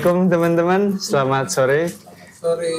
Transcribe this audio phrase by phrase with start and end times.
[0.00, 1.92] Assalamualaikum teman-teman, selamat sore.
[2.40, 2.72] Sore.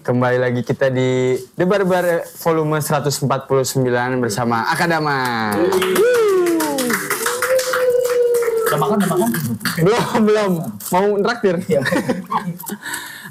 [0.00, 3.28] Kembali lagi kita di Debar Bar volume 149
[4.16, 5.52] bersama Akadama.
[8.64, 9.30] Udah makan, udah makan?
[9.84, 10.52] Belum, belum.
[10.88, 11.60] Mau traktir?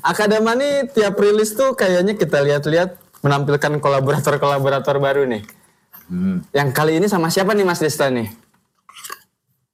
[0.06, 2.94] Akadama nih tiap rilis tuh kayaknya kita lihat-lihat
[3.26, 5.42] menampilkan kolaborator-kolaborator baru nih.
[6.54, 8.30] Yang kali ini sama siapa nih Mas Desta nih?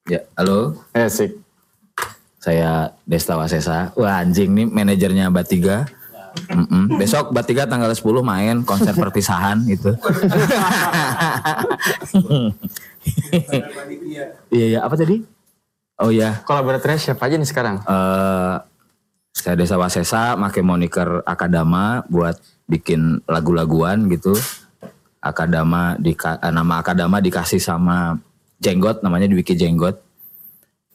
[0.08, 0.80] Ya, halo.
[0.96, 1.43] Asik.
[2.44, 3.96] Saya Desta Wasesa.
[3.96, 5.88] Wah, anjing nih manajernya Batiga.
[6.52, 7.00] Mm-mm.
[7.00, 9.96] Besok Batiga tanggal 10 main konser perpisahan gitu.
[14.54, 14.80] Iya, iya.
[14.84, 15.24] Apa tadi?
[16.00, 16.40] Oh iya.
[16.48, 17.84] Kolaboratornya siapa aja nih sekarang?
[17.84, 18.56] eh
[19.34, 22.38] saya Desa Wasesa, make moniker Akadama buat
[22.70, 24.38] bikin lagu-laguan gitu.
[25.20, 26.16] Akadama di
[26.54, 28.20] nama Akadama dikasih sama
[28.62, 30.00] Jenggot, namanya Dwiki Jenggot.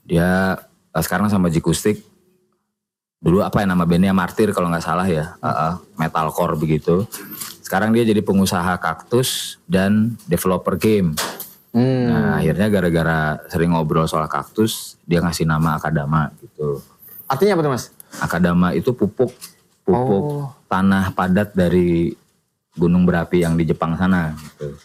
[0.09, 0.57] Dia
[0.99, 2.03] eh, sekarang sama Jikustik.
[3.19, 7.03] Dulu apa ya nama bandnya Martir kalau nggak salah ya, Eh, eh, metalcore begitu.
[7.63, 11.19] Sekarang dia jadi pengusaha kaktus dan developer game.
[11.69, 12.07] Hmm.
[12.09, 13.19] Nah akhirnya gara-gara
[13.53, 16.81] sering ngobrol soal kaktus, dia ngasih nama Akadama gitu.
[17.29, 17.85] Artinya apa tuh Mas?
[18.25, 19.29] Akadama itu pupuk
[19.85, 20.49] pupuk Oh.
[20.65, 22.17] tanah padat dari
[22.73, 24.33] gunung berapi yang di Jepang sana.
[24.33, 24.81] Gitu.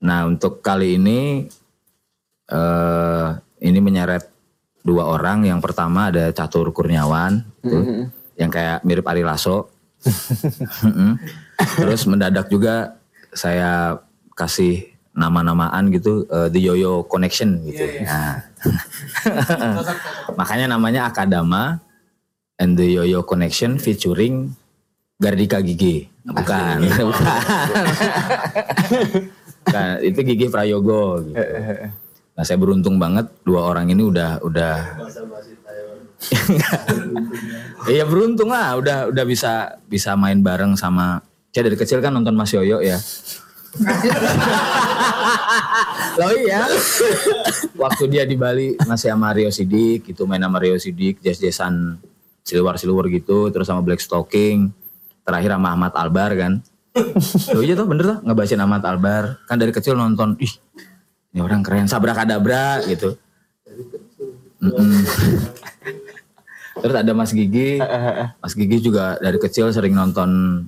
[0.00, 1.44] Nah untuk kali ini
[2.48, 3.28] eh
[3.60, 4.31] ini menyeret
[4.82, 5.46] dua orang.
[5.46, 9.70] Yang pertama ada Catur Kurniawan, gitu, yang kayak mirip Ari Lasso.
[10.82, 11.18] Mm-mm.
[11.78, 12.98] Terus mendadak juga
[13.32, 14.02] saya
[14.34, 17.84] kasih nama-namaan gitu eh, The Yoyo Connection gitu.
[18.02, 18.42] Nah.
[20.38, 21.78] Makanya namanya Akadama
[22.56, 24.56] and the Yoyo Connection featuring
[25.20, 26.08] Gardika Gigi.
[26.22, 27.10] Bukan, bukan.
[29.62, 31.38] Bukan, itu Gigi Prayogo gitu.
[32.32, 34.76] Nah, saya beruntung banget dua orang ini udah udah
[37.92, 41.20] Iya beruntung lah, udah udah bisa bisa main bareng sama
[41.52, 42.96] saya dari kecil kan nonton Mas Yoyo ya.
[46.16, 46.64] Loh iya.
[47.76, 52.00] Waktu dia di Bali masih sama Rio Sidik, itu main sama Rio Sidik, jazz-jazzan
[52.40, 54.72] siluar-siluar gitu, terus sama Black Stocking,
[55.28, 56.52] terakhir sama Ahmad Albar kan.
[57.56, 59.40] Loh iya tuh bener tuh ngebacain Ahmad Albar.
[59.44, 60.52] Kan dari kecil nonton, ih
[61.32, 63.16] ini orang keren, sabrakadabra gitu.
[64.60, 65.00] Mm-mm.
[66.82, 67.80] Terus ada Mas Gigi,
[68.40, 70.62] Mas Gigi juga dari kecil sering nonton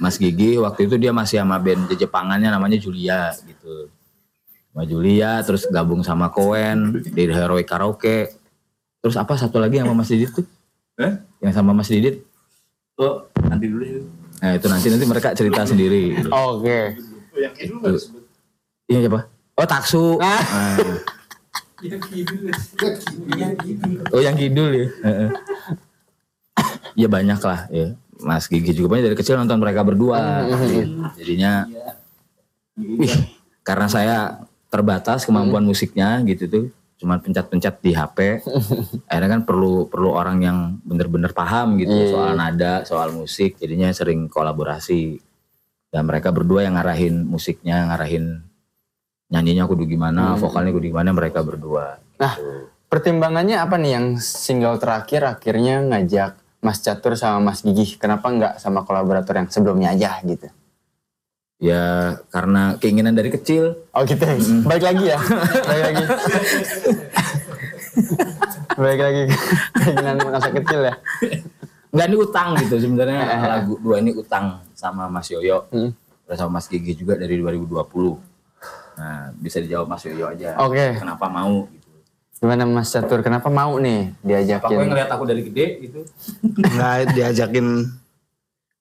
[0.00, 0.56] Mas Gigi.
[0.56, 3.88] Waktu itu dia masih sama band Jepangannya namanya Julia gitu.
[4.72, 8.32] Sama Julia, terus gabung sama Koen di Heroic Karaoke.
[9.00, 10.46] Terus apa satu lagi sama Mas Didit tuh?
[11.00, 11.16] Eh?
[11.40, 12.24] Yang sama Mas Didit?
[13.00, 14.00] Oh, nanti dulu ya.
[14.40, 16.16] Nah itu nanti nanti mereka cerita sendiri.
[16.28, 16.96] Oke.
[17.56, 17.96] Itu.
[18.88, 19.39] Iya siapa?
[19.60, 20.16] Oh Taksu.
[20.24, 20.40] Ah.
[24.08, 24.88] Oh yang kidul ya.
[25.04, 25.30] Heeh.
[26.96, 27.92] Ya banyak lah ya.
[28.20, 30.44] Mas Gigi juga banyak dari kecil nonton mereka berdua.
[31.16, 31.64] Jadinya,
[32.76, 33.12] wih,
[33.64, 34.16] karena saya
[34.68, 36.64] terbatas kemampuan musiknya gitu tuh,
[37.00, 38.44] cuma pencet-pencet di HP.
[39.08, 43.56] Akhirnya kan perlu perlu orang yang bener-bener paham gitu soal nada, soal musik.
[43.56, 45.16] Jadinya sering kolaborasi.
[45.88, 48.44] Dan mereka berdua yang ngarahin musiknya, ngarahin
[49.30, 52.02] nyanyinya kudu gimana, vokalnya kudu gimana mereka berdua.
[52.18, 52.34] Nah,
[52.90, 57.96] pertimbangannya apa nih yang single terakhir akhirnya ngajak Mas Catur sama Mas Gigi?
[57.96, 60.50] Kenapa nggak sama kolaborator yang sebelumnya aja gitu?
[61.60, 63.78] Ya karena keinginan dari kecil.
[63.94, 64.20] Oh gitu.
[64.20, 64.36] ya?
[64.66, 65.18] Baik lagi ya.
[65.64, 66.04] Baik lagi.
[68.80, 69.22] Baik lagi
[69.76, 70.94] keinginan masa kecil ya.
[71.90, 73.22] Enggak ini utang gitu sebenarnya
[73.56, 75.68] lagu dua ini utang sama Mas Yoyo.
[75.70, 75.92] Hmm.
[76.30, 78.29] Sama Mas Gigi juga dari 2020.
[79.00, 80.60] Nah, bisa dijawab Mas Yoyo aja.
[80.60, 81.00] Oke.
[81.00, 81.88] Kenapa mau gitu.
[82.36, 83.24] Gimana Mas Catur?
[83.24, 84.76] Kenapa mau nih Apa yang diajakin?
[84.92, 86.00] ngeliat aku dari gede gitu?
[86.60, 87.66] nggak diajakin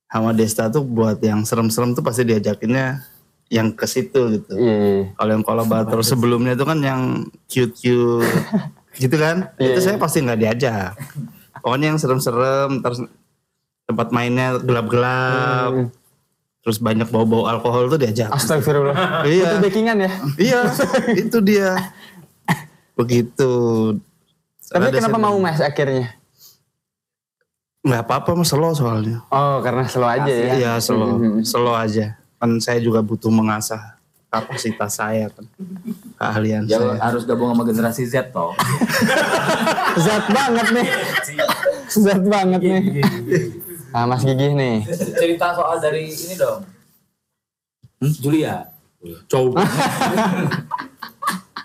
[0.10, 3.00] sama Desta tuh buat yang serem-serem tuh pasti diajakinnya
[3.48, 4.52] yang ke situ gitu.
[4.54, 5.04] Iya, iya.
[5.16, 7.02] Kalau yang kolaborator sebelumnya tuh kan yang
[7.48, 8.28] cute-cute
[9.02, 10.94] gitu kan, Iya, itu saya pasti nggak diajak.
[11.60, 13.04] Pokoknya yang serem-serem, terus
[13.86, 15.90] tempat mainnya gelap-gelap,
[16.60, 18.30] terus banyak bau-bau alkohol tuh diajak.
[18.30, 19.24] Astagfirullah.
[19.24, 19.56] Iya.
[19.56, 20.12] Itu backingan ya.
[20.38, 20.60] iya,
[21.16, 21.72] itu dia.
[22.94, 23.52] Begitu.
[24.70, 26.14] Tapi Ada kenapa mau Mas akhirnya?
[27.80, 29.24] nggak apa-apa mas slow soalnya.
[29.32, 30.52] Oh, karena slow aja ya.
[30.60, 32.20] Iya slow, slow aja.
[32.36, 33.96] Kan saya juga butuh mengasah
[34.30, 35.42] kapasitas saya kan,
[36.14, 37.02] keahlian Ya saya.
[37.02, 38.54] harus gabung sama generasi Z toh.
[40.06, 40.88] Zat banget nih.
[41.90, 42.82] Zat banget nih.
[43.90, 44.86] Nah, Mas Gigi nih.
[44.90, 46.62] Cerita soal dari ini dong.
[48.20, 48.70] Julia.
[49.26, 49.76] Jauh banget.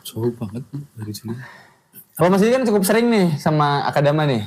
[0.05, 0.62] Jauh banget
[0.94, 1.35] dari sini.
[2.15, 4.47] Kalau Mas Gigi kan cukup sering nih sama Akadama nih.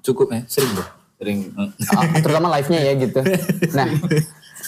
[0.00, 0.86] Cukup ya, sering bro.
[1.18, 1.38] Sering.
[1.50, 1.68] eh.
[1.92, 3.20] Ah, terutama live-nya ya gitu.
[3.74, 3.86] Nah,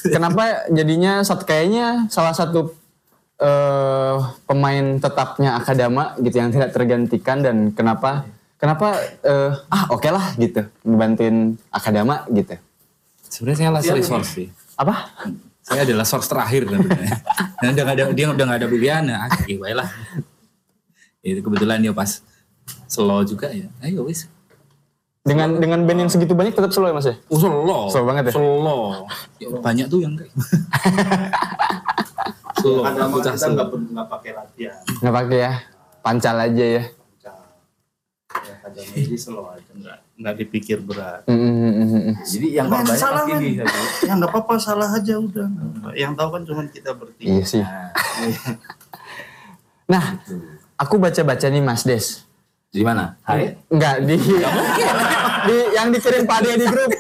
[0.05, 2.75] kenapa jadinya saat kayaknya salah satu
[3.39, 8.27] eh, pemain tetapnya Akadama gitu yang tidak tergantikan dan kenapa
[8.61, 12.61] kenapa eh, ah oke lah gitu ngebantuin Akadama gitu.
[13.31, 14.49] Sebenarnya saya last resource sih.
[14.77, 15.17] Apa?
[15.65, 17.17] Saya adalah source terakhir sebenarnya.
[17.63, 19.89] Dan udah gak ada, dia udah gak ada pilihan, nah, ah, oke, baiklah.
[21.23, 22.25] Itu kebetulan dia pas
[22.91, 23.71] slow juga ya.
[23.85, 24.27] Ayo wis.
[25.21, 27.17] Dengan dengan band yang segitu banyak tetap slow ya Mas ya?
[27.29, 27.93] Oh, slow.
[27.93, 28.41] Slow banget ya?
[28.41, 28.83] Slow.
[29.37, 30.33] Ya, banyak tuh yang kayak.
[32.65, 32.83] slow.
[32.83, 33.69] Bocah kita slow.
[33.69, 34.81] nggak pakai latihan.
[35.05, 35.53] Nggak pakai ya?
[36.01, 36.83] Pancal aja ya.
[38.81, 41.23] Kadang ini slow aja, nggak nggak dipikir berat.
[41.29, 42.15] Mm, mm, mm.
[42.25, 43.41] Jadi yang Nah, korbannya salah pasti kan?
[43.41, 43.51] di
[44.09, 45.49] Ya nggak apa-apa, salah aja udah.
[45.93, 47.29] Yang tahu kan cuma kita bertiga.
[47.29, 47.65] Iya sih.
[49.85, 50.05] Nah,
[50.75, 52.25] aku baca-baca nih Mas Des.
[52.71, 53.19] di mana?
[53.27, 53.59] Hai.
[53.67, 56.91] Enggak di, di yang dikirim Pak di grup.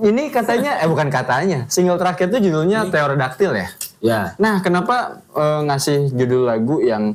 [0.00, 3.68] Ini katanya eh bukan katanya, single terakhir itu judulnya Teorodaktil ya.
[4.00, 4.20] Ya.
[4.40, 7.12] Nah, kenapa eh, ngasih judul lagu yang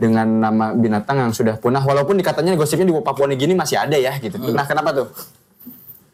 [0.00, 4.16] dengan nama binatang yang sudah punah walaupun dikatanya gosipnya di Papua Nugini masih ada ya
[4.16, 4.40] gitu.
[4.40, 5.06] Nah, kenapa tuh?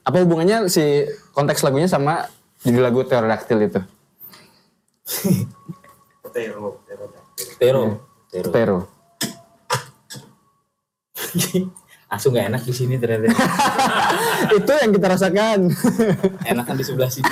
[0.02, 2.26] Apa hubungannya si konteks lagunya sama
[2.66, 3.80] judul lagu Teorodaktil itu?
[6.36, 7.06] Tero, tero.
[7.56, 7.84] Tero.
[8.28, 8.50] Tero.
[8.52, 8.78] Tero.
[12.06, 13.32] Asu nggak enak di sini ternyata.
[14.58, 15.58] itu yang kita rasakan.
[16.52, 17.26] Enakan di sebelah sini.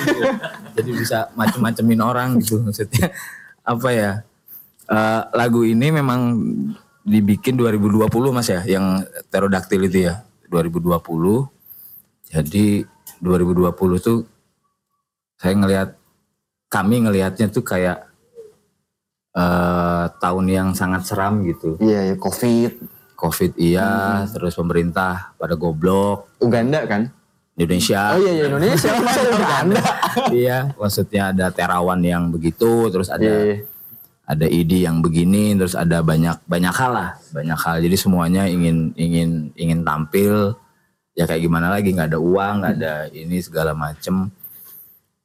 [0.73, 3.13] Jadi bisa macem-macemin orang gitu maksudnya.
[3.61, 4.11] Apa ya?
[4.85, 6.37] Eh, lagu ini memang
[7.01, 10.21] dibikin 2020 Mas ya, yang Pterodactyl itu ya.
[10.49, 11.49] 2020.
[12.29, 12.85] Jadi
[13.21, 14.29] 2020 tuh
[15.41, 15.89] saya ngelihat
[16.69, 18.09] kami ngelihatnya tuh kayak
[19.35, 21.75] eh tahun yang sangat seram gitu.
[21.81, 22.71] Iya, ya, Covid.
[23.15, 27.07] Covid iya, terus pemerintah pada goblok, Uganda kan?
[27.55, 28.11] Indonesia.
[28.15, 28.91] Oh iya, iya Indonesia.
[29.03, 29.81] Masa Uganda?
[30.35, 33.57] iya, maksudnya ada terawan yang begitu, terus ada Iya, iya.
[34.25, 37.75] Ada ID yang begini, terus ada banyak banyak hal lah, banyak hal.
[37.77, 40.57] Jadi semuanya ingin ingin ingin tampil,
[41.13, 44.33] ya kayak gimana lagi nggak ada uang, nggak ada ini segala macem.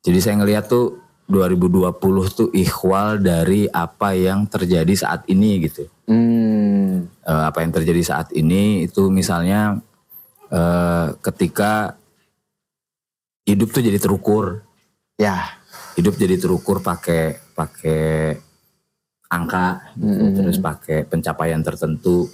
[0.04, 1.00] Jadi saya ngelihat tuh
[1.32, 1.96] 2020
[2.28, 5.88] tuh ikhwal dari apa yang terjadi saat ini gitu.
[6.04, 7.08] Hmm.
[7.24, 9.80] Eh, apa yang terjadi saat ini itu misalnya
[10.52, 11.96] eh, ketika
[13.48, 14.60] hidup tuh jadi terukur,
[15.20, 15.56] Ya.
[16.00, 18.40] hidup jadi terukur pakai pakai
[19.30, 22.26] angka gitu, terus pakai pencapaian tertentu.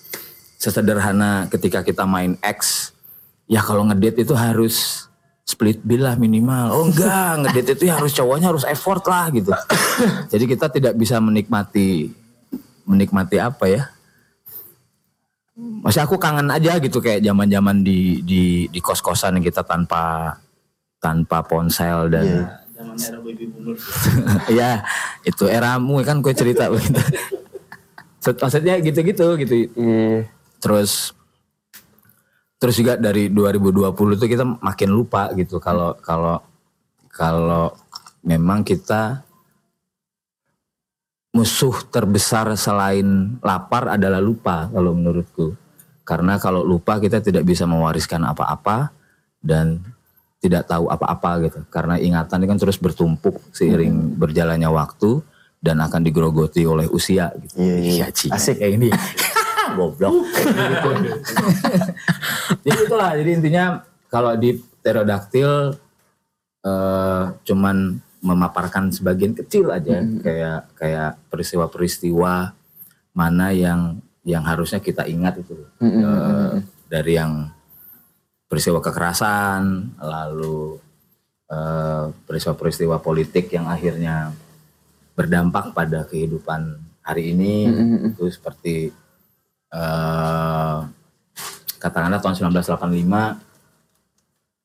[0.57, 2.91] Sesederhana ketika kita main X
[3.45, 5.07] ya kalau ngedate itu harus
[5.47, 6.73] split bill lah minimal.
[6.73, 9.53] Oh enggak ngedate itu ya harus cowoknya harus effort lah gitu.
[10.33, 12.11] Jadi kita tidak bisa menikmati
[12.89, 13.83] menikmati apa ya?
[15.57, 20.37] Masih aku kangen aja gitu kayak zaman-zaman di di di kos-kosan kita tanpa
[21.01, 22.49] tanpa ponsel dan
[22.97, 23.77] Era baby boomer.
[24.59, 24.83] ya
[25.23, 27.01] itu eramu kan gue cerita begitu
[28.27, 30.27] maksudnya gitu-gitu gitu Iya.
[30.59, 31.15] terus
[32.57, 36.41] terus juga dari 2020 tuh kita makin lupa gitu kalau kalau
[37.13, 37.71] kalau
[38.25, 39.23] memang kita
[41.37, 45.53] musuh terbesar selain lapar adalah lupa kalau menurutku
[46.03, 48.91] karena kalau lupa kita tidak bisa mewariskan apa-apa
[49.45, 49.85] dan
[50.47, 55.19] tidak tahu apa-apa gitu karena ingatan ini kan terus bertumpuk seiring berjalannya waktu
[55.59, 57.59] dan akan digerogoti oleh usia gitu.
[57.59, 58.07] Iya, iya.
[58.15, 58.31] Cing.
[58.31, 58.63] Asik.
[58.63, 58.89] kayak ini.
[59.77, 60.23] Goblok.
[60.31, 60.91] Gitu.
[62.65, 63.65] jadi itulah jadi intinya
[64.07, 65.75] kalau di pterodaktil
[66.63, 72.55] eh, cuman memaparkan sebagian kecil aja kayak kayak peristiwa-peristiwa
[73.15, 76.53] mana yang yang harusnya kita ingat itu Eh,
[76.87, 77.51] dari yang
[78.47, 80.79] peristiwa kekerasan lalu
[81.51, 84.33] eh, peristiwa-peristiwa politik yang akhirnya
[85.19, 87.67] berdampak pada kehidupan hari ini
[88.13, 88.91] itu seperti
[89.71, 90.79] eh
[91.77, 93.39] katakanlah tahun 1985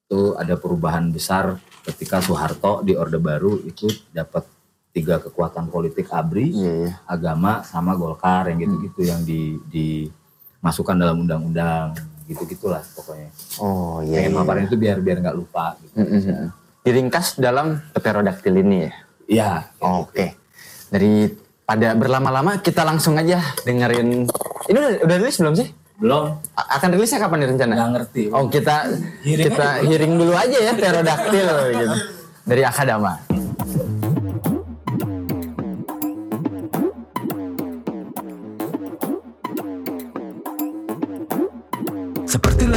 [0.09, 4.43] itu ada perubahan besar ketika Soeharto di Orde Baru itu dapat
[4.91, 6.91] tiga kekuatan politik ABRI, Iya, iya.
[7.07, 11.95] agama sama Golkar yang gitu-gitu yang di dimasukkan dalam undang-undang
[12.31, 13.29] gitu-gitulah pokoknya.
[13.59, 14.23] Oh iya.
[14.23, 14.39] Pengen iya.
[14.39, 15.95] paparin itu biar biar nggak lupa gitu.
[15.99, 16.49] Mm-mm.
[16.81, 18.91] Diringkas dalam pterodaktil ini ya.
[19.27, 19.51] Iya.
[19.83, 20.35] Oke.
[20.89, 21.27] Dari
[21.63, 24.27] pada berlama-lama kita langsung aja dengerin.
[24.67, 25.67] Ini udah, udah rilis belum sih?
[26.01, 27.73] Belum A- Akan rilisnya kapan nih rencana?
[27.77, 28.23] nggak ngerti.
[28.33, 28.89] Oh kita
[29.21, 31.97] kita hearing dulu aja ya pterodaktil gitu.
[32.49, 33.21] Dari Akadama.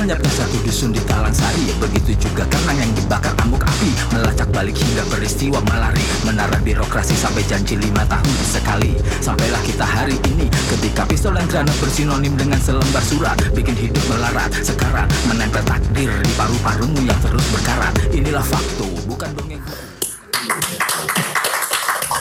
[0.05, 3.89] Seperti lenyapnya satu dusun di Talang Sari Begitu juga karena yang dibakar amuk api.
[4.13, 9.01] Melacak balik hingga peristiwa melari Menara birokrasi sampai janji lima tahun sekali.
[9.25, 14.53] Sampailah kita hari ini Ketika pistol dan granat bersinonim dengan selembar surat Bikin hidup melarat.
[14.61, 17.97] Sekarang menempel takdir di paru-parumu yang terus berkarat.
[18.13, 19.65] Inilah fakta, bukan dongeng.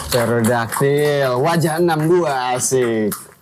[0.07, 3.32] Pterodaktil, wajah 62 asik.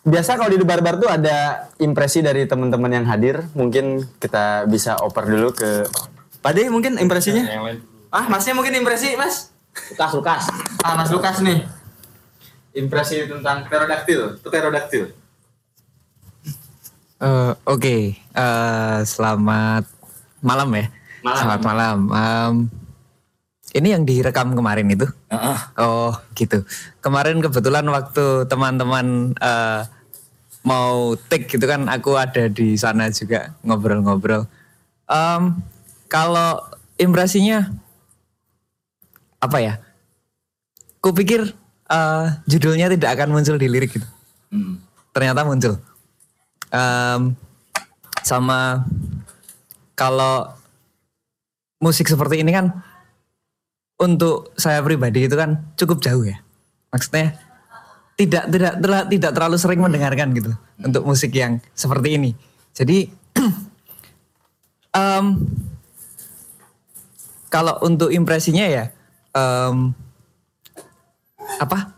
[0.00, 3.44] Biasa kalau di barbar tuh ada impresi dari teman-teman yang hadir.
[3.52, 5.84] Mungkin kita bisa oper dulu ke
[6.40, 7.44] Pade mungkin impresinya?
[8.08, 9.52] Ah, masnya mungkin impresi, Mas?
[9.92, 10.42] Lukas, Lukas.
[10.80, 11.68] Ah, Mas Lukas nih.
[12.72, 14.40] Impresi tentang pterodaktil.
[14.40, 15.04] Itu pterodaktil.
[17.20, 19.84] Eh, Oke, Eh, selamat
[20.40, 20.88] malam ya.
[21.20, 21.36] Malam.
[21.44, 21.98] Selamat malam.
[22.08, 22.54] Em,
[23.70, 25.06] ini yang direkam kemarin itu?
[25.78, 26.66] Oh, gitu.
[26.98, 29.82] Kemarin kebetulan waktu teman-teman eh,
[30.66, 34.50] mau take gitu kan, aku ada di sana juga ngobrol-ngobrol.
[35.06, 35.42] Em,
[36.10, 36.58] kalau
[36.98, 37.70] impresinya
[39.38, 39.74] apa ya?
[40.98, 41.54] Kupikir
[41.90, 44.08] eh, judulnya tidak akan muncul di lirik gitu.
[45.14, 45.78] Ternyata muncul.
[46.74, 47.38] Em,
[48.26, 48.84] sama
[49.94, 50.54] kalau
[51.80, 52.89] musik seperti ini kan
[54.00, 56.40] untuk saya pribadi itu kan cukup jauh ya.
[56.90, 57.36] Maksudnya
[58.16, 62.30] tidak tidak tidak, tidak terlalu sering mendengarkan gitu untuk musik yang seperti ini.
[62.72, 63.12] Jadi
[65.00, 65.24] em,
[67.52, 68.84] kalau untuk impresinya ya
[69.36, 69.92] em,
[71.60, 71.92] apa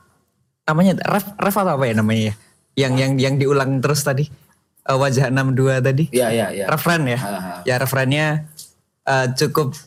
[0.66, 2.34] namanya ref ref atau apa ya namanya ya?
[2.72, 4.26] Yang yang yang diulang terus tadi
[4.82, 6.64] Eh, wajah 62 tadi Iya, iya, iya.
[6.66, 7.18] referen ya.
[7.62, 8.50] Ya referennya
[9.06, 9.78] eh, cukup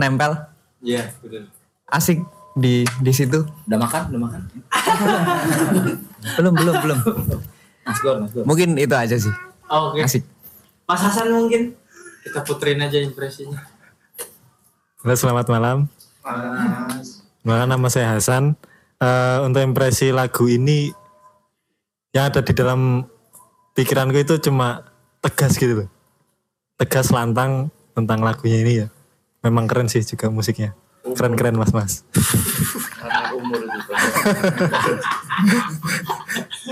[0.00, 0.40] nempel,
[0.82, 1.46] Iya, betul.
[1.86, 2.18] asik
[2.52, 3.46] di di situ.
[3.70, 4.02] Udah makan?
[4.12, 4.40] Udah makan?
[6.38, 6.98] Belum belum belum.
[7.82, 8.44] Nasgor, Nasgor.
[8.46, 9.34] Mungkin itu aja sih.
[9.66, 10.06] Oke.
[10.06, 10.22] Asik.
[10.86, 11.74] Mas Hasan mungkin
[12.22, 13.58] kita puterin aja impresinya.
[15.02, 15.90] Halo, selamat malam.
[17.42, 18.54] Malam nama saya Hasan.
[19.02, 20.94] Eh, untuk impresi lagu ini
[22.14, 23.02] yang ada di dalam
[23.74, 24.86] pikiranku itu cuma
[25.18, 25.88] tegas gitu loh.
[26.78, 27.66] Tegas lantang
[27.98, 28.88] tentang lagunya ini ya.
[29.42, 30.70] Memang keren sih juga musiknya.
[31.02, 32.06] Keren-keren mas-mas.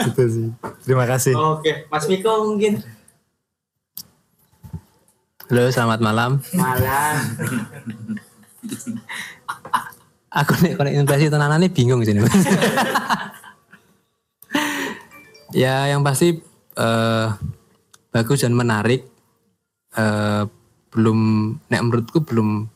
[0.07, 0.49] gitu sih.
[0.87, 1.35] Terima kasih.
[1.35, 2.79] Oke, Mas Miko mungkin.
[5.51, 6.39] Halo, selamat malam.
[6.55, 7.15] Malam.
[10.39, 12.23] Aku nih kalau impresi tenanan nih bingung sini.
[15.67, 16.39] ya, yang pasti
[16.79, 17.27] eh,
[18.15, 19.03] bagus dan menarik.
[19.99, 20.43] Eh,
[20.91, 21.19] belum,
[21.71, 22.69] nek menurutku belum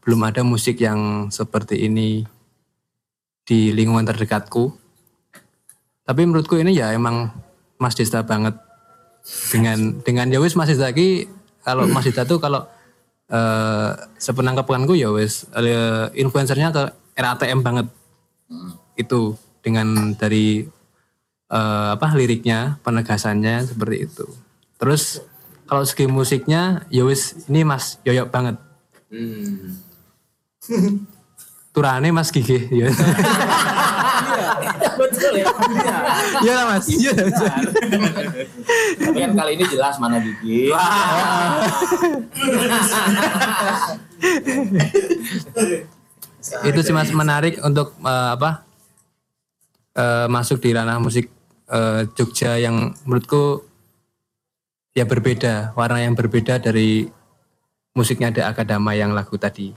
[0.00, 2.24] belum ada musik yang seperti ini
[3.44, 4.72] di lingkungan terdekatku.
[6.02, 7.30] Tapi menurutku ini ya emang
[7.76, 8.56] Mas Desta banget.
[9.52, 11.28] Dengan dengan ya wis ki
[11.60, 12.64] kalau Mas Desta tuh kalau
[13.30, 16.82] eh sepenangkapanku ya wis eh, influencernya ke
[17.14, 17.86] RATM banget.
[18.96, 20.64] Itu dengan dari
[21.52, 24.26] eh, apa liriknya penegasannya seperti itu.
[24.80, 25.20] Terus
[25.70, 28.58] kalau segi musiknya ya wis ini Mas Yoyok banget.
[31.70, 32.90] Turane Mas Gigi ya.
[34.98, 35.46] Betul ya.
[36.42, 36.52] Iya.
[36.58, 36.90] Lah, Mas.
[36.90, 37.14] Iya.
[38.98, 40.74] Tapi kan kali ini jelas mana gigi.
[46.60, 48.64] itu sih mas menarik untuk eh, apa
[49.96, 51.28] eh, masuk di ranah musik
[51.68, 53.69] eh, Jogja yang menurutku
[54.94, 57.10] ya berbeda warna yang berbeda dari
[57.94, 59.74] musiknya ada akadama yang lagu tadi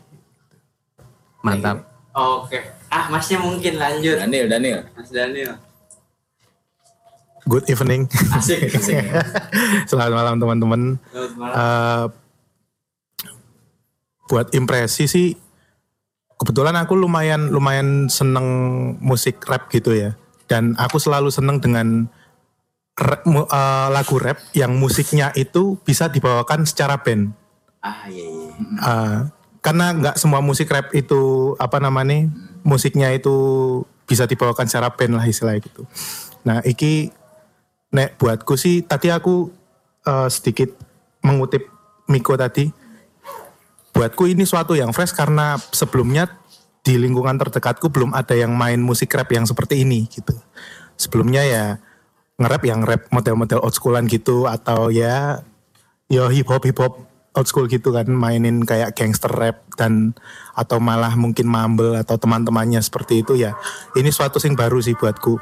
[1.43, 2.62] mantap Oke.
[2.93, 4.22] Ah, Masnya mungkin lanjut.
[4.22, 4.79] Daniel, Daniel.
[4.93, 5.58] Mas Daniel.
[7.50, 8.05] Good evening.
[8.38, 9.01] Asik, asik.
[9.89, 10.82] Selamat malam teman-teman.
[11.10, 11.55] Selamat malam.
[11.58, 12.05] Eh,
[14.29, 15.27] buat impresi sih
[16.39, 18.48] kebetulan aku lumayan lumayan seneng
[19.03, 20.15] musik rap gitu ya
[20.48, 22.08] dan aku selalu seneng dengan
[22.97, 27.33] rap- mu- eh, lagu rap yang musiknya itu bisa dibawakan secara band.
[27.83, 28.50] Ah, iya iya.
[28.79, 29.19] Eh,
[29.63, 32.27] karena nggak semua musik rap itu apa namanya
[32.63, 33.35] musiknya itu
[34.03, 35.88] bisa dibawakan secara band lah istilahnya gitu
[36.43, 37.15] nah iki
[37.95, 39.47] nek buatku sih tadi aku
[40.03, 40.75] eh, sedikit
[41.23, 41.71] mengutip
[42.12, 42.67] Miko tadi.
[43.93, 46.27] Buatku ini suatu yang fresh karena sebelumnya
[46.83, 50.35] di lingkungan terdekatku belum ada yang main musik rap yang seperti ini gitu.
[51.00, 51.65] Sebelumnya ya
[52.41, 55.45] nge-rap yang rap model-model old schoolan gitu atau ya
[56.09, 60.13] ya hip hop hip hop old school gitu kan mainin kayak gangster rap dan
[60.53, 63.57] atau malah mungkin mumble atau teman-temannya seperti itu ya.
[63.97, 65.41] Ini suatu sing baru sih buatku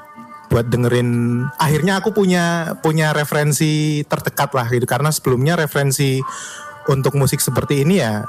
[0.51, 4.87] buat dengerin akhirnya aku punya punya referensi terdekat lah gitu.
[4.87, 6.23] Karena sebelumnya referensi
[6.87, 8.23] untuk musik seperti ini ya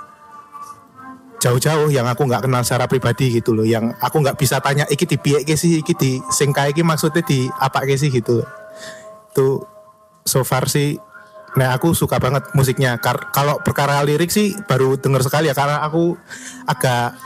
[1.42, 5.10] jauh-jauh yang aku nggak kenal secara pribadi gitu loh yang aku nggak bisa tanya iki
[5.10, 5.82] di piye sih?
[5.82, 8.46] Iki di sing kae iki maksudnya di apa sih gitu
[9.32, 9.48] itu
[10.22, 10.94] so far sih
[11.52, 12.96] nah aku suka banget musiknya.
[13.02, 16.14] Kar- kalau perkara lirik sih baru denger sekali ya karena aku
[16.64, 17.18] agak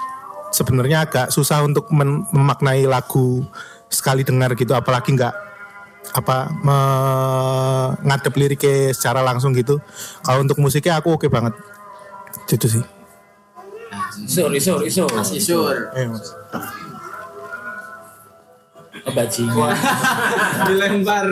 [0.51, 3.45] sebenarnya agak susah untuk memaknai lagu
[3.87, 5.35] sekali dengar gitu apalagi nggak
[6.17, 9.79] apa mengadep liriknya secara langsung gitu.
[10.25, 11.53] Kalau untuk musiknya aku oke banget.
[12.51, 12.96] Itu sih
[14.27, 15.09] Isur, isur, isur.
[15.13, 15.75] Mas isur.
[15.95, 16.35] Eh, Mas.
[19.07, 19.71] Bajingan.
[20.69, 21.25] Dilempar.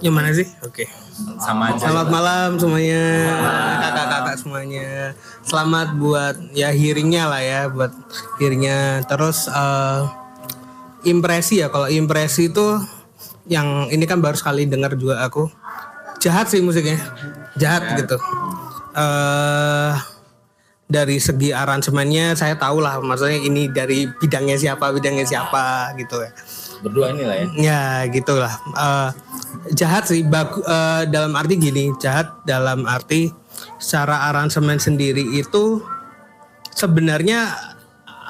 [0.00, 0.46] Yang mana sih?
[0.64, 0.88] Oke.
[1.40, 1.88] Sama aja.
[1.88, 3.02] Selamat malam semuanya,
[3.80, 4.88] kakak-kakak semuanya.
[5.44, 7.92] Selamat buat ya hearingnya lah ya, buat
[8.40, 9.04] hearingnya.
[9.06, 10.00] Terus eh,
[11.08, 12.66] impresi ya, kalau impresi itu
[13.46, 15.48] yang ini kan baru sekali dengar juga aku.
[16.18, 16.98] Jahat sih musiknya,
[17.60, 18.16] jahat gitu.
[18.96, 19.94] Eh
[20.86, 26.30] dari segi aransemennya saya tahu lah, maksudnya ini dari bidangnya siapa, bidangnya siapa gitu ya.
[26.80, 27.46] Berdua ini lah ya.
[27.58, 28.54] Ya gitulah.
[28.70, 29.10] Eh,
[29.74, 33.34] jahat sih bagu- eh, dalam arti gini, jahat dalam arti
[33.82, 35.82] secara aransemen sendiri itu
[36.70, 37.50] sebenarnya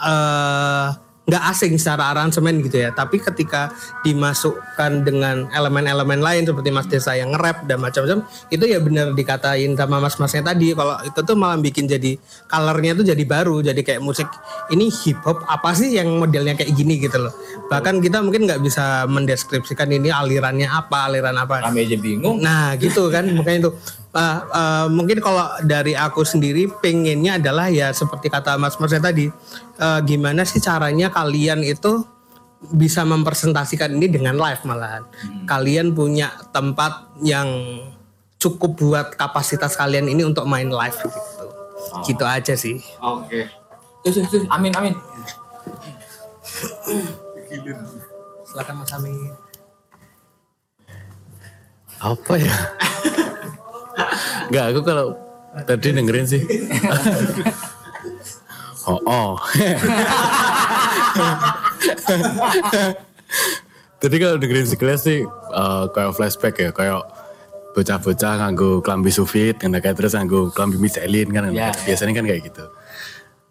[0.01, 0.89] eh,
[1.27, 2.95] nggak asing secara aransemen gitu ya.
[2.95, 3.75] Tapi ketika
[4.07, 9.75] dimasukkan dengan elemen-elemen lain seperti Mas Desa yang nge-rap dan macam-macam, itu ya benar dikatain
[9.75, 10.71] sama mas-masnya tadi.
[10.73, 12.15] Kalau itu tuh malah bikin jadi
[12.47, 14.31] colornya tuh jadi baru, jadi kayak musik
[14.71, 17.35] ini hip hop apa sih yang modelnya kayak gini gitu loh.
[17.67, 21.67] Bahkan kita mungkin nggak bisa mendeskripsikan ini alirannya apa, aliran apa.
[21.67, 22.39] Kami aja bingung.
[22.39, 23.71] Nah gitu kan makanya itu
[24.17, 29.29] uh, uh, mungkin kalau dari aku sendiri pengennya adalah ya seperti kata Mas Mas tadi
[29.77, 32.03] uh, gimana sih caranya kalian itu
[32.73, 35.05] bisa mempresentasikan ini dengan live malahan.
[35.45, 37.47] Kalian punya tempat yang
[38.41, 41.21] cukup buat kapasitas kalian ini untuk main live gitu.
[42.09, 42.81] Gitu aja sih.
[43.05, 43.47] Oke.
[44.03, 44.95] Terus, amin, amin.
[48.49, 49.37] Silakan Mas Amin.
[52.01, 52.53] apa ya
[54.53, 55.07] Enggak, aku kalau
[55.65, 56.43] tadi dengerin sih
[58.87, 59.33] oh oh
[63.97, 67.01] Jadi kalau dengerin sekilas sih eh, kayak flashback ya, kayak
[67.73, 72.43] bocah-bocah nganggo klambi sufit, kan kayak terus nganggo klambi Michelin kan, Ya, biasanya kan kayak
[72.45, 72.65] gitu.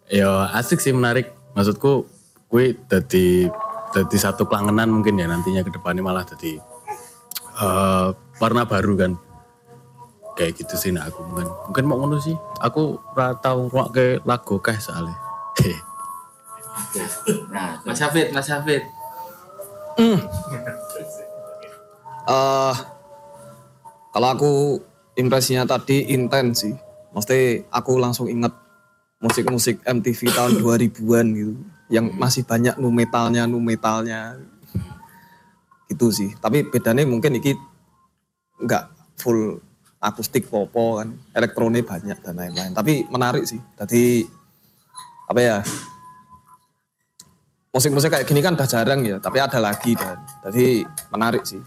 [0.10, 2.06] Ya asik sih menarik, maksudku
[2.50, 3.50] gue jadi
[3.92, 6.62] jadi satu kelangenan mungkin ya nantinya ke depannya malah jadi
[7.58, 9.12] eh warna baru kan.
[10.36, 12.36] Kayak gitu sih nah aku mungkin mungkin mau ngono sih.
[12.60, 15.15] Aku ora tau ngrungokke lagu kae soalnya.
[17.52, 18.84] Nah, Mas Hafid, Mas Hafid.
[22.26, 22.76] eh
[24.15, 24.52] kalau aku
[25.15, 26.76] impresinya tadi intens sih.
[27.15, 28.52] Mesti aku langsung inget
[29.24, 31.54] musik-musik MTV tahun 2000-an gitu.
[31.88, 34.36] Yang masih banyak nu metalnya, nu metalnya.
[35.88, 36.36] Gitu sih.
[36.43, 37.56] Tapi bedanya mungkin iki
[38.60, 38.84] nggak
[39.19, 39.63] full
[40.06, 41.10] akustik popo kan.
[41.34, 42.78] Elektronik banyak dan lain-lain.
[42.78, 43.58] Tapi menarik sih.
[43.74, 44.22] Tadi
[45.26, 45.58] apa ya
[47.74, 50.15] musik-musik kayak gini kan udah jarang ya, tapi ada lagi dan
[50.48, 51.60] jadi menarik sih.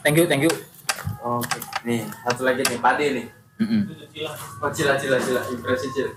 [0.00, 0.52] Thank you, thank you.
[1.20, 3.26] Oke, nih satu lagi nih, Pade nih.
[4.62, 6.16] Oh, cila, cila, cila, impresi cila.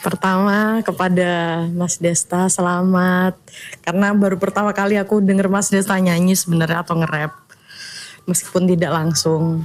[0.00, 3.36] Pertama kepada Mas Desta selamat
[3.84, 7.36] karena baru pertama kali aku denger Mas Desta nyanyi sebenarnya atau nge-rap
[8.24, 9.60] meskipun tidak langsung.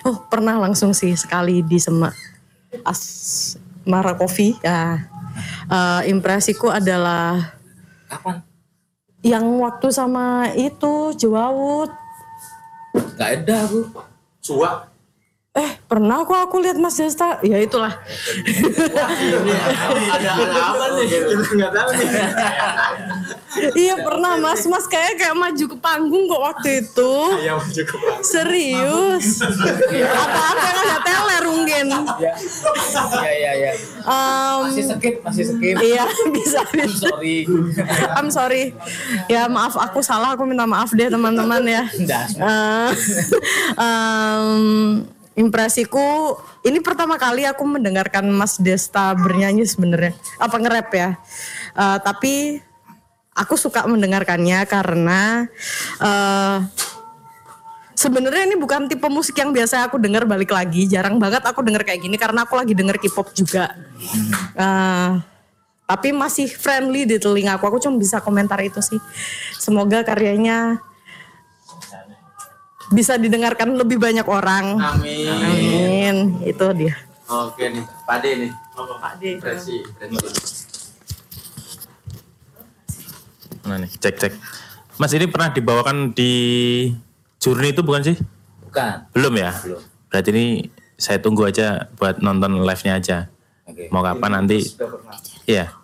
[0.00, 2.08] Oh pernah langsung sih sekali di Sema
[2.88, 5.12] Asmara Coffee ya.
[5.68, 7.52] Eh, impresiku adalah
[8.08, 8.40] Kapan?
[9.20, 11.92] yang waktu sama itu Jewawut.
[13.18, 13.92] Gak ada aku.
[14.40, 14.95] Suwa.
[15.56, 17.40] Eh pernah kok aku lihat Mas Desta.
[17.40, 17.96] Ya itulah.
[20.12, 21.06] Ada ada apa nih?
[21.08, 22.08] Kita nggak tahu nih.
[23.72, 24.68] iya pernah Mas.
[24.68, 27.12] Mas kayak kayak maju ke panggung kok waktu itu.
[27.72, 28.20] Cukup.
[28.20, 29.40] Serius.
[30.04, 31.86] Apa-apa yang ada teler mungkin.
[32.20, 32.32] Iya,
[33.32, 33.72] iya, iya.
[34.04, 35.76] Em, Masih skip, masih skip.
[35.80, 36.04] Iya
[36.36, 37.08] bisa bisa.
[37.08, 37.48] Sorry.
[38.12, 38.76] I'm sorry.
[39.32, 41.82] Ya maaf aku salah aku minta maaf deh teman-teman ya.
[43.76, 51.10] Em, impresiku ini pertama kali aku mendengarkan Mas Desta bernyanyi sebenarnya apa nge-rap ya.
[51.76, 52.34] Eh, tapi
[53.36, 55.44] aku suka mendengarkannya karena
[56.00, 56.58] eh
[57.96, 60.88] sebenarnya ini bukan tipe musik yang biasa aku dengar balik lagi.
[60.88, 63.76] Jarang banget aku denger kayak gini karena aku lagi denger K-pop juga.
[64.56, 65.10] Eh,
[65.86, 67.68] tapi masih friendly di telinga aku.
[67.70, 68.98] Aku cuma bisa komentar itu sih.
[69.60, 70.80] Semoga karyanya
[72.92, 74.78] bisa didengarkan lebih banyak orang.
[74.78, 75.26] Amin.
[75.26, 76.16] Amin.
[76.46, 76.94] Itu dia.
[77.26, 78.52] Oke nih, Pade nih.
[78.76, 79.30] Pade.
[79.42, 79.82] Presi,
[83.66, 83.90] Mana nih?
[83.98, 84.32] Cek cek.
[84.96, 86.32] Mas ini pernah dibawakan di
[87.42, 88.16] Journey itu bukan sih?
[88.62, 89.10] Bukan.
[89.10, 89.50] Belum ya?
[89.58, 89.82] Belum.
[90.06, 90.46] Berarti ini
[90.94, 93.18] saya tunggu aja buat nonton live-nya aja.
[93.66, 93.90] Oke.
[93.90, 94.62] Mau kapan nanti?
[95.50, 95.74] Iya.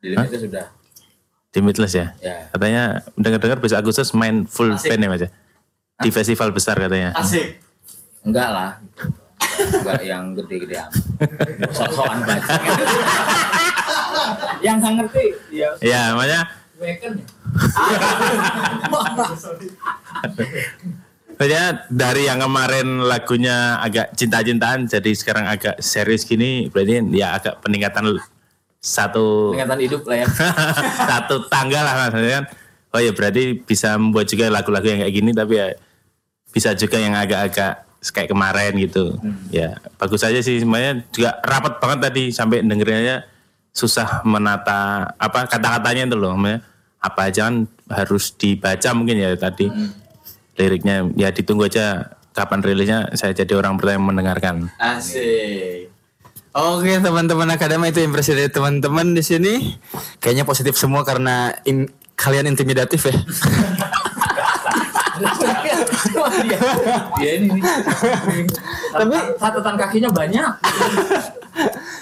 [0.00, 0.66] Di Limitless sudah.
[1.48, 2.06] Di Midless ya?
[2.20, 2.48] Ya.
[2.52, 4.92] Katanya dengar-dengar besok Agustus main full Asik.
[4.92, 5.30] band ya Mas ya?
[5.98, 7.10] Di festival besar katanya.
[7.18, 7.58] Asik.
[8.22, 8.70] Enggak lah.
[9.58, 10.94] Enggak yang gede-gede amat.
[11.74, 12.54] Sok-sokan baca.
[14.62, 15.70] yang nggak ngerti ya.
[15.82, 16.40] Ya, makanya
[16.78, 17.26] Waken ya.
[21.34, 27.62] Makanya dari yang kemarin lagunya agak cinta-cintaan jadi sekarang agak serius gini berarti ya agak
[27.62, 28.18] peningkatan
[28.78, 30.28] satu Peringatan hidup lah ya.
[31.10, 32.44] satu tangga lah maksudnya kan.
[32.94, 35.74] Oh ya berarti bisa membuat juga lagu-lagu yang kayak gini tapi ya
[36.52, 37.84] bisa juga yang agak-agak
[38.14, 39.18] kayak kemarin gitu.
[39.50, 43.26] Ya bagus aja sih semuanya juga rapat banget tadi sampai dengerinnya
[43.74, 46.34] susah menata apa kata-katanya itu loh.
[46.98, 49.70] Apa aja kan harus dibaca mungkin ya tadi
[50.58, 54.54] liriknya ya ditunggu aja kapan rilisnya saya jadi orang pertama yang mendengarkan.
[54.78, 55.90] Asik.
[56.58, 59.78] Oke teman-teman akademi itu impresi dari teman-teman di sini.
[60.18, 63.14] Kayaknya positif semua karena in- kalian intimidatif ya.
[67.18, 67.62] Dia ini nih.
[68.94, 70.52] Tapi catatan kakinya banyak.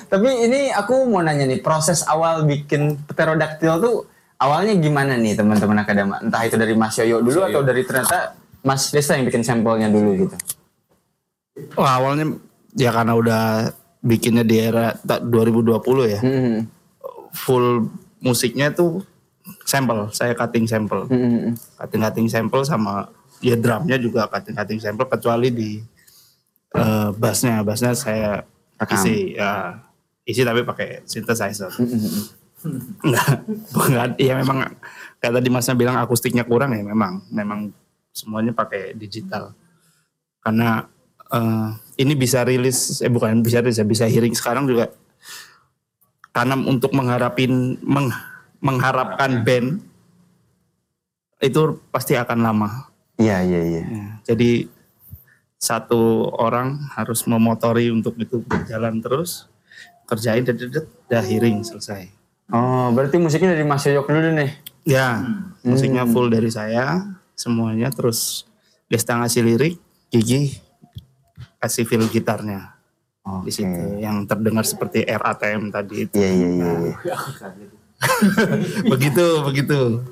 [0.07, 3.97] Tapi ini aku mau nanya nih, proses awal bikin pterodaktil tuh
[4.39, 6.15] awalnya gimana nih teman-teman akademi?
[6.21, 10.27] Entah itu dari Mas Yoyo dulu atau dari ternyata Mas Desa yang bikin sampelnya dulu
[10.27, 10.37] gitu.
[11.81, 12.37] Wah, awalnya
[12.77, 13.73] ya karena udah
[14.05, 16.21] bikinnya di era ta- 2020 ya.
[16.21, 16.69] Hmm.
[17.33, 17.89] Full
[18.21, 19.01] musiknya tuh
[19.65, 21.09] sampel, saya cutting sampel.
[21.09, 21.57] Hmm.
[21.81, 23.09] Cutting-cutting sampel sama
[23.45, 25.71] ya drumnya juga cutting-cutting sampel kecuali di
[26.77, 28.45] eh, bassnya, bassnya saya
[28.77, 28.97] Rekam.
[29.01, 29.81] isi ya
[30.27, 31.71] isi tapi pakai synthesizer.
[31.77, 32.35] Hmm.
[33.07, 34.11] Enggak, bukan.
[34.19, 34.75] Ya memang
[35.23, 37.71] kayak tadi masnya bilang akustiknya kurang ya memang, memang
[38.11, 39.55] semuanya pakai digital.
[40.43, 40.85] Karena
[41.31, 41.69] eh,
[42.03, 44.91] ini bisa rilis, eh bukan bisa rilis, ya, bisa hearing sekarang juga.
[46.35, 48.13] Karena untuk mengharapin, meng-
[48.61, 49.81] mengharapkan band
[51.41, 52.69] itu pasti akan lama.
[53.17, 53.83] Iya iya iya.
[53.83, 54.69] Ya, jadi
[55.57, 59.49] satu orang harus memotori untuk itu berjalan terus,
[60.05, 62.13] kerjain, dedet, udah hearing selesai.
[62.53, 64.53] Oh, berarti musiknya dari Mas Yoyo dulu nih.
[64.87, 65.25] Ya,
[65.67, 67.03] musiknya full dari saya
[67.35, 68.47] semuanya terus
[68.87, 69.75] Desta ngasih lirik,
[70.15, 70.63] Gigi
[71.59, 72.77] kasih feel gitarnya
[73.43, 76.15] di situ yang terdengar seperti RATM tadi itu.
[76.15, 76.95] Iya iya iya.
[78.93, 80.07] begitu begitu.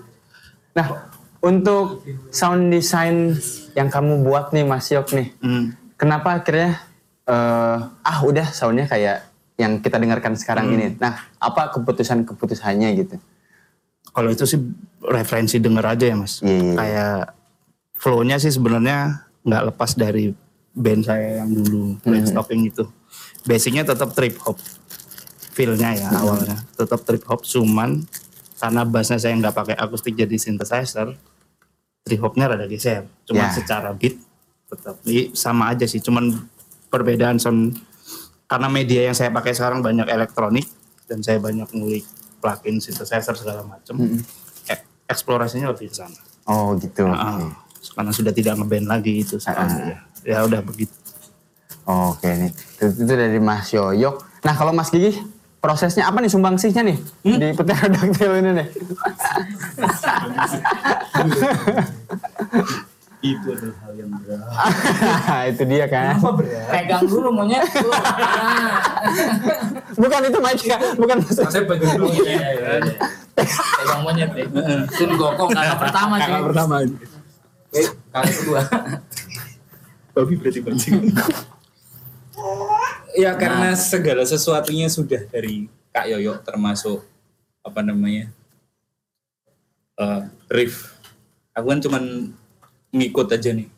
[0.75, 1.14] Nah,
[1.45, 2.01] untuk
[2.33, 3.37] sound design
[3.77, 5.77] yang kamu buat nih Mas Yok nih, Hmm.
[5.95, 6.81] kenapa akhirnya
[7.25, 9.25] eh, ah udah soundnya kayak
[9.57, 10.75] yang kita dengarkan sekarang Hmm.
[10.77, 10.87] ini.
[11.01, 13.17] Nah, apa keputusan-keputusannya gitu?
[14.13, 14.61] Kalau itu sih
[15.01, 16.45] referensi denger aja ya mas.
[16.45, 16.75] Iya, iya.
[16.77, 17.17] Kayak
[17.97, 20.37] flow-nya sih sebenarnya nggak lepas dari
[20.75, 22.85] band saya yang dulu Black Stocking itu.
[23.43, 24.61] Basicnya tetap trip hop.
[25.55, 28.03] Feel-nya ya awalnya tetap trip hop, cuman
[28.59, 31.15] karena bassnya saya nggak pakai akustik jadi synthesizer,
[32.05, 33.09] trip hopnya rada geser.
[33.25, 33.51] Cuman Ya.
[33.51, 34.21] secara beat
[34.69, 35.01] tetap
[35.33, 35.99] sama aja sih.
[35.99, 36.31] Cuman
[36.87, 37.75] perbedaan sound
[38.45, 40.69] karena media yang saya pakai sekarang banyak elektronik
[41.05, 42.05] dan saya banyak ngulik
[42.39, 43.97] plugin synthesizer segala macam.
[44.69, 46.17] E- Eksplorasinya lebih ke sana.
[46.45, 47.09] Oh gitu.
[47.09, 47.41] Ah,
[47.91, 49.97] karena sudah tidak ngeband lagi itu sekarang ya.
[50.23, 50.93] Ya udah begitu.
[51.85, 54.17] Oke nih, itu, itu dari Mas Yoyo.
[54.41, 55.21] Nah kalau Mas Gigi,
[55.59, 57.37] prosesnya apa nih sumbangsihnya nih Hmm?
[57.37, 58.67] di pterodaktil ini nih?
[63.25, 64.41] Itu adalah hal yang berat.
[65.57, 66.21] itu dia kan.
[66.69, 67.65] Pegang dulu monyet.
[70.05, 70.61] bukan itu mic
[71.01, 71.49] bukan maksud.
[71.49, 72.13] Saya pegang dulu.
[73.41, 74.45] Pegang monyet deh.
[74.93, 76.29] Sun Gokong kakak pertama cuy.
[76.29, 76.75] Kakak pertama.
[77.73, 78.61] Eh, kakak kedua.
[80.13, 80.97] Babi berarti pancing.
[83.17, 87.01] Ya karena segala sesuatunya sudah dari Kak Yoyo termasuk
[87.65, 88.29] apa namanya
[89.97, 90.94] eh riff.
[91.55, 92.03] Aku kan cuman
[92.91, 93.71] ngikut aja nih.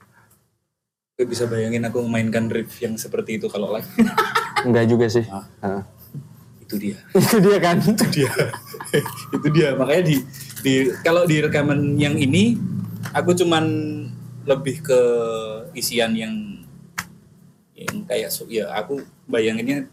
[1.16, 3.88] Gue bisa bayangin aku memainkan riff yang seperti itu kalau lagi.
[4.66, 5.24] Enggak juga sih.
[5.24, 5.82] Heeh.
[6.66, 6.98] itu dia.
[7.20, 7.76] itu dia kan.
[7.78, 8.32] itu dia.
[9.36, 9.68] itu dia.
[9.78, 10.16] Makanya di
[10.60, 12.58] di kalau di rekaman yang ini
[13.14, 13.64] aku cuman
[14.46, 15.00] lebih ke
[15.76, 16.34] isian yang
[17.76, 19.84] yang kayak so- ya aku bayanginnya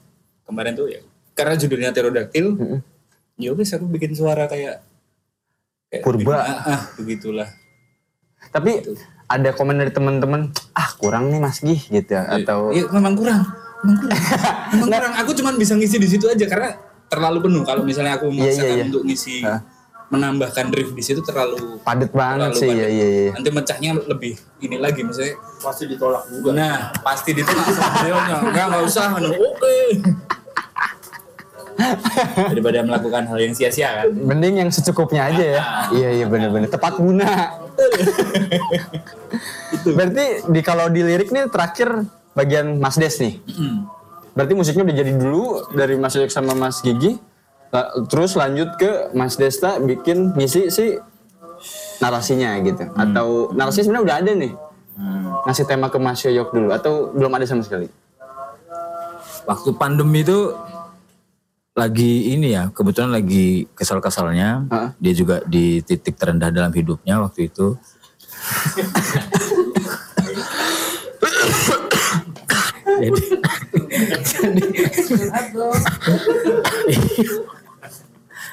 [0.48, 2.56] kemarin tuh ya karena judulnya pterodaktil
[3.36, 4.86] ya wes aku bikin suara kayak,
[5.90, 6.38] kayak Purba.
[6.38, 7.50] ah, ah, begitulah
[8.54, 8.72] Tapi
[9.26, 13.42] ada komen dari teman-teman, ah kurang nih Mas Gih gitu ya, atau Iya memang kurang.
[13.82, 14.20] Memang kurang.
[14.72, 15.14] Memang kurang.
[15.20, 17.64] Aku cuma bisa ngisi di situ aja karena terlalu penuh.
[17.64, 18.84] Kalau misalnya aku Iya, memaksakan iya, iya.
[18.88, 19.36] untuk ngisi
[20.14, 22.78] menambahkan riff di situ terlalu padet banget terlalu sih, padat.
[22.78, 23.32] ya iya iya.
[23.34, 26.50] nanti mecahnya lebih ini lagi misalnya Pasti ditolak juga.
[26.54, 28.14] nah pasti ditolak sama
[28.46, 29.78] enggak nggak usah anu, oke
[32.54, 35.62] daripada melakukan hal yang sia-sia kan Mending yang secukupnya aja ya.
[35.94, 37.58] iya iya bener-bener tepat guna.
[39.84, 42.06] Berarti di kalau di lirik nih terakhir
[42.38, 43.42] bagian Mas Des nih.
[44.34, 47.18] Berarti musiknya udah jadi dulu dari Mas Yek sama Mas Gigi.
[48.10, 50.98] Terus lanjut ke Mas Desta bikin ngisi si
[51.98, 52.86] narasinya gitu.
[52.94, 54.54] Atau narasinya sebenarnya udah ada nih.
[55.50, 57.90] Ngasih tema ke Mas Yoyok dulu atau belum ada sama sekali?
[59.44, 60.56] Waktu pandemi itu
[61.74, 64.70] lagi ini ya, kebetulan lagi kesal-kesalnya.
[65.02, 67.74] Dia juga di titik terendah dalam hidupnya waktu itu.
[72.94, 73.20] jadi,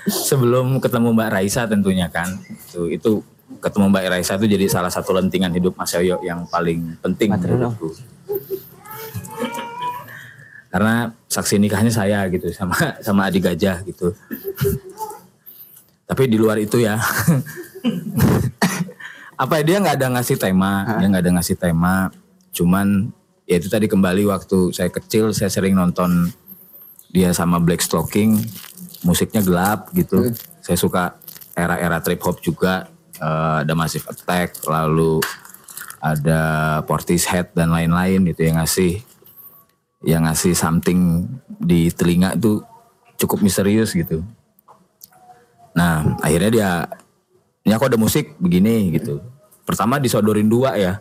[0.09, 3.11] sebelum ketemu Mbak Raisa tentunya kan itu itu
[3.61, 7.93] ketemu Mbak Raisa itu jadi salah satu lentingan hidup Mas Yoyo yang paling penting menurutku
[10.71, 12.75] karena saksi nikahnya saya gitu sama
[13.07, 14.15] sama adik gajah gitu.
[16.07, 16.99] Tapi di luar itu ya.
[19.41, 22.09] Apa dia nggak ada ngasih tema dia nggak ada ngasih tema.
[22.55, 23.11] Cuman
[23.51, 26.31] ya itu tadi kembali waktu saya kecil saya sering nonton
[27.11, 28.39] dia sama Black Stocking
[29.03, 30.31] musiknya gelap gitu.
[30.63, 31.19] Saya suka
[31.59, 32.87] era-era trip hop juga.
[33.21, 35.21] Eh, ada Massive Attack lalu
[36.01, 36.41] ada
[36.89, 39.05] Portishead dan lain-lain itu yang ngasih
[40.01, 41.29] yang ngasih something
[41.61, 42.65] di telinga itu
[43.21, 44.25] cukup misterius gitu.
[45.77, 46.71] Nah akhirnya dia,
[47.69, 49.21] ini aku ada musik begini gitu.
[49.69, 50.99] Pertama disodorin dua ya,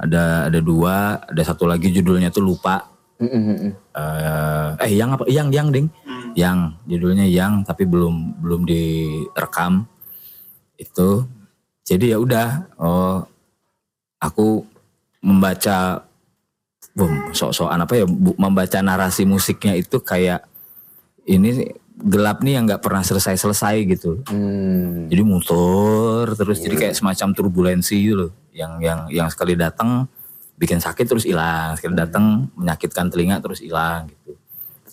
[0.00, 2.90] ada ada dua, ada satu lagi judulnya tuh lupa.
[3.20, 5.24] Eh, eh yang apa?
[5.30, 5.86] Yang yang ding,
[6.34, 9.86] yang judulnya yang tapi belum belum direkam
[10.80, 11.28] itu.
[11.84, 12.48] Jadi ya udah,
[12.80, 13.20] oh
[14.16, 14.64] aku
[15.20, 16.00] membaca
[16.94, 20.46] Bum, sok-sokan apa ya bu- membaca narasi musiknya itu kayak
[21.26, 24.22] ini gelap nih yang nggak pernah selesai-selesai gitu.
[25.10, 28.30] Jadi muter terus jadi kayak semacam turbulensi gitu loh.
[28.54, 30.06] Yang yang yang sekali datang
[30.54, 34.38] bikin sakit terus hilang, sekali datang menyakitkan telinga terus hilang gitu.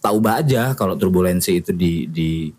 [0.02, 2.50] Tahu aja kalau turbulensi itu di di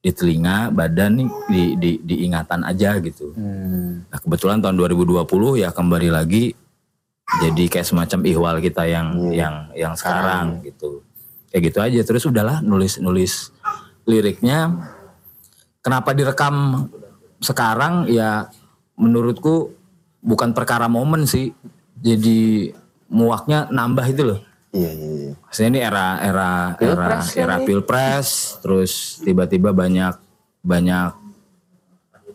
[0.00, 3.36] di telinga, badan nih di di di ingatan aja gitu.
[4.08, 5.28] Nah, kebetulan tahun 2020
[5.60, 6.56] ya kembali lagi
[7.26, 11.02] jadi kayak semacam ihwal kita yang yang yang sekarang gitu.
[11.50, 12.00] Kayak gitu aja.
[12.06, 13.50] Terus udahlah nulis nulis
[14.06, 14.70] liriknya.
[15.82, 16.86] Kenapa direkam
[17.42, 18.06] sekarang?
[18.06, 18.50] Ya
[18.94, 19.74] menurutku
[20.22, 21.50] bukan perkara momen sih.
[21.98, 22.70] Jadi
[23.10, 24.40] muaknya nambah itu loh.
[24.70, 25.32] Iya iya iya.
[25.42, 27.66] Maksudnya ini era era era Pilpres era kali.
[27.66, 28.28] pilpres.
[28.62, 28.92] Terus
[29.26, 30.14] tiba-tiba banyak
[30.62, 31.10] banyak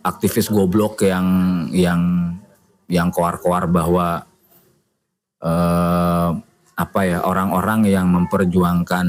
[0.04, 1.28] aktivis goblok yang
[1.72, 2.02] yang
[2.92, 4.28] yang koar-koar bahwa
[5.42, 6.30] eh,
[6.72, 9.08] apa ya orang-orang yang memperjuangkan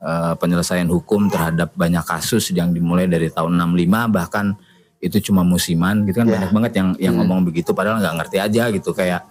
[0.00, 4.56] eh, penyelesaian hukum terhadap banyak kasus yang dimulai dari tahun 65 bahkan
[5.02, 8.70] itu cuma musiman gitu kan banyak banget yang yang ngomong begitu padahal nggak ngerti aja
[8.70, 8.94] gitu.
[8.94, 9.26] Kayak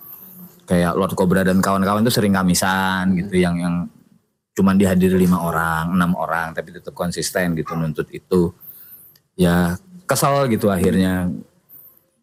[0.67, 3.75] kayak Lord Cobra dan kawan-kawan tuh sering kamisan gitu yang yang
[4.51, 8.51] cuman dihadiri lima orang enam orang tapi tetap konsisten gitu nuntut itu.
[9.39, 11.31] Ya kesal gitu akhirnya.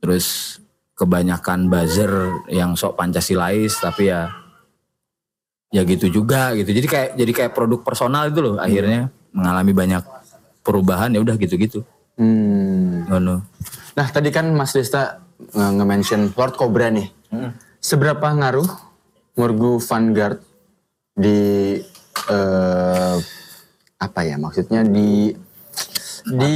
[0.04, 0.60] Terus
[0.98, 2.10] kebanyakan buzzer
[2.50, 4.34] yang sok pancasilais tapi ya
[5.70, 6.74] ya gitu juga gitu.
[6.74, 10.02] Jadi kayak jadi kayak produk personal itu loh akhirnya mengalami banyak
[10.66, 11.86] perubahan ya udah gitu-gitu.
[12.18, 13.06] Hmm.
[13.06, 13.46] ngono.
[13.94, 17.06] Nah tadi kan Mas Desta nge- nge-mention Lord Cobra nih.
[17.78, 18.66] Seberapa ngaruh
[19.38, 20.42] Murgu Vanguard
[21.14, 21.78] di
[22.26, 23.16] eh,
[23.98, 25.30] apa ya maksudnya di
[26.26, 26.54] di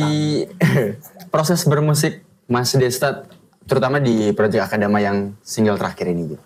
[1.32, 3.22] proses bermusik Mas Desta
[3.66, 6.44] terutama di proyek Akadema yang single terakhir ini gitu.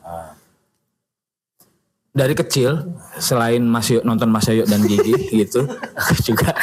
[2.16, 5.12] dari kecil selain Mas Yo, nonton Mas Yoyo dan Gigi
[5.44, 6.56] gitu aku juga.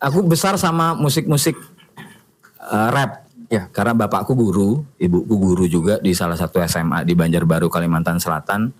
[0.00, 1.56] Aku besar sama musik-musik
[2.64, 3.28] eh, rap.
[3.52, 3.68] Ya.
[3.68, 8.72] Karena bapakku guru ibuku guru juga di salah satu SMA di Banjarbaru Kalimantan Selatan.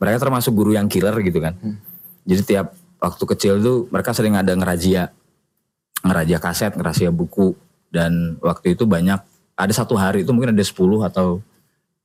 [0.00, 1.52] Mereka termasuk guru yang killer gitu kan.
[2.24, 5.12] Jadi tiap waktu kecil tuh mereka sering ada ngerajia
[6.04, 7.56] ngerajia kaset ngerajia buku
[7.88, 9.20] dan waktu itu banyak
[9.56, 10.76] ada satu hari itu mungkin ada 10
[11.08, 11.40] atau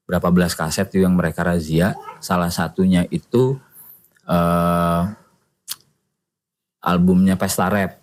[0.08, 1.96] berapa belas kaset yang mereka razia.
[2.24, 3.60] Salah satunya itu
[4.24, 5.04] eh
[6.82, 8.00] albumnya Pesta Rap.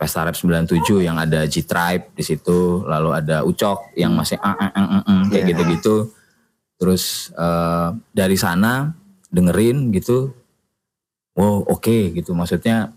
[0.00, 4.72] Pesta Rap 97 yang ada G-Tribe di situ, lalu ada Ucok yang masih ah, ah,
[4.72, 5.50] ah, ah, ah, kayak Iya.
[5.52, 5.96] gitu-gitu.
[6.80, 8.96] Terus eh, dari sana
[9.28, 10.32] dengerin gitu.
[11.36, 12.32] Wow, oke gitu.
[12.32, 12.96] Maksudnya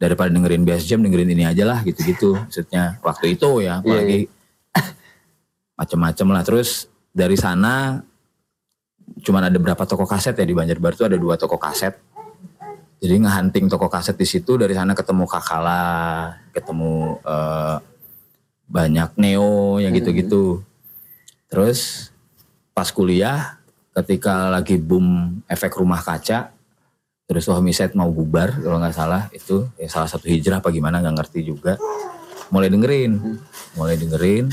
[0.00, 2.32] daripada dengerin bass jam dengerin ini aja lah gitu-gitu.
[2.32, 4.32] Maksudnya waktu itu ya, apalagi
[5.80, 6.40] macem-macem lah.
[6.40, 8.00] Terus dari sana
[9.20, 12.00] cuman ada berapa toko kaset ya di Banjarbaru itu ada dua toko kaset.
[13.00, 15.84] Jadi ngehunting toko kaset di situ dari sana ketemu Kakala,
[16.56, 17.76] ketemu eh,
[18.72, 20.64] banyak Neo yang gitu-gitu.
[21.52, 22.08] Terus
[22.72, 23.60] pas kuliah
[24.00, 26.56] ketika lagi boom efek rumah kaca
[27.30, 31.14] terus Homiset mau bubar kalau nggak salah itu ya salah satu hijrah apa gimana nggak
[31.14, 31.78] ngerti juga.
[32.50, 33.38] Mulai dengerin
[33.78, 34.50] mulai dengerin.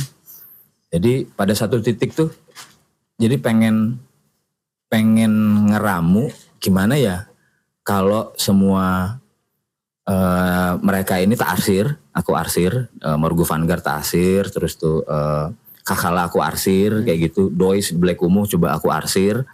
[0.94, 2.30] Jadi pada satu titik tuh
[3.18, 3.98] jadi pengen
[4.94, 5.34] pengen
[5.74, 6.30] ngeramu
[6.62, 7.26] gimana ya
[7.82, 9.18] kalau semua
[10.06, 15.50] eh, mereka ini tak arsir aku arsir eh, Morgu Vanguard tak arsir terus tuh eh,
[15.82, 17.48] Kakala aku arsir kayak gitu.
[17.48, 19.48] Dois Black Umuh coba aku arsir.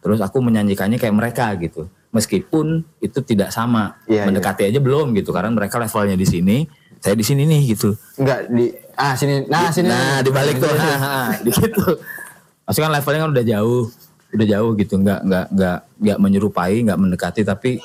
[0.00, 5.34] Terus aku menyanyikannya kayak mereka gitu meskipun itu tidak sama Iya, mendekati aja belum gitu
[5.34, 6.64] karena mereka levelnya di sini
[7.02, 9.44] saya di sini nih gitu Enggak di ah sini.
[9.50, 9.88] Nah, sini.
[9.90, 10.70] Nah, di balik tuh.
[10.70, 11.84] Nah, nah, di situ.
[12.64, 13.84] Maksudnya kan levelnya kan udah jauh.
[14.34, 17.78] Udah jauh gitu, nggak nggak nggak nggak menyerupai, nggak mendekati tapi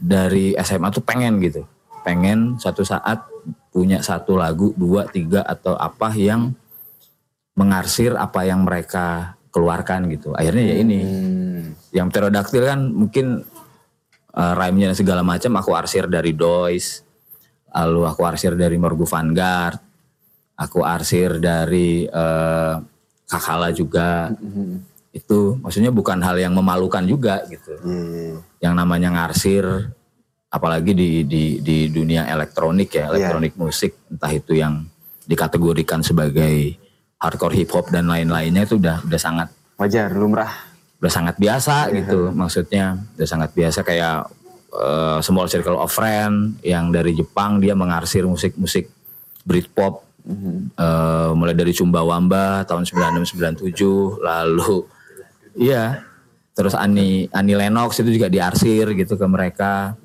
[0.00, 1.68] dari SMA tuh pengen gitu.
[2.00, 3.28] Pengen suatu saat
[3.68, 6.56] punya satu lagu, dua, tiga atau apa yang
[7.52, 10.32] mengarsir apa yang mereka keluarkan gitu.
[10.32, 11.00] Akhirnya ya ini.
[11.92, 13.26] Yang pterodaktil kan mungkin
[14.32, 17.04] uh, rhyme-nya dan segala macam aku arsir dari Dois.
[17.72, 19.80] Lalu aku arsir dari Morgu Vanguard.
[20.52, 22.74] Aku arsir dari eh,
[23.24, 24.28] Kakala juga.
[25.08, 27.72] Itu maksudnya bukan hal yang memalukan juga gitu.
[28.60, 29.88] Yang namanya ngarsir
[30.52, 34.84] apalagi di di di dunia elektronik ya, elektronik musik entah itu yang
[35.24, 36.76] dikategorikan sebagai
[37.22, 40.50] hardcore hip hop dan lain-lainnya itu udah udah sangat wajar lumrah
[41.02, 42.94] udah sangat biasa gitu maksudnya.
[43.18, 44.30] Udah sangat biasa kayak
[44.70, 48.86] eh, small circle of friend yang dari Jepang dia mengarsir musik-musik
[49.42, 50.06] Britpop
[50.78, 54.86] eh, mulai dari Chumbawamba tahun 96 97 lalu
[55.58, 56.06] iya
[56.54, 59.98] terus Ani Ani Lennox itu juga diarsir gitu ke mereka.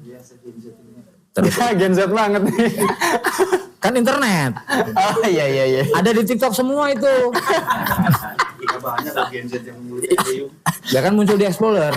[1.37, 2.73] Terus Gen Z banget nih.
[3.77, 4.57] kan internet.
[4.97, 5.83] Oh iya iya iya.
[5.93, 7.05] ada di TikTok semua itu
[10.87, 11.93] ya kan muncul di Explorer.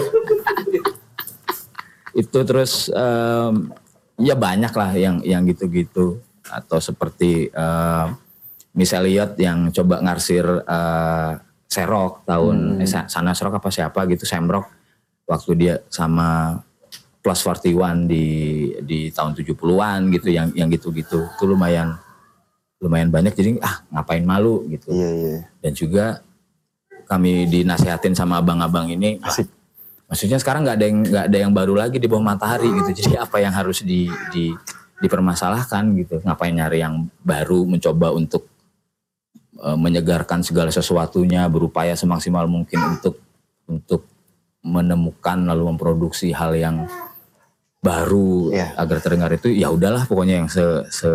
[2.10, 3.70] Itu terus em,
[4.18, 6.18] ya banyak lah yang yang gitu-gitu.
[6.50, 8.06] Atau seperti em,
[8.70, 11.32] Miss Elliot yang coba ngarsir eh,
[11.70, 14.66] Serok tahun eh, Sa- Sana Serok apa siapa gitu Semrock.
[15.26, 16.58] Waktu dia sama
[17.20, 18.24] Plus 41 di
[18.80, 21.28] di tahun 70-an gitu yang yang gitu-gitu.
[21.28, 21.94] Itu lumayan
[22.80, 23.36] lumayan banyak.
[23.36, 24.64] Jadi ah ngapain malu?
[24.66, 24.90] gitu.
[25.60, 26.24] Dan juga
[27.10, 29.34] kami dinasehatin sama abang-abang ini "Wah,
[30.06, 33.02] maksudnya sekarang nggak ada yang nggak ada yang baru lagi di bawah matahari gitu.
[33.02, 34.54] Jadi apa yang harus di, di
[35.02, 36.22] dipermasalahkan gitu?
[36.22, 38.46] Ngapain nyari yang baru mencoba untuk
[39.58, 43.18] eh, menyegarkan segala sesuatunya berupaya semaksimal mungkin untuk
[43.66, 44.06] untuk
[44.62, 46.84] menemukan lalu memproduksi hal yang
[47.80, 50.60] baru agar terdengar itu ya udahlah pokoknya yang se,
[50.92, 51.08] se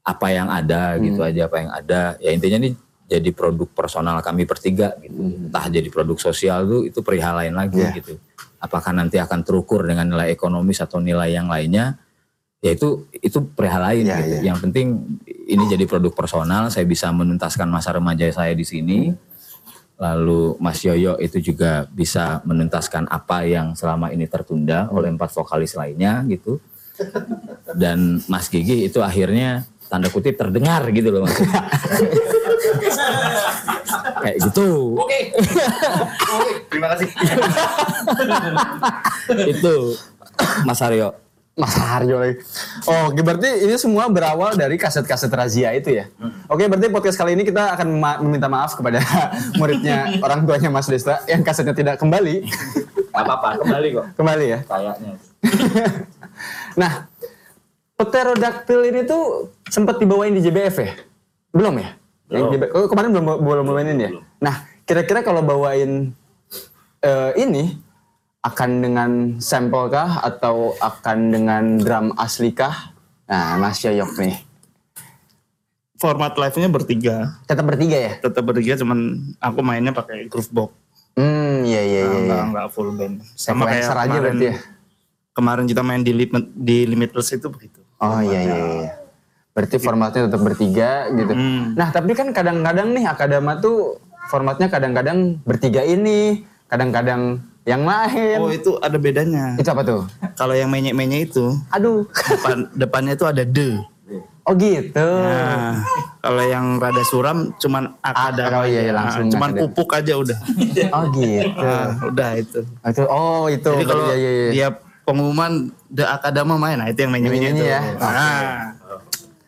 [0.00, 1.28] apa yang ada gitu Hmm.
[1.28, 2.02] aja apa yang ada.
[2.16, 2.70] Ya intinya ini
[3.06, 5.46] jadi produk personal kami bertiga gitu.
[5.46, 7.94] Entah jadi produk sosial tuh itu perihal lain lagi Iya.
[8.02, 8.18] gitu.
[8.58, 12.02] Apakah nanti akan terukur dengan nilai ekonomis atau nilai yang lainnya?
[12.58, 14.34] Ya itu itu perihal lain Iya, gitu.
[14.42, 14.86] yang penting
[15.46, 19.14] ini jadi produk personal saya bisa menuntaskan masa remaja saya di sini.
[19.96, 25.72] Lalu Mas Yoyo itu juga bisa menuntaskan apa yang selama ini tertunda oleh empat vokalis
[25.72, 26.58] lainnya gitu.
[27.76, 31.60] Dan Mas Gigi itu akhirnya tanda kutip terdengar gitu loh maksudnya.
[34.22, 35.20] kayak gitu Oke.
[36.34, 37.08] Oke, terima kasih.
[39.52, 39.76] itu
[40.66, 41.14] Mas Aryo
[41.56, 42.36] Mas Haryo lagi.
[42.84, 46.04] Oh, oke, berarti ini semua berawal dari kaset-kaset razia itu ya.
[46.52, 49.00] Oke, berarti podcast kali ini kita akan ma- meminta maaf kepada
[49.58, 52.44] muridnya orang tuanya Mas Desta yang kasetnya tidak kembali.
[53.08, 54.04] Gak apa-apa, kembali kok.
[54.20, 54.58] Kembali ya.
[54.68, 55.12] Kayaknya.
[56.76, 56.92] Nah,
[57.96, 60.92] pterodactyl ini tuh sempat dibawain di JBF ya?
[61.50, 61.90] Belum ya?
[62.26, 62.52] Yang Belum.
[62.58, 64.10] JBF, oh, kemarin belum belum bawain ya?
[64.38, 66.10] Nah, kira-kira kalau bawain
[67.00, 67.78] eh, ini
[68.42, 72.94] akan dengan sampel kah atau akan dengan drum asli kah?
[73.26, 74.36] Nah, Mas Yoyok nih.
[75.96, 77.16] format live-nya bertiga.
[77.48, 78.12] Tetap bertiga ya?
[78.20, 80.68] Tetap bertiga, cuman aku mainnya pakai groovebox.
[81.16, 82.20] Hmm, iya iya Nah, iya.
[82.20, 82.44] enggak, iya.
[82.52, 83.14] enggak full band.
[83.32, 84.56] Sama kayak Sequencer aja kemarin, berarti ya?
[85.32, 87.80] kemarin kita main di limit di limitless itu begitu.
[87.96, 88.92] Oh iya iya iya.
[89.56, 91.32] Berarti formatnya tetap bertiga gitu.
[91.32, 91.72] Hmm.
[91.72, 93.96] Nah tapi kan kadang-kadang nih akadama tuh
[94.28, 98.36] formatnya kadang-kadang bertiga ini, kadang-kadang yang lain.
[98.36, 99.56] Oh itu ada bedanya.
[99.56, 100.04] Itu apa tuh?
[100.36, 102.04] Kalau yang menyek-menyek itu, Aduh.
[102.28, 103.80] depan, depannya itu ada de.
[104.46, 105.02] Oh gitu.
[105.26, 105.82] Nah,
[106.22, 108.62] kalau yang rada suram cuman akadama.
[108.62, 109.62] oh iya, iya, Nah, langsung cuman akadama.
[109.66, 110.38] pupuk aja udah.
[110.94, 111.64] Oh gitu.
[111.66, 112.60] Nah, udah itu.
[112.62, 113.70] Oh, itu oh itu.
[113.74, 114.50] Jadi kalau iya, iya, iya.
[114.54, 114.68] dia
[115.02, 117.66] pengumuman The Akadama main, nah itu yang menyek-menyek Ini itu.
[117.66, 117.80] ya.
[117.98, 118.75] Nah,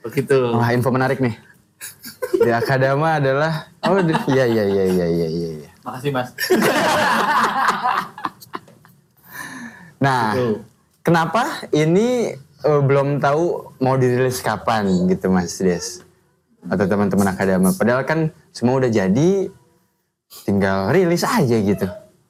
[0.09, 0.57] begitu.
[0.57, 1.37] Wah info menarik nih.
[2.41, 5.51] Di akadama adalah oh di- iya iya iya iya iya iya.
[5.63, 5.71] iya.
[5.85, 6.33] Makasih mas.
[9.99, 10.31] Nah,
[11.03, 16.07] kenapa ini eh, belum tahu mau dirilis kapan gitu Mas Des
[16.71, 17.75] atau teman-teman akadama?
[17.75, 19.51] Padahal kan semua udah jadi,
[20.47, 21.87] tinggal rilis aja gitu.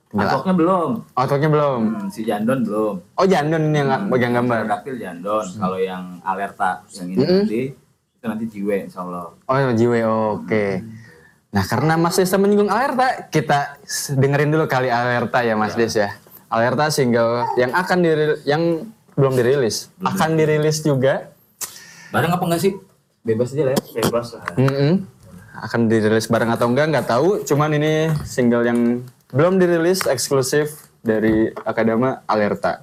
[0.09, 0.91] Artworknya belum.
[1.13, 1.81] Outlooknya belum.
[1.85, 2.95] Hmm, si Jandon belum.
[3.13, 4.65] Oh Jandon ini yang pegang gambar.
[4.65, 5.45] Dapil Jandon.
[5.45, 7.41] Kalau yang alerta yang ini Mm-mm.
[7.45, 7.63] nanti
[8.19, 9.37] itu nanti Jiwe insya Allah.
[9.45, 10.65] Oh Jiwe, oke.
[11.53, 13.81] Nah karena Mas Des menyinggung Alerta, kita
[14.17, 16.17] dengerin dulu kali Alerta ya Mas Des ya.
[16.49, 21.29] Alerta single yang akan diril yang belum dirilis, akan dirilis juga.
[22.09, 22.73] Bareng apa enggak sih?
[23.21, 23.81] Bebas aja lah ya.
[24.01, 24.45] Bebas lah.
[24.57, 24.93] Mm-mm.
[25.61, 27.45] Akan dirilis bareng atau enggak nggak tahu.
[27.45, 32.81] Cuman ini single yang belum dirilis eksklusif dari Akadama Alerta.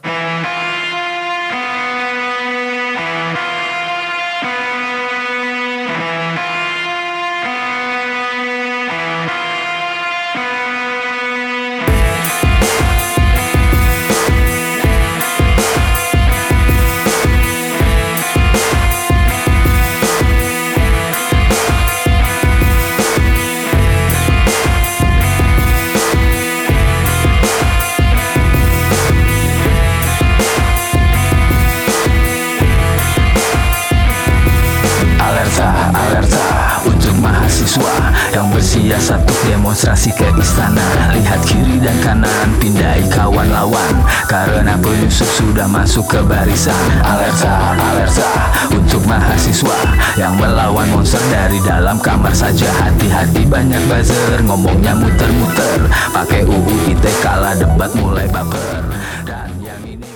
[46.56, 48.32] Barisan Alerta, alerta
[48.72, 49.76] untuk mahasiswa
[50.16, 57.12] yang melawan monster dari dalam kamar saja Hati-hati banyak buzzer, ngomongnya muter-muter Pakai UU ITE
[57.20, 58.88] kala debat mulai baper
[59.28, 60.08] Dan yang ini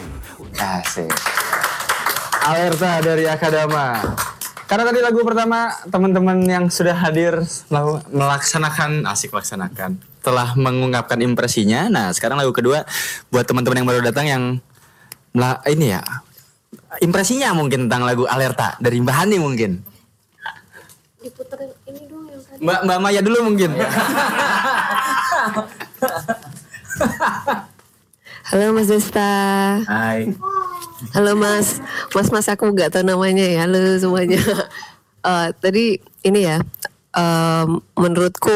[0.55, 1.11] Asik.
[2.47, 3.99] Alerta dari Akadama.
[4.63, 7.35] Karena tadi lagu pertama teman-teman yang sudah hadir
[8.15, 11.89] melaksanakan asik melaksanakan telah mengungkapkan impresinya.
[11.89, 12.85] Nah sekarang lagu kedua
[13.33, 14.43] buat teman-teman yang baru datang yang
[15.65, 16.03] ini ya
[16.97, 19.71] impresinya mungkin tentang lagu Alerta dari Mbak Hani mungkin.
[21.19, 23.71] diputerin ini dong yang tadi Mbak Mbak Maya dulu mungkin.
[28.43, 29.31] halo Mas Desta
[29.85, 30.33] Hai.
[31.13, 31.77] halo Mas
[32.11, 34.39] Mas Mas aku nggak tahu namanya ya halo semuanya
[35.19, 36.63] Eh, tadi ini ya
[37.11, 38.55] em, menurutku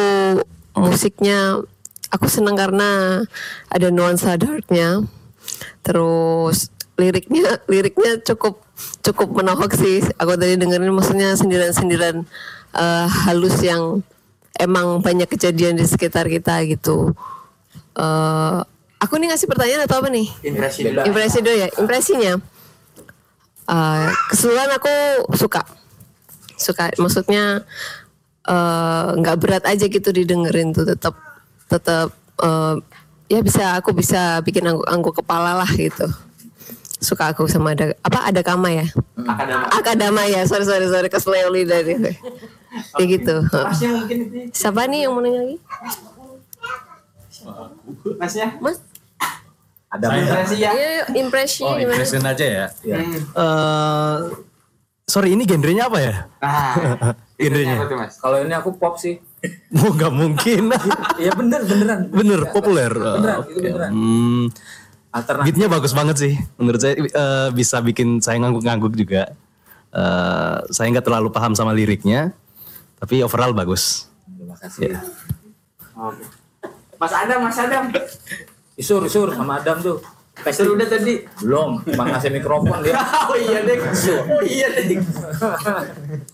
[0.74, 1.60] musiknya
[2.08, 3.20] aku senang karena
[3.68, 5.04] ada nuansa darknya
[5.84, 8.62] terus liriknya liriknya cukup
[9.02, 10.06] cukup menohok sih.
[10.22, 12.26] Aku tadi dengerin maksudnya sindiran-sindiran
[12.78, 14.06] eh, halus yang
[14.58, 17.14] emang banyak kejadian di sekitar kita gitu.
[17.98, 18.60] Eh
[19.02, 20.28] aku nih ngasih pertanyaan atau apa nih?
[20.46, 21.00] Impresi dulu.
[21.04, 22.34] impresi dulu ya impresinya.
[23.64, 24.94] Eh, keseluruhan aku
[25.38, 25.62] suka.
[26.58, 27.66] Suka maksudnya
[28.46, 31.18] eh, nggak berat aja gitu didengerin tuh tetap
[31.66, 32.76] tetap eh,
[33.34, 36.06] ya bisa aku bisa bikin angguk angguk kepala lah gitu
[37.04, 38.88] suka aku sama ada apa ada kama ya
[39.20, 39.66] Akadama.
[39.70, 42.16] akadama ya sorry sorry sorry kesleo lidah nih
[42.96, 43.36] kayak gitu
[44.52, 45.58] siapa nih yang mau nanya lagi
[48.16, 48.56] Masnya?
[48.58, 48.80] mas
[49.92, 50.72] Ada Impresi ya.
[50.74, 52.66] Iya, yuk, impresi Oh, impression aja ya.
[52.82, 54.18] Eh,
[55.06, 56.14] sorry ini genrenya apa ya?
[56.42, 57.78] Nah, genrenya.
[57.92, 58.18] Mas?
[58.18, 59.20] Kalau ini aku pop sih.
[59.76, 60.72] Oh nggak mungkin.
[61.20, 62.00] Iya bener beneran.
[62.10, 62.90] Bener populer.
[62.90, 63.52] Beneran, Oke.
[63.52, 63.92] itu beneran.
[63.92, 64.44] Hmm,
[65.14, 65.46] Alternatif.
[65.54, 66.34] beatnya bagus banget sih.
[66.58, 69.30] Menurut saya eh, bisa bikin saya ngangguk-ngangguk juga.
[69.94, 72.34] Eh, saya nggak terlalu paham sama liriknya,
[72.98, 74.10] tapi overall bagus.
[74.26, 74.98] Terima kasih.
[75.94, 76.26] Oke.
[76.98, 77.84] Mas Adam, Mas Adam.
[78.74, 80.02] Isur, Isur sama Adam tuh.
[80.34, 81.22] Pesur udah tadi.
[81.46, 82.98] Belum, cuma ngasih mikrofon dia.
[83.30, 83.78] Oh iya deh.
[84.34, 84.98] Oh iya deh.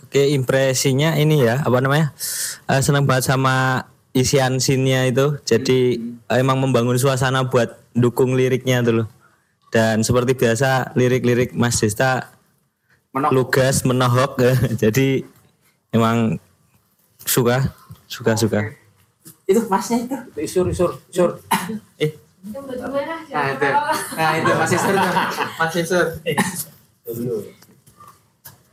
[0.07, 2.15] Oke impresinya ini ya apa namanya
[2.65, 5.99] Eh, senang banget sama isian scene-nya itu jadi
[6.31, 9.07] eh, emang membangun suasana buat dukung liriknya tuh loh
[9.69, 12.33] dan seperti biasa lirik-lirik Mas Desta
[13.29, 14.41] lugas menohok
[14.81, 15.23] jadi
[15.93, 16.39] emang
[17.23, 17.75] suka
[18.09, 18.61] suka suka
[19.49, 20.17] Itu masnya itu.
[20.45, 21.41] Isur, isur, isur.
[21.97, 22.13] Eh.
[22.39, 23.67] Nah itu,
[24.15, 25.13] nah itu masih sur tuh,
[25.59, 26.05] masih sur.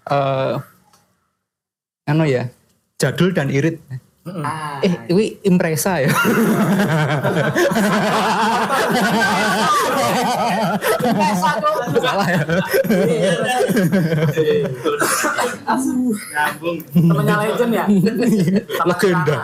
[0.06, 0.54] eh
[2.06, 2.46] anu ya
[3.02, 3.82] jadul dan irit
[4.82, 6.10] eh ini impresa ya?
[12.02, 12.42] Salah ya.
[16.34, 16.76] Nyambung.
[16.90, 17.84] Temennya legend ya?
[18.82, 19.38] legenda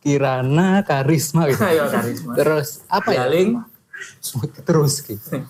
[0.00, 0.80] Kirana.
[0.86, 1.60] Karisma gitu.
[1.60, 2.32] Ayo, karisma.
[2.40, 3.28] terus apa ya?
[3.28, 3.60] Galing.
[4.64, 5.44] terus gitu.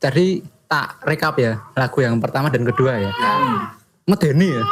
[0.00, 3.12] Jadi tak rekap ya lagu yang pertama dan kedua ya.
[4.08, 4.64] Medeni ya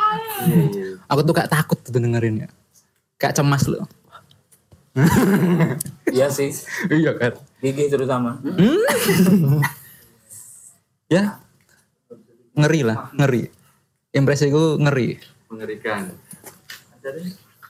[1.07, 2.49] aku tuh gak takut tuh dengerin ya.
[3.19, 3.87] Gak cemas loh.
[6.17, 6.49] Iya sih.
[6.89, 7.37] iya kan?
[7.61, 8.41] Gigi terutama.
[11.13, 11.37] ya.
[12.57, 13.53] Ngeri lah ngeri.
[14.17, 15.21] Impresiku ngeri.
[15.53, 16.09] Mengerikan.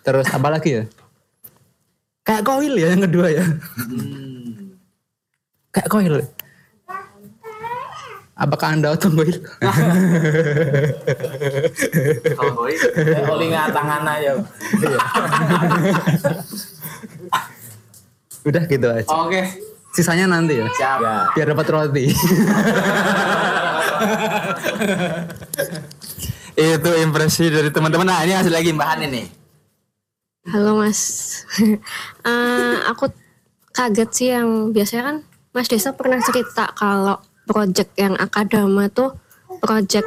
[0.06, 0.84] terus apa lagi ya?
[2.22, 3.44] Kayak koil ya yang kedua ya.
[5.74, 6.14] Kayak koil
[8.36, 9.32] apakah anda otong koil
[13.32, 14.32] Oli tangan aja.
[18.46, 19.42] udah gitu aja Oke.
[19.90, 21.34] sisanya nanti ya Siap.
[21.34, 22.06] biar dapat roti
[26.56, 28.08] Itu impresi dari teman-teman.
[28.08, 29.28] Nah, ini hasil lagi bahan ini.
[30.48, 31.00] Halo Mas,
[32.28, 33.12] Eh, aku
[33.76, 35.16] kaget sih yang biasanya kan
[35.52, 39.14] Mas Desa pernah cerita kalau project yang akadama tuh
[39.62, 40.06] project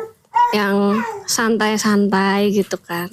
[0.54, 3.10] yang santai-santai gitu kan.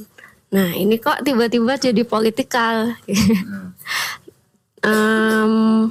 [0.53, 2.95] Nah ini kok tiba-tiba jadi politikal.
[4.87, 5.91] Em,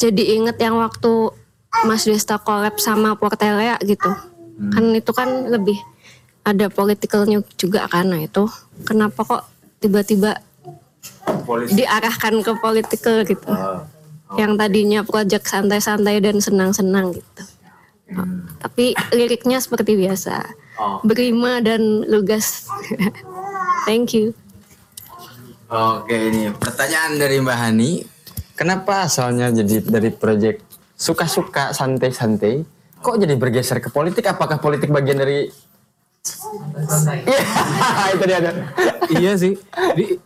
[0.00, 1.28] jadi inget yang waktu
[1.84, 4.08] Mas Desta collab sama Portelea gitu.
[4.72, 5.76] Kan itu kan lebih
[6.46, 8.48] ada politikalnya juga karena itu.
[8.88, 9.42] Kenapa kok
[9.82, 10.40] tiba-tiba
[11.68, 13.52] diarahkan ke politikal gitu.
[14.34, 17.42] Yang tadinya project santai-santai dan senang-senang gitu.
[18.60, 20.44] Tapi liriknya seperti biasa.
[21.06, 22.68] Berima dan lugas.
[23.88, 24.36] Thank you.
[25.68, 27.90] Oke ini pertanyaan dari Mbak Hani.
[28.54, 30.62] Kenapa asalnya jadi dari proyek
[30.94, 32.62] suka-suka santai-santai,
[33.02, 34.30] kok jadi bergeser ke politik?
[34.30, 35.50] Apakah politik bagian dari?
[37.10, 37.42] Iya,
[38.14, 38.38] itu dia.
[38.38, 38.52] ada.
[39.10, 39.58] iya sih.
[39.74, 40.22] Jadi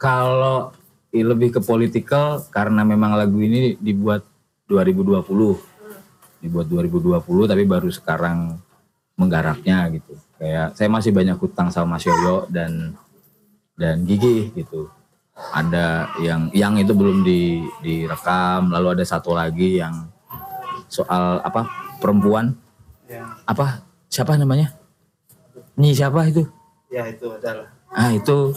[0.00, 0.72] kalau
[1.12, 4.24] lebih ke politikal karena memang lagu ini dibuat
[4.66, 5.73] 2020.
[6.44, 8.60] Dibuat 2020 tapi baru sekarang
[9.16, 10.12] menggarapnya gitu.
[10.36, 12.92] Kayak saya masih banyak hutang sama Mas Yoyo dan
[13.80, 14.92] dan Gigi gitu.
[15.56, 20.06] Ada yang yang itu belum di direkam, lalu ada satu lagi yang
[20.86, 21.66] soal apa
[21.98, 22.52] perempuan
[23.48, 23.82] apa
[24.12, 24.70] siapa namanya?
[25.80, 26.46] Nyi siapa itu?
[26.92, 27.72] Ya, itu adalah.
[27.90, 28.54] Ah itu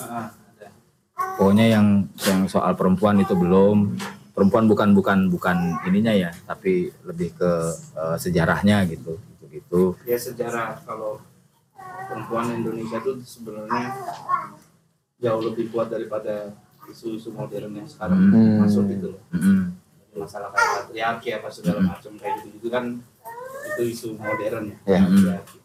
[1.37, 3.97] pokoknya yang yang soal perempuan itu belum
[4.37, 10.13] perempuan bukan bukan bukan ininya ya tapi lebih ke eh, sejarahnya gitu gitu gitu Ya
[10.13, 11.17] sejarah kalau
[12.05, 13.97] perempuan Indonesia itu sebenarnya
[15.17, 16.53] jauh lebih kuat daripada
[16.85, 18.61] isu-isu modern yang sekarang Hmm.
[18.61, 19.21] masuk gitu loh.
[19.33, 19.73] Mm-mm.
[20.13, 22.85] Masalah kayak patriarki apa segala macam kayak gitu-gitu kan
[23.67, 24.77] itu isu modern ya.
[24.87, 24.99] Ya.
[25.03, 25.57] Patriarki.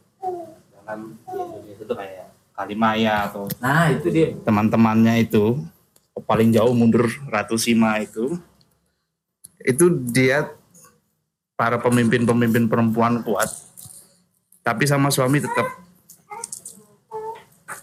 [0.65, 5.61] Sedangkan di Indonesia itu kayak Kalimaya atau nah itu dia teman-temannya itu
[6.23, 8.37] paling jauh mundur Ratu Sima itu
[9.67, 10.51] itu dia
[11.55, 13.51] para pemimpin-pemimpin perempuan kuat
[14.63, 15.67] tapi sama suami tetap.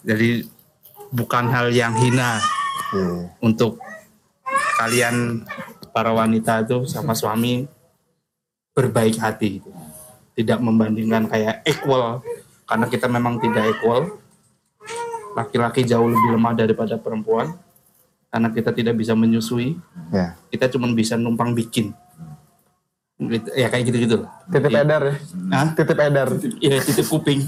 [0.08, 0.48] Jadi
[1.12, 2.40] bukan hal yang hina
[3.44, 3.84] untuk
[4.80, 5.44] kalian
[5.92, 7.68] para wanita itu sama suami
[8.72, 9.70] berbaik hati gitu.
[10.40, 12.24] tidak membandingkan kayak equal
[12.64, 14.24] karena kita memang tidak equal.
[15.36, 17.60] Laki-laki jauh lebih lemah daripada perempuan
[18.30, 19.76] karena kita tidak bisa menyusui
[20.10, 20.38] Ya.
[20.50, 21.94] kita cuma bisa numpang bikin
[23.20, 24.24] Gitu- ya kayak gitu-gitu.
[24.48, 25.16] Titip Jadi- edar ya.
[25.52, 25.68] Hah?
[25.76, 26.28] Titip edar.
[26.64, 27.44] Iya titip kuping.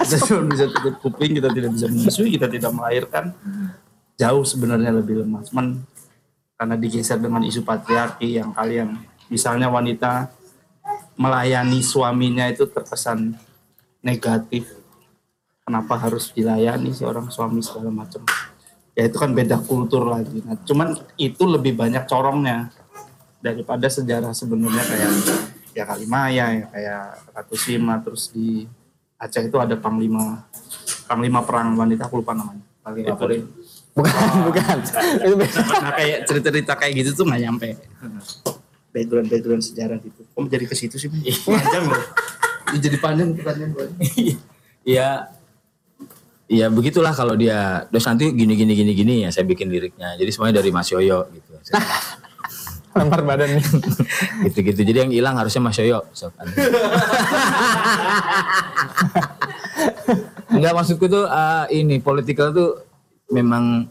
[0.00, 3.36] kita cuma bisa titip kuping, kita tidak bisa menyusui, kita tidak melahirkan.
[4.16, 5.44] Jauh sebenarnya lebih lemah.
[5.44, 5.84] Cuman
[6.56, 8.96] karena digeser dengan isu patriarki yang kalian,
[9.28, 10.32] misalnya wanita
[11.20, 13.36] melayani suaminya itu terkesan
[14.00, 14.72] negatif.
[15.68, 18.24] Kenapa harus dilayani seorang suami segala macam?
[18.96, 20.40] Ya itu kan beda kultur lagi.
[20.40, 22.72] Nah, cuman itu lebih banyak corongnya
[23.44, 25.10] daripada sejarah sebenarnya kayak
[25.76, 27.04] ya Kalimaya ya kayak
[27.36, 28.64] Ratu Sima terus di
[29.20, 30.48] Aceh itu ada panglima
[31.04, 33.44] panglima perang wanita aku lupa namanya panglima perang
[33.96, 34.12] Bukan,
[34.52, 34.76] bukan.
[35.24, 35.60] Itu beda.
[35.80, 37.68] nah kayak cerita-cerita kayak gitu tuh nggak nyampe
[38.92, 41.08] background background sejarah gitu kok jadi ke situ sih
[41.44, 42.04] panjang loh
[42.74, 43.86] jadi panjang pertanyaan gue.
[44.86, 45.30] Iya.
[46.46, 50.14] Iya begitulah kalau dia terus nanti gini gini gini gini ya saya bikin liriknya.
[50.14, 51.50] Jadi semuanya dari Mas Yoyo gitu.
[52.96, 53.66] Lempar badan nih.
[54.46, 54.86] gitu-gitu.
[54.86, 56.06] Jadi yang hilang harusnya Mas Yoyo.
[56.14, 56.54] Sok, anu.
[60.54, 62.78] Enggak maksudku tuh eh, ini political tuh
[63.34, 63.90] memang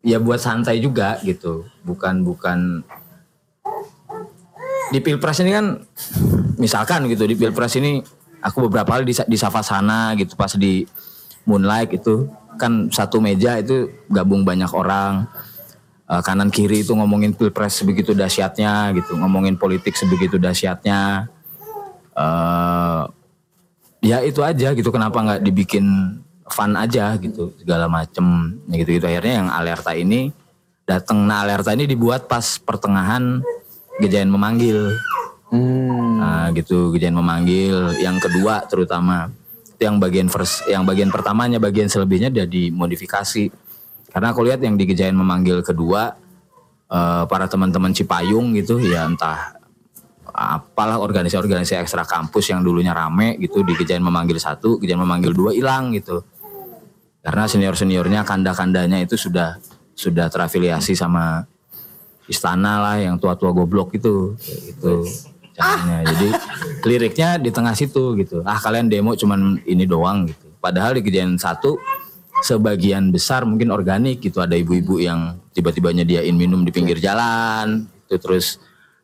[0.00, 1.68] ya buat santai juga gitu.
[1.84, 2.80] Bukan bukan
[4.90, 5.84] di pilpres ini kan
[6.56, 8.00] misalkan gitu di pilpres ini
[8.42, 10.82] aku beberapa kali di, di Savasana gitu pas di
[11.50, 15.26] Moonlight itu kan satu meja itu gabung banyak orang.
[16.10, 21.30] Eh, kanan kiri itu ngomongin pilpres sebegitu dahsyatnya gitu ngomongin politik sebegitu dahsyatnya.
[22.14, 23.02] Eh
[24.00, 25.84] ya itu aja gitu kenapa nggak dibikin
[26.50, 29.06] fun aja gitu segala macem ya gitu gitu.
[29.06, 30.34] Akhirnya yang alerta ini
[30.82, 33.38] datang nah alerta ini dibuat pas pertengahan
[34.02, 34.90] gejayan memanggil.
[35.54, 37.94] Nah gitu gejayan memanggil.
[38.02, 39.30] Yang kedua terutama
[39.80, 43.48] yang bagian first yang bagian pertamanya bagian selebihnya udah dimodifikasi
[44.12, 46.14] karena aku lihat yang di gejayan memanggil kedua
[46.92, 49.60] eh, para teman-teman Cipayung gitu ya entah
[50.30, 55.50] apalah organisasi-organisasi ekstra kampus yang dulunya rame gitu di gejayan memanggil satu, gejayan memanggil dua
[55.52, 56.22] hilang gitu.
[57.20, 59.60] Karena senior-seniornya kanda-kandanya itu sudah
[59.92, 61.44] sudah terafiliasi sama
[62.24, 64.38] istana lah yang tua-tua goblok itu
[64.80, 65.04] kayak
[65.60, 65.98] gitu caranya.
[66.08, 66.28] Jadi
[66.88, 68.40] liriknya di tengah situ gitu.
[68.48, 70.48] Ah kalian demo cuman ini doang gitu.
[70.58, 71.76] Padahal di kejadian satu
[72.40, 74.40] sebagian besar mungkin organik gitu.
[74.40, 77.84] Ada ibu-ibu yang tiba-tiba nyediain minum di pinggir jalan.
[78.08, 78.58] Itu terus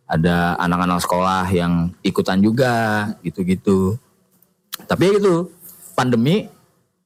[0.09, 4.01] ada anak-anak sekolah yang ikutan juga gitu-gitu.
[4.89, 5.53] Tapi ya gitu
[5.97, 6.49] pandemi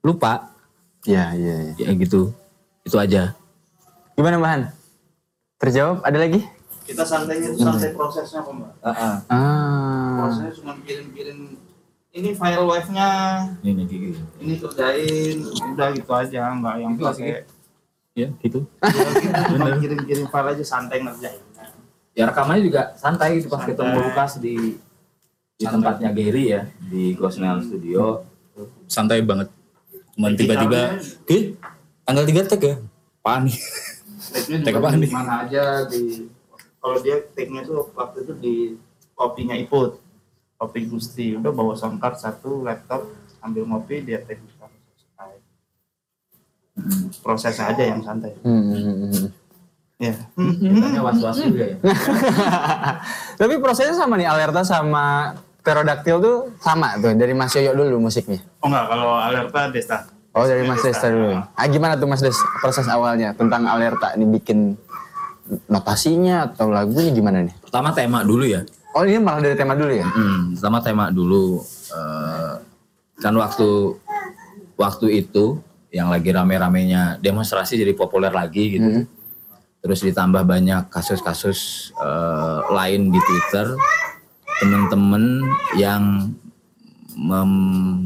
[0.03, 0.53] lupa.
[1.09, 1.97] Ya, ya, ya.
[1.97, 2.33] gitu.
[2.85, 3.33] Itu aja.
[4.21, 4.61] Gimana Bahan?
[5.57, 6.05] Terjawab?
[6.05, 6.45] Ada lagi?
[6.91, 8.73] Kita santainya itu santai prosesnya kok mbak.
[8.83, 9.23] Ah.
[10.19, 11.55] Prosesnya cuma kirim-kirim
[12.11, 13.11] ini file wave-nya,
[13.63, 14.19] Ini gitu.
[14.43, 17.47] ini kerjain, udah gitu aja, nggak yang Itu pakai.
[18.19, 18.67] Ya gitu.
[19.55, 21.39] Cuma kirim-kirim file aja santai ngerjain.
[22.19, 24.75] Ya rekamannya juga santai gitu pas ketemu Lukas di
[25.55, 28.27] di tempatnya Gary ya di Gosnell Studio.
[28.91, 29.49] santai banget
[30.19, 31.01] cuman tiba-tiba
[32.05, 32.77] tanggal tiga tag ya
[33.23, 33.57] apaan nih
[34.67, 35.11] Tag apaan nih?
[35.11, 36.29] Mana aja di
[36.81, 38.55] kalau dia take-nya tuh waktu itu di
[39.13, 40.01] kopinya Iput.
[40.61, 41.37] Kopi Gusti.
[41.37, 43.09] Udah bawa sound card satu, laptop,
[43.41, 45.33] ambil ngopi, dia take selesai.
[47.25, 48.37] Prosesnya aja yang santai.
[50.01, 50.17] Ya.
[50.37, 51.77] Kitanya was-was juga ya.
[53.41, 58.41] Tapi prosesnya sama nih, Alerta sama Pterodactyl tuh sama tuh dari Mas Yoyo dulu musiknya.
[58.65, 60.09] Oh enggak, kalau alerta Desta.
[60.33, 61.37] Oh dari Mas Desta dulu.
[61.37, 64.81] Ah gimana tuh Mas Des proses awalnya tentang Alerta ini bikin
[65.67, 67.55] notasinya atau lagunya gimana nih?
[67.63, 68.63] Pertama tema dulu ya.
[68.95, 70.07] Oh ini malah dari tema dulu ya?
[70.07, 71.63] Hmm, pertama tema dulu
[71.95, 72.55] eh,
[73.23, 73.95] kan waktu
[74.75, 79.07] waktu itu yang lagi rame-ramenya demonstrasi jadi populer lagi gitu.
[79.81, 83.75] Terus ditambah banyak kasus-kasus eh, lain di Twitter
[84.61, 85.41] teman-teman
[85.79, 86.35] yang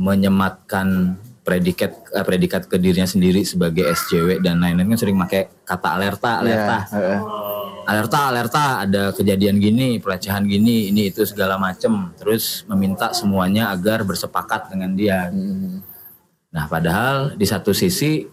[0.04, 5.88] menyematkan predikat eh, predikat ke dirinya sendiri sebagai SJW dan lain-lain kan sering pakai kata
[6.00, 6.78] alerta alerta.
[6.88, 7.20] Iya, heeh.
[7.84, 12.16] alerta alerta ada kejadian gini pelecehan gini ini itu segala macem.
[12.16, 15.28] Terus meminta semuanya agar bersepakat dengan dia.
[16.48, 18.24] Nah padahal di satu sisi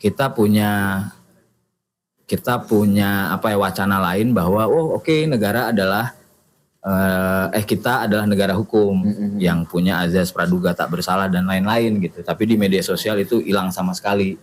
[0.00, 1.04] kita punya
[2.24, 6.16] kita punya apa ya wacana lain bahwa oh oke negara adalah
[6.84, 9.00] eh, eh kita adalah negara hukum
[9.40, 13.72] yang punya azas praduga tak bersalah dan lain-lain gitu tapi di media sosial itu hilang
[13.72, 14.36] sama sekali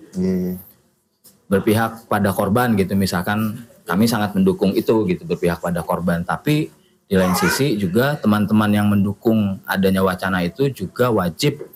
[1.46, 6.72] berpihak pada korban gitu misalkan kami sangat mendukung itu gitu berpihak pada korban tapi
[7.12, 11.68] di lain sisi juga teman-teman yang mendukung adanya wacana itu juga wajib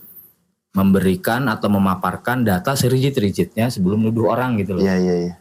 [0.72, 4.84] memberikan atau memaparkan data serigit-rigitnya sebelum nuduh orang gitu loh.
[4.84, 5.34] Iya iya iya.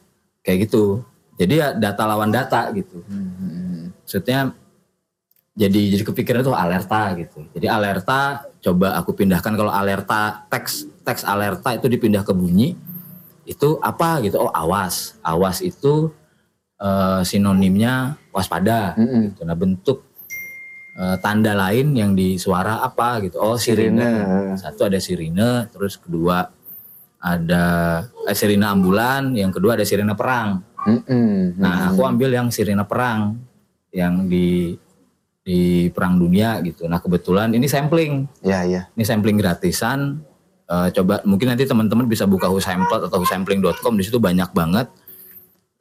[0.42, 1.06] Kayak gitu.
[1.38, 3.06] Jadi ya data lawan data gitu.
[4.02, 4.54] Maksudnya
[5.54, 7.46] jadi jadi kepikiran tuh alerta gitu.
[7.54, 12.74] Jadi alerta coba aku pindahkan kalau alerta teks teks alerta itu dipindah ke bunyi
[13.46, 14.42] itu apa gitu.
[14.42, 15.14] Oh awas.
[15.22, 16.10] Awas itu
[16.82, 18.98] eh, sinonimnya waspada.
[19.30, 19.46] gitu.
[19.46, 20.02] Nah bentuk
[20.98, 23.38] eh, tanda lain yang di suara apa gitu.
[23.38, 24.02] Oh sirine.
[24.02, 24.58] Sirine.
[24.58, 26.50] Satu ada sirine, terus kedua
[27.22, 27.64] ada
[28.26, 30.66] eh, sirine ambulan, yang kedua ada sirine perang.
[31.56, 33.40] Nah, aku ambil yang sirine perang
[33.88, 34.76] yang di
[35.44, 36.88] di perang dunia gitu.
[36.88, 38.24] Nah, kebetulan ini sampling.
[38.40, 38.82] Iya, iya.
[38.96, 40.24] Ini sampling gratisan.
[40.64, 44.88] Eh, coba mungkin nanti teman-teman bisa buka Husamplet atau husampling.com di situ banyak banget.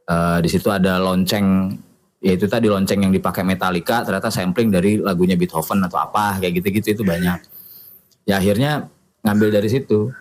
[0.03, 1.80] Eh, di situ ada lonceng
[2.20, 6.59] ya itu tadi lonceng yang dipakai Metallica ternyata sampling dari lagunya Beethoven atau apa kayak
[6.59, 7.39] gitu-gitu itu banyak.
[8.28, 8.91] Ya akhirnya
[9.24, 10.11] ngambil dari situ.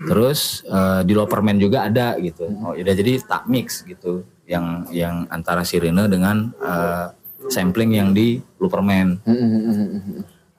[0.00, 2.48] Terus eh, di Loperman juga ada gitu.
[2.64, 4.24] Oh, udah jadi tak mix gitu.
[4.48, 7.08] Yang yang antara Sirene dengan eh,
[7.48, 9.20] sampling yang di Loperman.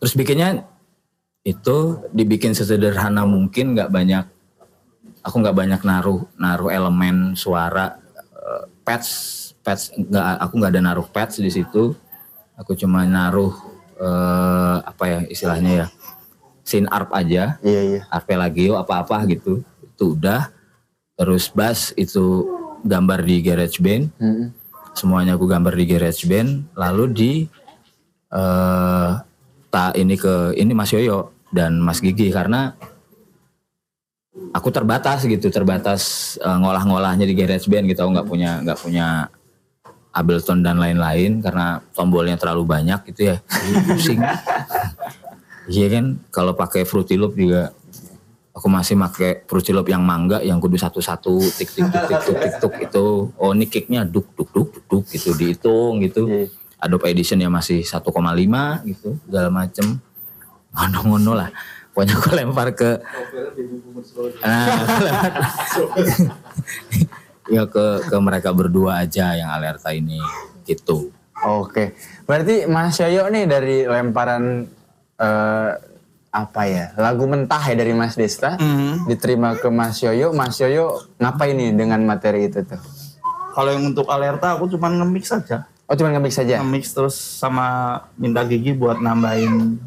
[0.01, 0.65] Terus bikinnya
[1.45, 4.25] itu dibikin sesederhana mungkin nggak banyak
[5.21, 8.01] aku nggak banyak naruh naruh elemen suara
[8.33, 9.09] eh, patch
[9.61, 11.93] patch nggak aku nggak ada naruh patch di situ.
[12.55, 13.53] Aku cuma naruh
[13.97, 15.87] eh, apa ya istilahnya ya
[16.65, 17.61] sin arp aja.
[17.61, 18.01] Iya iya.
[18.09, 19.61] Arpeggio apa apa gitu.
[19.85, 20.49] Itu udah.
[21.15, 22.43] Terus bass itu
[22.83, 24.03] gambar di GarageBand
[24.95, 27.31] semuanya aku gambar di GarageBand lalu di
[28.31, 29.11] eh
[29.69, 32.71] tak ini ke ini Mas Yoyo dan Mas Gigi karena
[34.55, 39.07] aku terbatas gitu terbatas eh, ngolah-ngolahnya di GarageBand gitu aku nggak punya nggak punya
[40.15, 43.37] Ableton dan lain-lain karena tombolnya terlalu banyak gitu ya.
[43.83, 44.23] Pusing.
[45.65, 47.73] Iya kan kalau pakai Fruity Loop juga
[48.55, 49.43] aku masih pakai
[49.75, 53.27] Loop yang mangga yang kudu satu-satu tik tik tik tik tik tik itu.
[53.35, 56.47] Oh ini kicknya duk duk duk duk, gitu dihitung gitu.
[56.79, 58.07] Adobe Edition ya masih 1,5
[58.87, 59.99] gitu segala macem.
[60.71, 61.49] Ngono-ngono lah.
[61.91, 62.99] Pokoknya aku lempar ke
[64.43, 64.67] Nah,
[67.47, 70.19] ya ke ke mereka berdua aja yang alerta ini
[70.67, 71.11] gitu.
[71.45, 71.95] Oke,
[72.27, 74.67] berarti Mas Yoyo nih dari lemparan
[75.19, 75.71] eh,
[76.35, 78.59] apa ya lagu mentah ya dari Mas Desta
[79.03, 82.81] diterima ke Mas Yoyo, Mas Yoyo ngapain nih dengan materi itu tuh?
[83.55, 85.63] Kalau yang untuk alerta aku cuma nge-mix saja.
[85.87, 86.59] Oh cuma nge-mix saja?
[86.59, 87.65] Nge-mix terus sama
[88.13, 89.79] minta gigi buat nambahin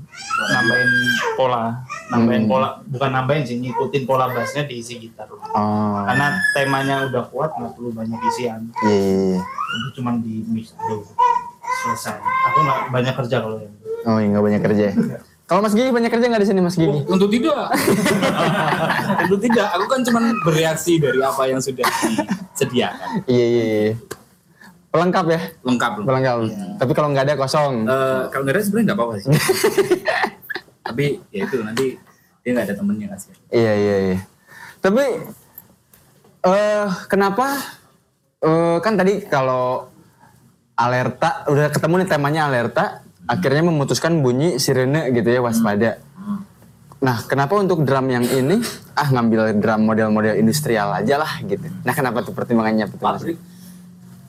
[0.49, 0.91] nambahin
[1.35, 2.51] pola, nambahin Hmm.
[2.51, 5.29] pola, bukan nambahin sih, ngikutin pola bassnya diisi gitar.
[5.31, 8.67] Oh, Karena temanya udah kuat, nggak perlu banyak isian.
[8.83, 9.41] iya, iya, iya.
[9.85, 11.05] Itu cuma di mix dulu.
[11.85, 12.19] Selesai.
[12.19, 13.75] Aku nggak banyak kerja kalau yang
[14.07, 14.87] Oh iya nggak banyak kerja.
[15.49, 15.51] Ya.
[15.51, 17.01] Kalau Mas Gigi banyak kerja nggak di sini Mas Gigi?
[17.09, 17.73] Tentu tidak.
[19.25, 19.69] Tentu tidak.
[19.81, 21.89] Aku kan cuma bereaksi dari apa yang sudah
[22.53, 23.25] disediakan.
[23.25, 23.93] Iya iya iya.
[24.93, 25.41] Pelengkap ya?
[25.65, 25.93] Lengkap.
[26.05, 26.37] Pelengkap.
[26.77, 27.89] Tapi kalau nggak ada kosong.
[27.89, 29.31] Eh, kalau nggak ada sebenarnya nggak apa-apa sih.
[30.89, 31.87] Tapi ya itu nanti
[32.45, 33.33] dia nggak ada temennya kasih.
[33.49, 34.19] Iya iya iya.
[34.85, 35.05] Tapi
[36.39, 37.47] eh kenapa
[38.45, 39.89] eh kan tadi kalau
[40.79, 46.01] alerta udah ketemu nih temanya alerta, akhirnya memutuskan bunyi sirene gitu ya waspada.
[46.99, 48.59] Nah, kenapa untuk drum yang ini
[48.99, 51.63] ah ngambil drum model-model industrial aja lah gitu.
[51.87, 52.91] Nah, kenapa tuh pertimbangannya?
[52.91, 53.23] Mas?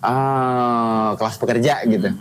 [0.06, 2.14] Ah, kelas pekerja gitu.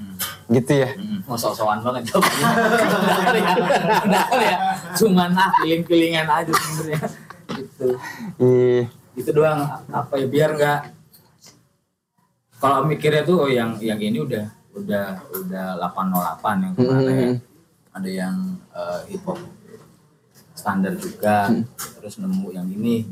[0.48, 0.96] Gitu ya.
[1.28, 2.46] Mau sok-sokan banget jawabannya.
[3.04, 3.52] Benar ya,
[4.00, 4.56] benar ya.
[4.96, 7.00] Cuman ah piling-pilingan aja sebenarnya.
[7.52, 7.86] Gitu.
[8.40, 8.82] Iya.
[9.12, 9.60] Itu doang
[9.92, 10.80] apa ya biar nggak
[12.58, 17.14] kalau mikirnya tuh oh yang yang ini udah udah udah 808 yang ke mana ya.
[17.28, 17.34] Mm-mm.
[17.92, 18.36] Ada yang
[18.70, 19.38] eh, hip hop
[20.52, 21.50] standar juga,
[21.98, 23.06] terus nemu yang ini.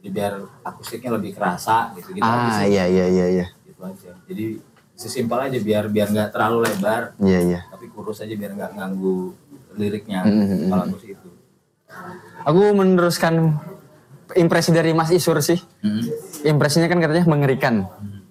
[0.00, 0.32] Jadi biar
[0.64, 3.46] akustiknya lebih kerasa gitu gitu Ah, iya iya iya iya.
[3.62, 4.16] gitu aja.
[4.24, 4.56] Jadi
[4.96, 7.60] sesimpel aja biar biar nggak terlalu lebar, Iya iya.
[7.68, 9.36] tapi kurus aja biar nggak ganggu
[9.76, 10.24] liriknya.
[10.24, 10.68] Mm-mm.
[10.68, 11.28] Kalau aku sih itu.
[12.42, 13.60] Aku meneruskan
[14.32, 15.60] impresi dari Mas Isur sih.
[16.42, 17.84] Impresinya kan katanya mengerikan.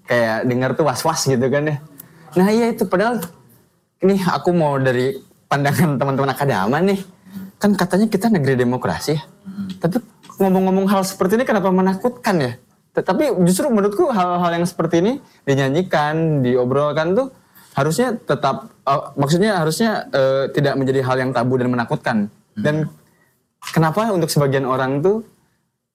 [0.09, 1.78] Kayak dengar tuh was-was gitu kan ya.
[2.38, 3.23] Nah iya itu padahal
[4.05, 5.17] ini aku mau dari
[5.49, 6.99] pandangan teman-teman akadama nih.
[7.57, 9.21] Kan katanya kita negeri demokrasi ya.
[9.82, 9.99] Tapi
[10.39, 12.53] ngomong-ngomong hal seperti ini kenapa menakutkan ya?
[12.95, 15.13] Tetapi justru menurutku hal-hal yang seperti ini
[15.43, 17.27] dinyanyikan, diobrolkan tuh
[17.75, 22.17] harusnya tetap eh, maksudnya harusnya eh, tidak menjadi hal yang tabu dan menakutkan.
[22.59, 22.91] Dan
[23.71, 25.23] kenapa untuk sebagian orang tuh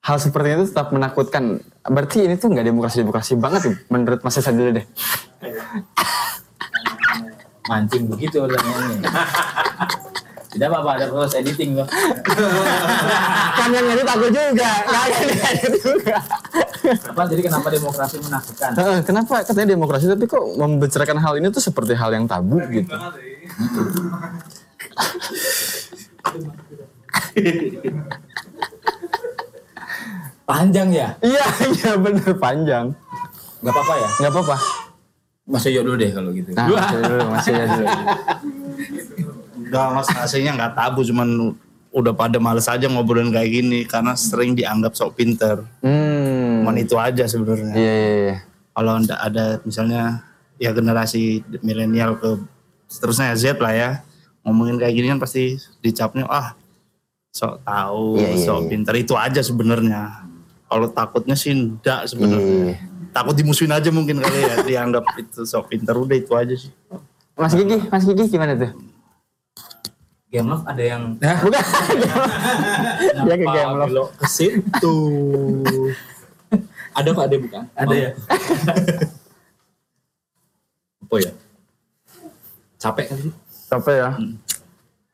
[0.05, 1.65] hal seperti itu tetap menakutkan?
[1.85, 4.85] Berarti ini tuh nggak demokrasi-demokrasi banget tuh menurut Mas Esa dulu deh.
[7.69, 9.09] Mancing begitu orangnya.
[10.55, 11.83] Tidak apa-apa, ada proses editing loh.
[13.59, 16.15] kan yang ngedit aku juga, ada yang ngedit juga.
[17.11, 18.71] Apa jadi kenapa demokrasi menakutkan?
[18.79, 22.95] Heeh, kenapa katanya demokrasi tapi kok membicarakan hal ini tuh seperti hal yang tabu gitu.
[30.45, 31.17] Panjang ya?
[31.25, 32.93] Iya, iya bener panjang.
[33.65, 34.09] Gak apa-apa ya?
[34.21, 34.57] Nggak apa-apa.
[35.45, 36.53] Mas Yoyo dulu deh kalau gitu.
[36.57, 37.87] Nah, masih dulu, masih ya dulu.
[39.65, 41.29] Enggak mas aslinya nggak tabu cuman
[41.95, 45.65] udah pada males aja ngobrolin kayak gini karena sering dianggap sok pinter.
[45.85, 46.65] Hmm.
[46.65, 47.73] Cuman itu aja sebenarnya.
[47.77, 48.37] Iya, iya, iya.
[48.73, 50.25] Kalau ndak ada misalnya
[50.57, 52.41] ya generasi milenial ke
[52.89, 53.91] seterusnya Z lah ya
[54.45, 56.53] ngomongin kayak gini kan pasti dicapnya ah
[57.35, 58.69] sok tahu, Iya, iya, sok iya.
[58.71, 60.03] pinter itu aja sebenarnya.
[60.75, 62.75] Kalau takutnya sih enggak sebenarnya.
[62.75, 62.77] Iya.
[63.15, 66.75] takut dimusuhin aja mungkin kali ya dianggap itu sok pinter udah itu aja sih
[67.39, 68.75] Mas Kiki, Mas Kiki gimana tuh?
[70.35, 71.63] Game Love ada yang Bukan.
[73.23, 74.11] Dia ke game love.
[74.19, 74.99] ke situ.
[76.91, 77.63] ada Pak, ada bukan?
[77.79, 78.11] Ada ya.
[81.07, 81.31] Apa ya?
[82.83, 83.33] Capek kan sih?
[83.71, 84.11] Capek ya?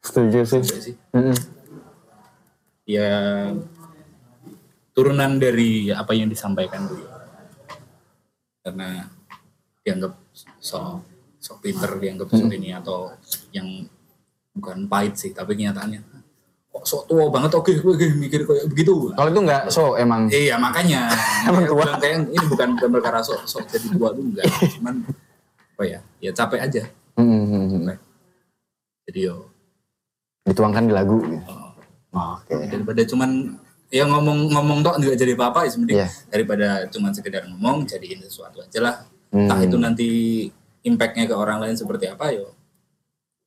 [0.00, 0.61] Setuju sih.
[0.64, 0.96] sih.
[1.12, 1.36] Mm-mm.
[2.88, 3.12] Ya
[4.91, 7.07] turunan dari apa yang disampaikan dulu.
[8.61, 9.07] Karena
[9.80, 10.12] dianggap
[10.61, 11.01] sok
[11.41, 13.09] sok pinter dianggap sok ini atau
[13.51, 13.88] yang
[14.53, 16.05] bukan pahit sih tapi kenyataannya
[16.70, 20.28] kok sok tua banget oke oke mikir kayak begitu Kalau itu enggak so emang.
[20.28, 21.09] Iya makanya
[21.49, 21.97] Emang tua.
[21.97, 24.45] kayak ini bukan bukan perkara sok sok jadi tua tuh enggak
[24.76, 24.95] cuman
[25.72, 26.82] apa ya ya capek aja
[27.16, 27.88] Mm-mm.
[29.09, 29.49] jadi yo
[30.41, 31.20] Dituangkan di lagu.
[31.20, 31.53] gitu.
[32.11, 32.55] Oke.
[32.66, 33.30] daripada cuman
[33.91, 36.09] ya ngomong ngomong tok juga jadi apa-apa ya mending Iya.
[36.30, 38.97] daripada cuman sekedar ngomong jadiin sesuatu aja lah
[39.30, 39.47] Hmm.
[39.47, 40.09] entah itu nanti
[40.82, 42.51] impactnya ke orang lain seperti apa yo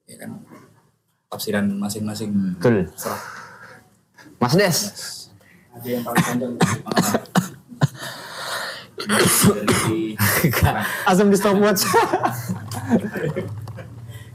[0.03, 0.39] ya kan
[1.27, 2.87] tafsiran masing-masing Betul.
[2.93, 3.19] serah
[4.37, 4.79] Mas Des.
[5.73, 6.53] ada yang paling panjang
[11.03, 11.83] Asam di stopwatch.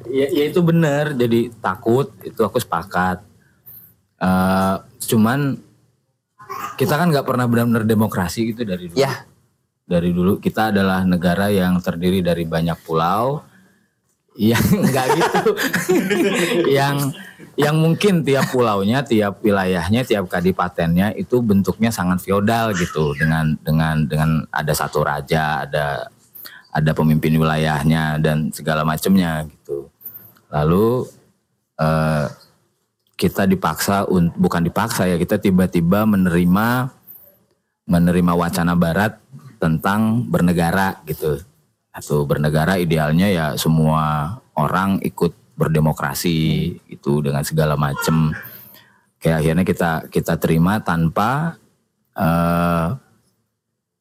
[0.08, 3.24] ya, ya itu benar jadi takut itu aku sepakat
[4.18, 5.62] Eh, cuman
[6.78, 8.98] kita kan nggak pernah benar-benar demokrasi gitu dari dulu.
[8.98, 9.26] Ya.
[9.88, 13.40] dari dulu kita adalah negara yang terdiri dari banyak pulau
[14.38, 15.42] yang nggak gitu.
[16.78, 17.18] Yang
[17.58, 23.18] yang mungkin tiap pulaunya tiap wilayahnya tiap kadipatennya itu bentuknya sangat feodal gitu.
[23.18, 26.06] Dengan dengan dengan ada satu raja ada
[26.70, 29.90] ada pemimpin wilayahnya dan segala macamnya gitu.
[30.54, 31.10] Lalu
[31.82, 32.26] eh,
[33.18, 34.06] kita dipaksa
[34.38, 36.94] bukan dipaksa ya kita tiba-tiba menerima
[37.90, 39.18] menerima wacana barat
[39.58, 41.42] tentang bernegara gitu.
[41.90, 46.38] Atau bernegara idealnya ya semua orang ikut berdemokrasi
[46.86, 48.30] itu dengan segala macam
[49.18, 51.58] kayak akhirnya kita kita terima tanpa
[52.14, 52.88] eh,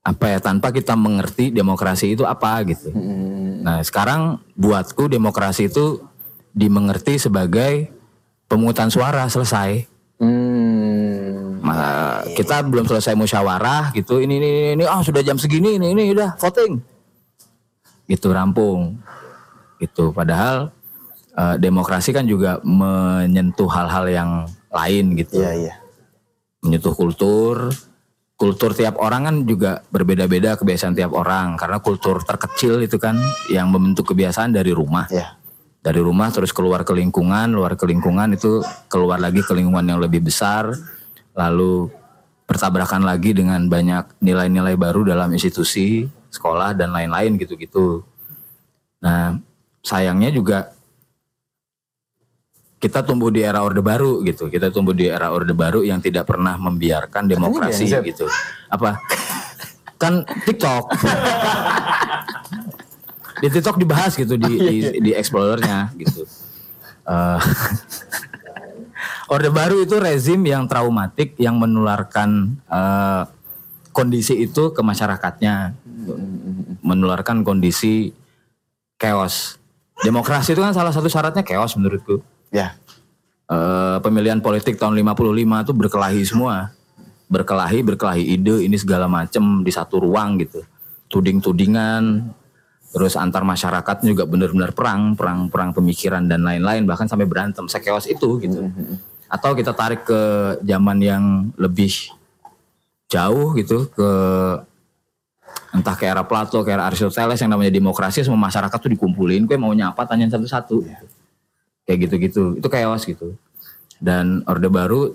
[0.06, 2.94] apa ya tanpa kita mengerti demokrasi itu apa gitu.
[3.66, 6.06] Nah sekarang buatku demokrasi itu
[6.54, 7.97] dimengerti sebagai
[8.48, 9.86] pemungutan suara selesai.
[10.18, 11.62] Hmm.
[11.62, 14.24] Ma- kita belum selesai musyawarah gitu.
[14.24, 16.80] Ini ini ini ah sudah jam segini ini ini udah voting.
[18.08, 18.98] Gitu rampung.
[19.78, 20.72] Gitu padahal
[21.38, 24.32] eh, demokrasi kan juga menyentuh hal-hal yang
[24.72, 25.44] lain gitu.
[25.44, 25.74] Iya, iya.
[26.64, 27.70] menyentuh kultur.
[28.38, 31.58] Kultur tiap orang kan juga berbeda-beda kebiasaan tiap orang.
[31.58, 33.18] Karena kultur terkecil itu kan
[33.50, 35.10] yang membentuk kebiasaan dari rumah.
[35.10, 35.37] Iya.
[35.88, 38.60] Dari rumah terus keluar ke lingkungan, luar ke lingkungan itu
[38.92, 40.68] keluar lagi ke lingkungan yang lebih besar,
[41.32, 41.88] lalu
[42.44, 48.04] bertabrakan lagi dengan banyak nilai-nilai baru dalam institusi, sekolah dan lain-lain gitu-gitu.
[49.00, 49.40] Nah,
[49.80, 50.76] sayangnya juga
[52.84, 54.52] kita tumbuh di era orde baru gitu.
[54.52, 58.28] Kita tumbuh di era orde baru yang tidak pernah membiarkan demokrasi gitu.
[58.68, 59.00] Apa?
[59.96, 60.84] Kan TikTok.
[63.42, 66.26] di TikTok dibahas gitu di di, di explorernya gitu.
[67.08, 67.40] Eh,
[69.34, 73.24] Orde Baru itu rezim yang traumatik yang menularkan eh,
[73.92, 75.74] kondisi itu ke masyarakatnya,
[76.86, 78.14] menularkan kondisi
[79.02, 79.58] chaos.
[80.06, 82.22] Demokrasi itu kan salah satu syaratnya chaos menurutku.
[82.54, 82.78] Ya.
[83.48, 86.76] Eh, pemilihan politik tahun 55 itu berkelahi semua.
[87.28, 90.64] Berkelahi, berkelahi ide ini segala macam di satu ruang gitu.
[91.08, 92.32] Tuding-tudingan,
[92.94, 98.08] terus antar masyarakat juga benar-benar perang, perang perang pemikiran dan lain-lain bahkan sampai berantem sekeos
[98.08, 98.72] itu gitu.
[99.28, 100.22] Atau kita tarik ke
[100.64, 101.24] zaman yang
[101.60, 101.92] lebih
[103.12, 104.12] jauh gitu ke
[105.76, 109.58] entah ke era Plato, ke era Aristoteles yang namanya demokrasi semua masyarakat tuh dikumpulin, gue
[109.60, 110.88] maunya apa tanya satu-satu.
[111.84, 112.56] Kayak gitu-gitu.
[112.60, 113.36] Itu chaos gitu.
[114.00, 115.12] Dan Orde Baru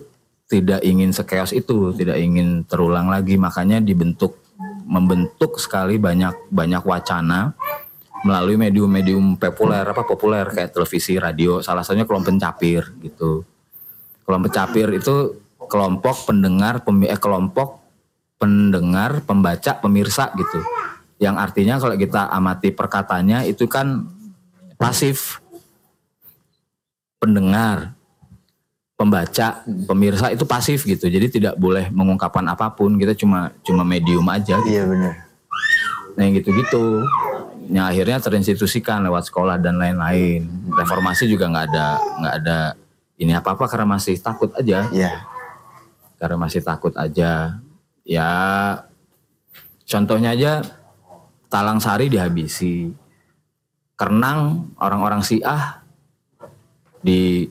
[0.51, 4.37] tidak ingin sekeos itu, tidak ingin terulang lagi, makanya dibentuk
[4.85, 7.55] membentuk sekali banyak banyak wacana
[8.23, 13.43] melalui medium-medium populer apa populer kayak televisi, radio, salah satunya kelompok pencapir gitu.
[14.23, 17.83] Kelompok pencapir itu kelompok pendengar eh, kelompok
[18.39, 20.59] pendengar, pembaca, pemirsa gitu.
[21.19, 24.07] Yang artinya kalau kita amati perkataannya itu kan
[24.79, 25.43] pasif
[27.23, 27.95] pendengar,
[29.03, 31.11] pembaca, pemirsa itu pasif gitu.
[31.11, 32.95] Jadi tidak boleh mengungkapkan apa pun.
[32.95, 34.63] Kita cuma cuma medium aja.
[34.63, 34.79] Gitu.
[34.79, 35.27] Iya benar.
[36.15, 37.03] Nah yang gitu-gitu.
[37.67, 40.47] Yang akhirnya terinstitusikan lewat sekolah dan lain-lain.
[40.71, 42.59] Reformasi juga nggak ada nggak ada
[43.19, 44.87] ini apa-apa karena masih takut aja.
[44.95, 45.27] Iya.
[46.23, 47.59] Karena masih takut aja.
[48.07, 48.31] Ya
[49.83, 50.63] contohnya aja
[51.51, 52.95] Talang Sari dihabisi.
[53.99, 55.83] Kenang orang-orang Syiah
[57.03, 57.51] di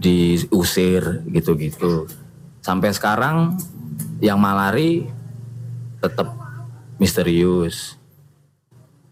[0.00, 2.08] diusir gitu-gitu.
[2.64, 3.60] Sampai sekarang
[4.24, 5.04] yang malari
[6.00, 6.32] tetap
[6.96, 8.00] misterius.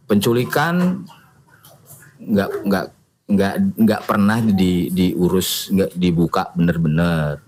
[0.08, 1.04] Penculikan
[2.18, 2.86] nggak nggak
[3.28, 7.44] nggak nggak pernah di diurus nggak dibuka bener-bener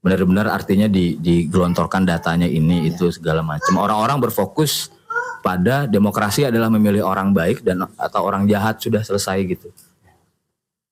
[0.00, 4.92] bener-bener artinya di digelontorkan datanya ini itu segala macam orang-orang berfokus
[5.44, 9.68] pada demokrasi adalah memilih orang baik dan atau orang jahat sudah selesai gitu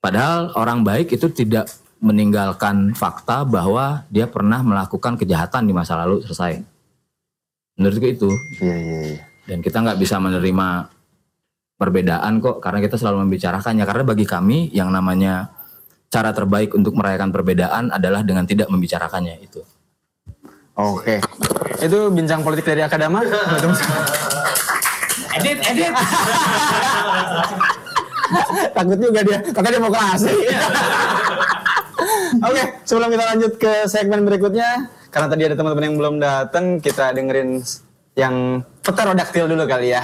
[0.02, 1.70] padahal orang baik itu tidak
[2.02, 6.58] meninggalkan fakta bahwa dia pernah melakukan kejahatan di masa lalu selesai
[7.78, 9.20] menurutku itu Iya iya iya.
[9.46, 10.90] dan kita nggak bisa menerima
[11.78, 15.50] perbedaan kok karena kita selalu membicarakannya karena bagi kami yang namanya
[16.12, 19.64] cara terbaik untuk merayakan perbedaan adalah dengan tidak membicarakannya itu.
[20.76, 21.24] Oke.
[21.80, 23.24] Itu bincang politik dari Akadama.
[25.40, 25.92] Edit, edit.
[28.76, 30.32] Takut juga dia, katanya demokrasi.
[32.48, 37.12] Oke, sebelum kita lanjut ke segmen berikutnya, karena tadi ada teman-teman yang belum datang, kita
[37.12, 37.60] dengerin
[38.16, 40.02] yang pterodaktil dulu kali ya.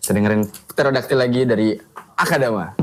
[0.00, 1.68] Kita dengerin pterodaktil lagi dari
[2.20, 2.76] Akadama.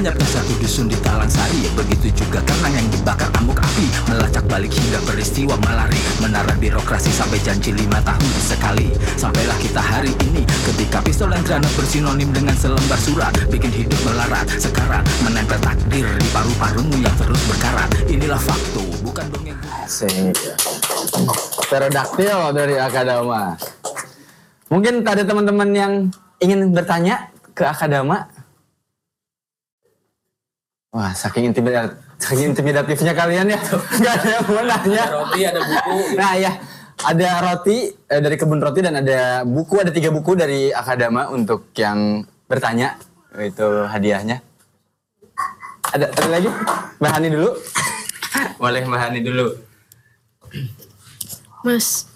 [0.00, 4.72] Lenyapnya satu dusun di Talang Sari Begitu juga kenang yang dibakar amuk api Melacak balik
[4.72, 8.88] hingga peristiwa melari Menara birokrasi sampai janji lima tahun sekali
[9.20, 14.48] Sampailah kita hari ini Ketika pistol dan granat bersinonim dengan selembar surat Bikin hidup melarat
[14.56, 20.32] Sekarang menempel takdir di paru-parumu yang terus berkarat Inilah fakta, bukan dongeng Asik.
[21.68, 23.52] Pterodaktil dari Akadama.
[24.72, 25.92] Mungkin ada teman-teman yang
[26.40, 28.39] ingin bertanya ke Akadama.
[30.90, 33.60] Wah, saking intimidatif, saking intimidatifnya kalian ya.
[34.02, 35.04] Gak ada yang mau nanya.
[35.06, 35.98] roti, ada buku.
[36.18, 36.52] Nah ya,
[37.06, 41.70] ada roti eh, dari kebun roti dan ada buku, ada tiga buku dari Akadama untuk
[41.78, 42.98] yang bertanya.
[43.38, 44.42] Itu hadiahnya.
[45.94, 46.50] Ada, ada lagi?
[46.98, 47.50] Mbak Hani dulu.
[48.62, 49.46] Boleh Mbak Hani dulu.
[51.62, 52.10] Mas,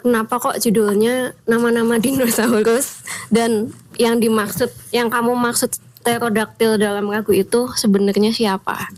[0.00, 3.68] kenapa kok judulnya nama-nama dinosaurus dan
[4.00, 8.88] yang dimaksud, yang kamu maksud pterodaktil dalam lagu itu sebenarnya siapa?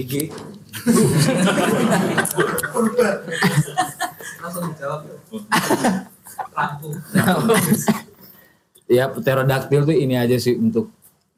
[0.00, 0.32] Gigi.
[8.88, 10.88] ya pterodaktil tuh ini aja sih untuk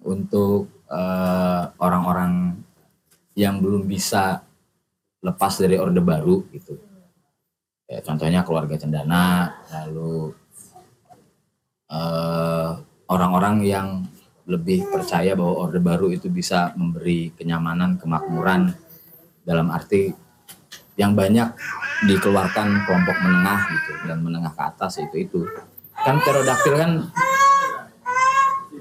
[0.07, 2.63] untuk eh, orang-orang
[3.35, 4.47] yang belum bisa
[5.23, 6.79] lepas dari orde baru gitu.
[7.91, 10.33] Ya, contohnya keluarga cendana, lalu
[13.09, 13.89] orang-orang yang
[14.49, 18.75] lebih percaya bahwa orde baru itu bisa memberi kenyamanan, kemakmuran
[19.47, 20.11] dalam arti
[20.99, 21.55] yang banyak
[22.09, 25.41] dikeluarkan kelompok menengah gitu dan menengah ke atas itu itu.
[25.95, 26.91] Kan pterodaktil kan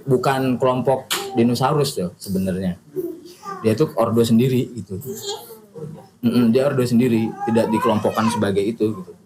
[0.09, 1.05] bukan kelompok
[1.38, 2.82] dinosaurus tuh sebenarnya.
[3.62, 4.97] Dia tuh ordo sendiri gitu.
[6.49, 9.21] Dia ordo sendiri tidak dikelompokkan sebagai itu gitu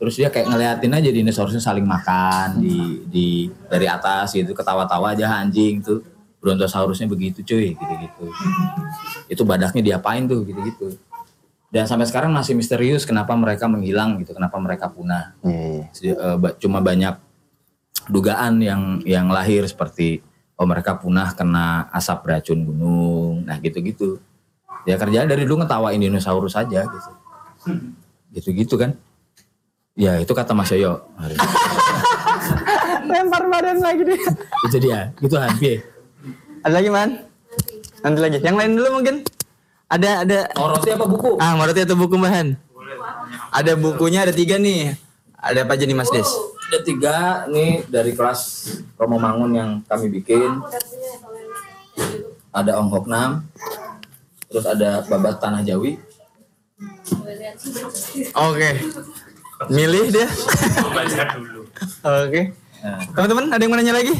[0.00, 3.26] terus dia kayak ngeliatin aja dinosaurusnya saling makan di di
[3.68, 6.00] dari atas gitu ketawa-tawa aja anjing tuh.
[6.40, 8.24] Brontosaurusnya begitu cuy gitu-gitu.
[9.28, 10.96] Itu badaknya diapain tuh gitu-gitu.
[11.68, 15.36] Dan sampai sekarang masih misterius kenapa mereka menghilang gitu kenapa mereka punah.
[15.44, 15.84] Eh,
[16.40, 17.12] ba- cuma banyak
[18.08, 20.24] dugaan yang yang lahir seperti
[20.56, 24.16] oh mereka punah kena asap beracun gunung nah gitu-gitu.
[24.88, 27.10] Ya kerjaan dari dulu ngetawain dinosaurus aja gitu.
[28.32, 28.96] Gitu-gitu kan
[30.00, 31.48] ya itu kata Mas Yoyo hari ini.
[33.10, 34.16] Lempar badan lagi dia.
[34.72, 35.84] itu dia gitu Han piye?
[36.64, 37.10] Ada lagi man?
[38.00, 38.38] Nanti lagi.
[38.40, 39.16] Yang lain dulu mungkin?
[39.92, 40.38] Ada ada.
[40.56, 41.30] Mau roti apa buku?
[41.36, 42.56] Ah mau roti atau buku bahan?
[43.52, 44.96] Ada bukunya ada tiga nih.
[45.36, 46.28] Ada apa aja nih Mas Des?
[46.70, 47.16] ada tiga
[47.50, 50.62] nih dari kelas Romo Mangun yang kami bikin
[52.54, 53.42] ada Om Hoknam
[54.46, 55.98] terus ada Babat Tanah Jawi
[58.38, 58.70] Oke.
[59.68, 60.28] Milih dia.
[60.86, 61.68] Baca dulu.
[62.00, 62.42] Oke.
[63.12, 64.14] Teman-teman ada yang mau nanya lagi?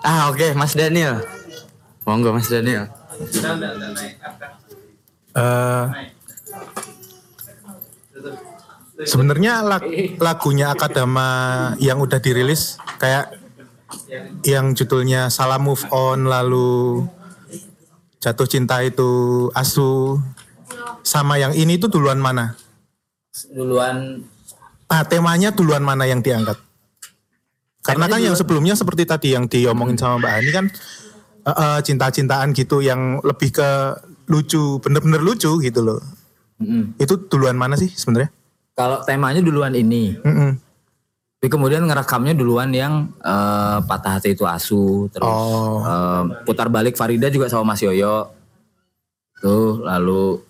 [0.00, 1.20] Ah oke Mas Daniel.
[2.02, 2.88] Monggo Mas Daniel.
[5.30, 5.84] Eh,
[9.00, 11.28] Sebenarnya lag- lagunya Akadama
[11.76, 13.32] yang udah dirilis kayak
[14.42, 17.04] yang judulnya Salah Move On lalu
[18.18, 19.08] Jatuh Cinta itu
[19.52, 20.20] Asu
[21.00, 22.56] sama yang ini tuh duluan mana?
[23.50, 24.26] Duluan
[24.90, 26.58] Ah temanya duluan mana yang diangkat?
[27.80, 30.66] Karena kan yang sebelumnya seperti tadi yang diomongin sama Mbak Ani kan
[31.46, 33.68] eh, eh, cinta-cintaan gitu yang lebih ke
[34.26, 36.02] lucu, bener-bener lucu gitu loh.
[36.98, 38.34] Itu duluan mana sih sebenarnya?
[38.74, 40.18] Kalau temanya duluan ini.
[40.20, 40.58] Mm-mm.
[41.40, 45.80] Tapi kemudian ngerekamnya duluan yang eh, patah hati itu asu, terus Oh.
[45.86, 48.28] eh, putar balik Farida juga sama Mas Yoyo.
[49.40, 50.49] Tuh, lalu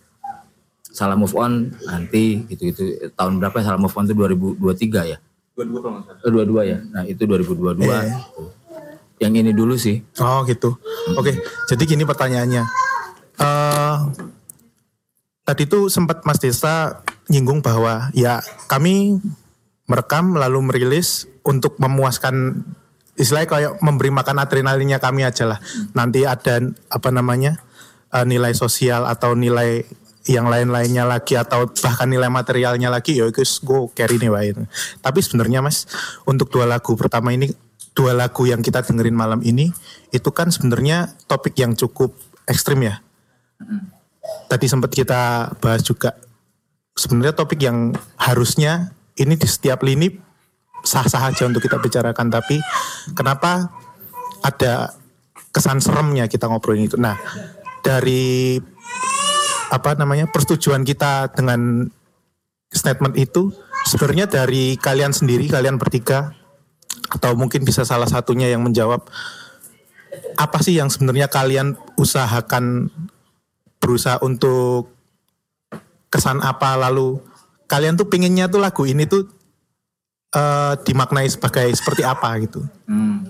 [0.90, 3.10] salah move on nanti gitu-gitu.
[3.14, 5.18] Tahun berapa ya salah move on itu 2023 ya?
[5.54, 6.20] Dua-dua kalau nggak salah.
[6.22, 6.78] Eh, dua-dua ya.
[6.90, 7.86] Nah, itu 2022.
[7.86, 8.18] Iya.
[9.20, 10.00] Yang ini dulu sih.
[10.18, 10.76] Oh gitu.
[11.16, 11.36] Oke,
[11.68, 12.64] jadi gini pertanyaannya.
[13.40, 13.96] eh
[15.48, 17.00] tadi tuh sempat Mas Desa
[17.32, 19.18] nyinggung bahwa ya kami
[19.88, 22.62] merekam lalu merilis untuk memuaskan
[23.18, 25.58] istilahnya kayak memberi makan adrenalinnya kami aja lah.
[25.96, 27.58] Nanti ada apa namanya
[28.12, 29.84] eh, nilai sosial atau nilai
[30.28, 34.52] yang lain-lainnya lagi atau bahkan nilai materialnya lagi ya guys go carry nih wae.
[35.00, 35.88] Tapi sebenarnya Mas
[36.28, 37.48] untuk dua lagu pertama ini
[37.96, 39.72] dua lagu yang kita dengerin malam ini
[40.12, 42.12] itu kan sebenarnya topik yang cukup
[42.44, 43.00] ekstrim ya.
[44.48, 46.16] Tadi sempat kita bahas juga
[46.92, 50.12] sebenarnya topik yang harusnya ini di setiap lini
[50.84, 52.56] sah-sah aja untuk kita bicarakan tapi
[53.12, 53.68] kenapa
[54.40, 54.96] ada
[55.52, 56.96] kesan seremnya kita ngobrolin itu.
[56.96, 57.18] Nah,
[57.84, 58.56] dari
[59.70, 61.86] apa namanya persetujuan kita dengan
[62.70, 63.54] statement itu
[63.86, 66.34] sebenarnya dari kalian sendiri kalian bertiga
[67.10, 69.02] atau mungkin bisa salah satunya yang menjawab
[70.34, 72.90] apa sih yang sebenarnya kalian usahakan
[73.78, 74.90] berusaha untuk
[76.10, 77.22] kesan apa lalu
[77.70, 79.30] kalian tuh pinginnya tuh lagu ini tuh
[80.34, 83.22] eh, dimaknai sebagai seperti apa gitu Hmm.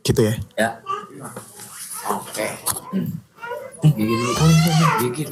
[0.00, 0.70] gitu ya Ya.
[2.08, 2.46] Oke.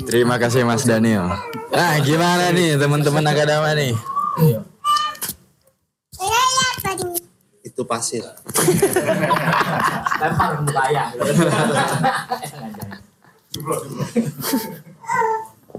[0.08, 1.28] Terima kasih Mas Daniel.
[1.68, 3.92] Nah, gimana nih teman-teman akadama nih?
[7.60, 8.24] Itu pasir.
[10.18, 11.08] Lempar ke muka ayah.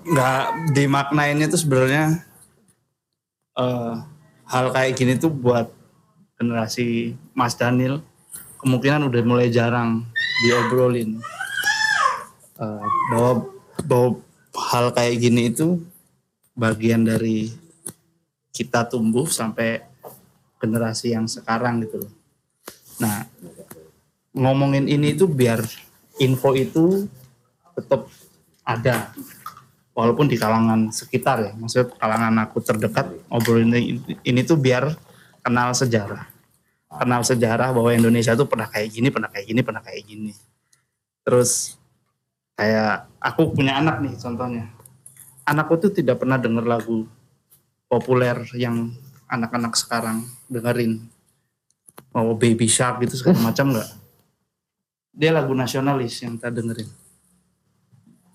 [0.10, 2.26] nggak dimaknainnya tuh sebenarnya
[3.56, 3.94] eh,
[4.50, 5.70] hal kayak gini tuh buat
[6.40, 8.02] generasi Mas Daniel
[8.64, 10.08] kemungkinan udah mulai jarang
[10.44, 11.22] diobrolin
[12.60, 13.48] Eh, bahwa
[13.88, 14.10] bahwa
[14.68, 15.80] hal kayak gini itu
[16.52, 17.56] bagian dari
[18.52, 19.80] kita tumbuh sampai
[20.60, 22.12] generasi yang sekarang gitu loh.
[23.00, 23.24] Nah,
[24.36, 25.64] ngomongin ini tuh biar
[26.20, 27.08] info itu
[27.80, 28.12] tetap
[28.68, 29.16] ada
[29.96, 31.52] walaupun di kalangan sekitar ya.
[31.56, 35.00] Maksud kalangan aku terdekat ngobrolin ini, ini tuh biar
[35.40, 36.28] kenal sejarah.
[36.92, 40.36] Kenal sejarah bahwa Indonesia tuh pernah kayak gini pernah kayak gini pernah kayak gini.
[41.24, 41.79] Terus
[42.60, 44.68] kayak aku punya anak nih contohnya
[45.48, 47.08] anakku tuh tidak pernah denger lagu
[47.88, 48.92] populer yang
[49.32, 51.00] anak-anak sekarang dengerin
[52.12, 53.90] mau baby shark gitu segala macam nggak
[55.16, 56.92] dia lagu nasionalis yang kita dengerin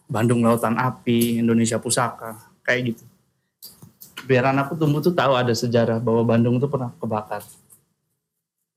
[0.05, 3.05] Bandung Lautan Api, Indonesia Pusaka, kayak gitu.
[4.31, 7.43] Biar anakku tumbuh tuh tahu ada sejarah bahwa Bandung tuh pernah kebakar.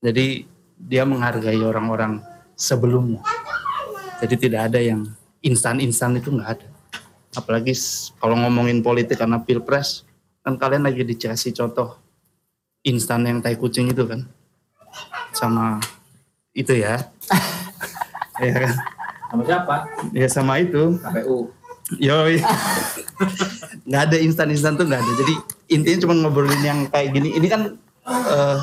[0.02, 2.18] Jadi dia menghargai orang-orang
[2.58, 3.22] sebelumnya.
[4.18, 5.06] Jadi tidak ada yang
[5.42, 6.68] instan-instan itu nggak ada.
[7.36, 7.76] Apalagi
[8.18, 10.02] kalau ngomongin politik karena pilpres,
[10.42, 12.00] kan kalian lagi dikasih contoh
[12.82, 14.24] instan yang tai kucing itu kan,
[15.34, 15.78] sama
[16.56, 16.98] itu ya,
[18.42, 18.74] ya kan.
[19.28, 19.76] Sama siapa?
[20.16, 20.96] Ya sama itu.
[20.96, 21.52] KPU.
[21.96, 22.40] Yoi.
[23.88, 25.12] nggak ada instan-instan tuh nggak ada.
[25.24, 25.34] Jadi
[25.72, 27.36] intinya cuma ngobrolin yang kayak gini.
[27.36, 27.62] Ini kan
[28.08, 28.56] eh,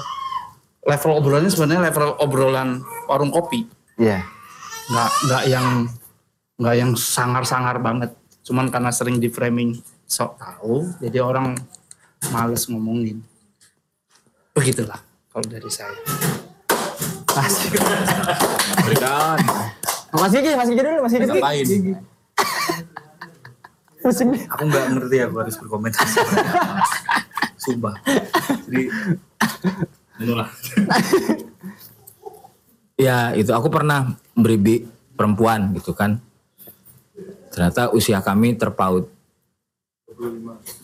[0.85, 3.65] level obrolannya sebenarnya level obrolan warung kopi.
[3.97, 4.25] Iya.
[4.89, 5.67] Nggak nggak yang
[6.55, 8.15] nggak yang sangar-sangar banget.
[8.45, 9.75] Cuman karena sering di framing
[10.05, 11.57] sok tahu, jadi orang
[12.29, 13.19] males ngomongin.
[14.55, 15.01] Begitulah
[15.33, 15.97] kalau dari saya.
[17.35, 17.75] Asik.
[20.15, 21.27] Mas Gigi, Mas Gigi dulu, Mas Gigi.
[21.27, 21.65] Ngapain?
[24.53, 26.05] Aku nggak ngerti aku harus berkomentar.
[27.59, 27.97] Sumpah.
[28.69, 28.83] Jadi
[30.21, 30.47] itulah.
[32.95, 34.87] Ya itu aku pernah beribi
[35.17, 36.21] perempuan gitu kan.
[37.55, 39.07] Ternyata usia kami terpaut.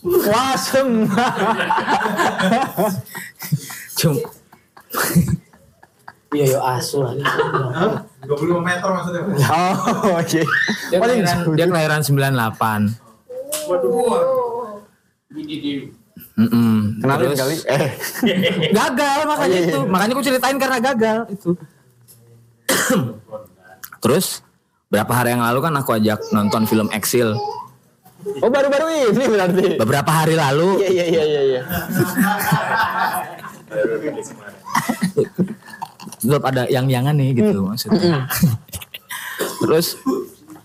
[0.02, 1.04] Wasem.
[3.94, 4.16] Cum,
[6.32, 7.12] Iya yo asu lah.
[8.24, 8.32] 25
[8.62, 9.22] meter maksudnya
[9.52, 9.76] Oh,
[10.16, 10.42] oke.
[10.88, 12.88] dia kelahiran, dia kelahiran 98.
[16.34, 16.98] Mm-mm.
[16.98, 17.56] Kenalin Terus- kali.
[17.68, 17.90] Eh.
[18.80, 19.68] gagal makanya Oh, iya, iya.
[19.68, 21.52] itu makanya aku ceritain karena gagal itu
[24.02, 24.40] terus
[24.92, 27.34] berapa hari yang lalu kan aku ajak nonton film Exil.
[28.44, 29.64] Oh, baru-baru ini berarti.
[29.82, 30.84] beberapa hari lalu.
[30.86, 31.62] Iya, iya, iya, iya, iya.
[36.22, 38.30] tetap ada yang-yangan nih gitu maksudnya.
[39.64, 39.98] Terus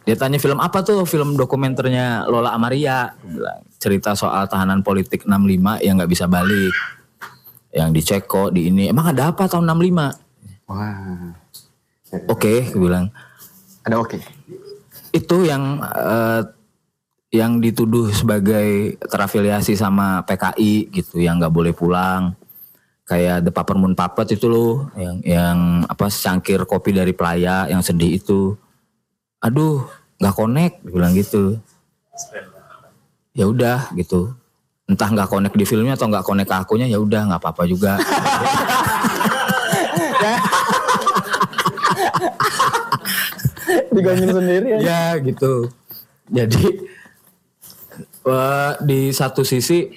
[0.05, 1.09] dia tanya film apa tuh?
[1.09, 3.17] Film dokumenternya Lola Amaria.
[3.25, 6.77] Bilang, cerita soal tahanan politik 65 yang nggak bisa balik.
[7.73, 8.93] Yang di Ceko di ini.
[8.93, 10.27] Emang ada apa tahun 65
[10.67, 11.31] Wah.
[12.27, 13.07] oke gue bilang
[13.87, 14.19] Ada oke.
[15.15, 16.43] itu yang eh,
[17.31, 22.35] yang dituduh sebagai terafiliasi sama PKI gitu yang nggak boleh pulang.
[23.07, 28.19] Kayak The Papermoon Puppet itu loh yang yang apa secangkir kopi dari pelaya yang sedih
[28.19, 28.59] itu.
[29.39, 29.87] Aduh
[30.19, 31.63] nggak connect bilang gitu.
[33.31, 34.35] Ya udah gitu.
[34.91, 37.99] Entah nggak connect di filmnya atau nggak connect ke akunya ya udah nggak apa-apa juga
[43.97, 44.79] Digongin sendiri ya.
[44.85, 45.73] ya gitu.
[46.29, 46.65] Jadi
[48.29, 49.89] eh, di satu sisi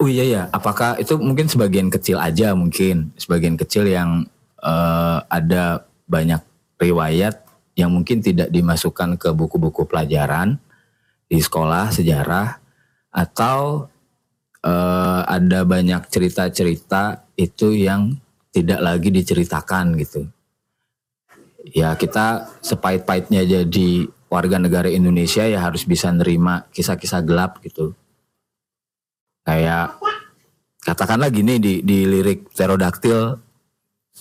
[0.00, 3.12] oh iya ya apakah itu mungkin sebagian kecil aja mungkin.
[3.20, 4.24] Sebagian kecil yang
[4.64, 6.40] eh, ada banyak
[6.80, 7.44] riwayat
[7.76, 10.56] yang mungkin tidak dimasukkan ke buku-buku pelajaran
[11.30, 12.58] di sekolah sejarah
[13.12, 13.86] atau
[14.64, 18.16] eh, ada banyak cerita-cerita itu yang
[18.50, 20.26] tidak lagi diceritakan gitu
[21.68, 27.92] ya kita sepait-paitnya jadi warga negara Indonesia ya harus bisa nerima kisah-kisah gelap gitu.
[29.44, 29.98] Kayak
[30.80, 33.36] katakanlah gini di di lirik Pterodaktil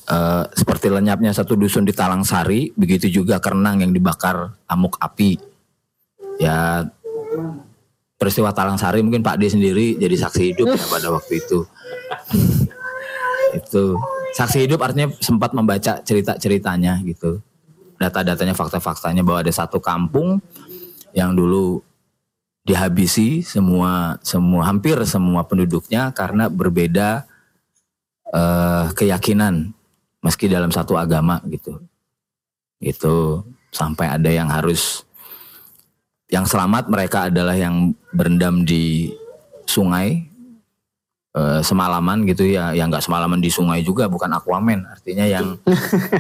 [0.09, 5.37] eh, seperti lenyapnya satu dusun di Talang Sari, begitu juga Kerenang yang dibakar amuk api.
[6.41, 6.87] Ya
[8.19, 11.63] peristiwa Talang Sari mungkin Pak D sendiri jadi saksi hidup ya pada waktu itu.
[13.59, 13.97] itu
[14.35, 17.41] saksi hidup artinya sempat membaca cerita-ceritanya gitu.
[17.99, 20.39] Data-datanya fakta-faktanya bahwa ada satu kampung
[21.11, 21.84] yang dulu
[22.64, 27.26] dihabisi semua semua hampir semua penduduknya karena berbeda
[28.30, 29.73] eh, keyakinan
[30.22, 31.81] meski dalam satu agama gitu.
[32.80, 35.03] Gitu sampai ada yang harus
[36.30, 39.10] yang selamat mereka adalah yang berendam di
[39.65, 40.28] sungai
[41.35, 44.85] eh, semalaman gitu ya yang nggak semalaman di sungai juga bukan aquaman.
[44.89, 45.57] Artinya yang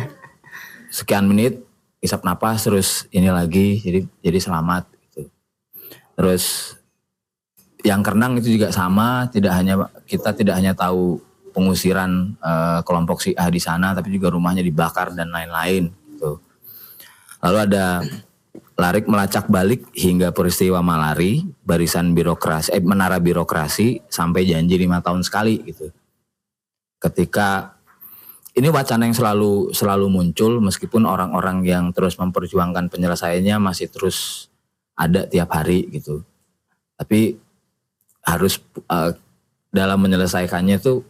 [0.97, 1.61] sekian menit
[1.99, 5.21] isap napas terus ini lagi jadi jadi selamat gitu.
[6.15, 6.75] Terus
[7.83, 11.19] yang kerenang itu juga sama tidak hanya kita tidak hanya tahu
[11.51, 16.39] pengusiran eh, kelompok si di sana tapi juga rumahnya dibakar dan lain-lain gitu.
[17.39, 18.03] Lalu ada
[18.79, 25.19] larik melacak balik hingga peristiwa malari barisan birokrasi eh, menara birokrasi sampai janji lima tahun
[25.19, 25.91] sekali gitu.
[26.95, 27.75] Ketika
[28.55, 34.47] ini wacana yang selalu selalu muncul meskipun orang-orang yang terus memperjuangkan penyelesaiannya masih terus
[34.95, 36.23] ada tiap hari gitu.
[36.95, 37.35] Tapi
[38.23, 39.11] harus eh,
[39.75, 41.03] dalam menyelesaikannya tuh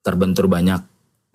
[0.00, 0.80] terbentur banyak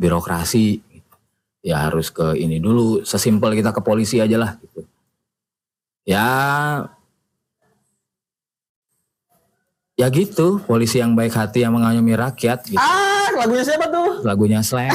[0.01, 1.15] birokrasi gitu.
[1.61, 4.89] ya harus ke ini dulu sesimpel kita ke polisi aja lah gitu
[6.07, 6.29] ya.
[9.95, 12.79] Ya gitu polisi yang baik hati yang mengayomi rakyat gitu.
[12.79, 14.11] Ah, lagunya siapa tuh?
[14.27, 14.91] lagunya slang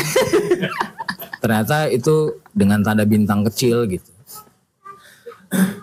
[1.40, 4.12] ternyata itu dengan tanda bintang kecil gitu.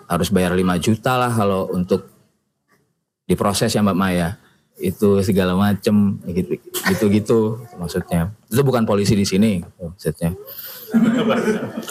[0.06, 2.08] Harus bayar 5 juta lah kalau untuk
[3.28, 4.38] diproses ya Mbak Maya
[4.78, 7.38] itu segala macem gitu gitu gitu
[7.76, 8.30] maksudnya.
[8.46, 10.32] Itu bukan polisi di sini maksudnya.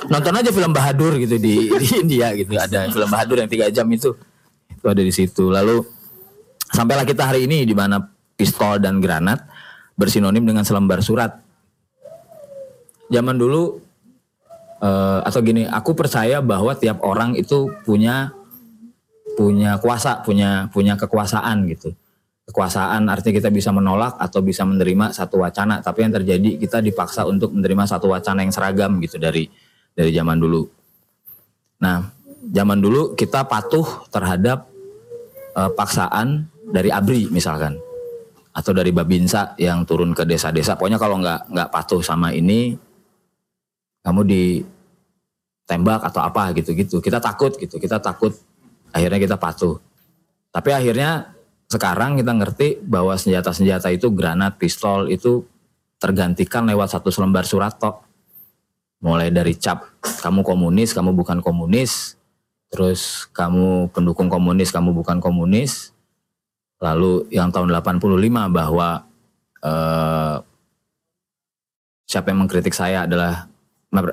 [0.07, 3.85] Nonton aja film Bahadur gitu di, di India gitu ada film Bahadur yang tiga jam
[3.91, 4.15] itu.
[4.71, 5.51] Itu ada di situ.
[5.51, 5.83] Lalu
[6.71, 7.99] sampailah kita hari ini di mana
[8.39, 9.43] pistol dan granat
[9.99, 11.43] bersinonim dengan selembar surat.
[13.11, 13.83] Zaman dulu
[14.79, 18.31] eh, atau gini aku percaya bahwa tiap orang itu punya
[19.37, 21.93] punya kuasa punya punya kekuasaan gitu
[22.47, 25.83] kekuasaan artinya kita bisa menolak atau bisa menerima satu wacana.
[25.83, 29.51] Tapi yang terjadi kita dipaksa untuk menerima satu wacana yang seragam gitu dari
[29.91, 30.63] dari zaman dulu.
[31.83, 32.07] Nah
[32.47, 34.63] zaman dulu kita patuh terhadap
[35.59, 37.75] eh, paksaan dari ABRI misalkan.
[38.57, 40.73] Atau dari Babinsa yang turun ke desa-desa.
[40.79, 42.73] Pokoknya kalau nggak nggak patuh sama ini
[44.01, 47.03] kamu ditembak atau apa gitu-gitu.
[47.03, 48.33] Kita takut gitu kita takut
[48.95, 49.77] akhirnya kita patuh.
[50.49, 51.36] Tapi akhirnya
[51.67, 55.43] sekarang kita ngerti bahwa senjata-senjata itu granat, pistol itu
[55.99, 58.07] tergantikan lewat satu selembar surat tok.
[59.03, 62.15] Mulai dari cap, kamu komunis, kamu bukan komunis.
[62.71, 65.91] Terus kamu pendukung komunis, kamu bukan komunis.
[66.79, 69.03] Lalu yang tahun 85 bahwa
[69.59, 70.35] eh,
[72.07, 73.51] siapa yang mengkritik saya adalah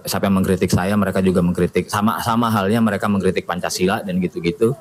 [0.06, 4.74] siapa yang mengkritik saya mereka juga mengkritik sama sama halnya mereka mengkritik Pancasila dan gitu-gitu.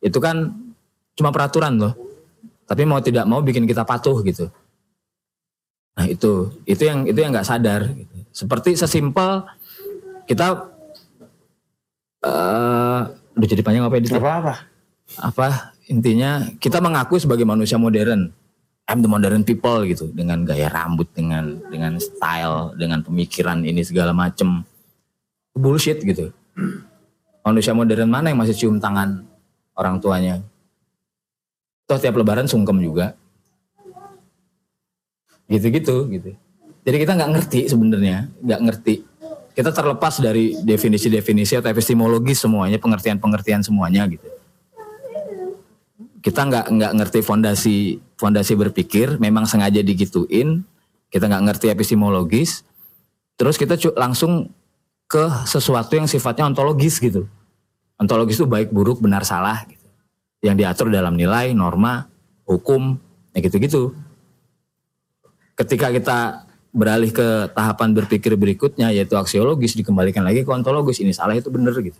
[0.00, 0.67] Itu kan
[1.18, 1.94] cuma peraturan loh.
[2.62, 4.46] Tapi mau tidak mau bikin kita patuh gitu.
[5.98, 7.90] Nah itu itu yang itu yang nggak sadar.
[7.90, 8.14] gitu.
[8.30, 9.42] Seperti sesimpel
[10.30, 10.70] kita
[12.22, 14.14] eh udah jadi panjang apa ya?
[14.14, 14.54] Apa apa?
[15.18, 15.46] Apa
[15.90, 18.30] intinya kita mengaku sebagai manusia modern.
[18.88, 24.16] I'm the modern people gitu dengan gaya rambut, dengan dengan style, dengan pemikiran ini segala
[24.16, 24.64] macem
[25.52, 26.32] bullshit gitu.
[27.44, 29.28] Manusia modern mana yang masih cium tangan
[29.76, 30.40] orang tuanya?
[31.88, 33.16] Toh tiap lebaran sungkem juga.
[35.48, 36.36] Gitu-gitu gitu.
[36.84, 38.94] Jadi kita nggak ngerti sebenarnya, nggak ngerti.
[39.56, 44.28] Kita terlepas dari definisi-definisi atau epistemologi semuanya, pengertian-pengertian semuanya gitu.
[46.20, 47.76] Kita nggak nggak ngerti fondasi
[48.20, 50.60] fondasi berpikir, memang sengaja digituin.
[51.08, 52.68] Kita nggak ngerti epistemologis.
[53.40, 54.52] Terus kita langsung
[55.08, 57.24] ke sesuatu yang sifatnya ontologis gitu.
[57.96, 59.77] Ontologis itu baik buruk benar salah gitu.
[60.38, 62.06] Yang diatur dalam nilai, norma,
[62.46, 62.96] hukum,
[63.34, 63.94] ya gitu-gitu.
[65.58, 71.34] Ketika kita beralih ke tahapan berpikir berikutnya yaitu aksiologis dikembalikan lagi ke ontologis ini salah
[71.34, 71.98] itu benar gitu.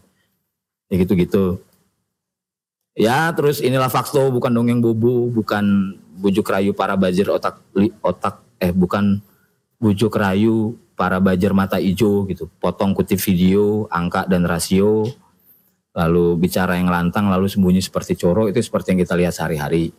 [0.89, 1.59] Ya gitu-gitu.
[2.98, 7.62] Ya terus inilah fakto bukan dongeng bobo, bukan bujuk rayu para bajir otak
[8.02, 9.23] otak eh bukan
[9.78, 12.51] bujuk rayu para bajar mata ijo gitu.
[12.59, 15.06] Potong kutip video, angka dan rasio,
[15.99, 19.91] lalu bicara yang lantang, lalu sembunyi seperti coro itu seperti yang kita lihat sehari-hari.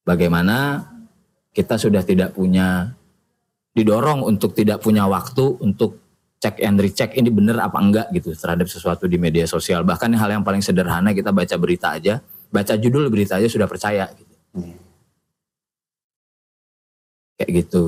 [0.00, 0.88] Bagaimana
[1.52, 2.96] kita sudah tidak punya
[3.76, 6.00] didorong untuk tidak punya waktu untuk
[6.40, 9.84] cek and recheck ini benar apa enggak gitu terhadap sesuatu di media sosial.
[9.84, 14.08] Bahkan hal yang paling sederhana kita baca berita aja, baca judul berita aja sudah percaya
[14.16, 14.34] gitu.
[17.36, 17.84] Kayak gitu.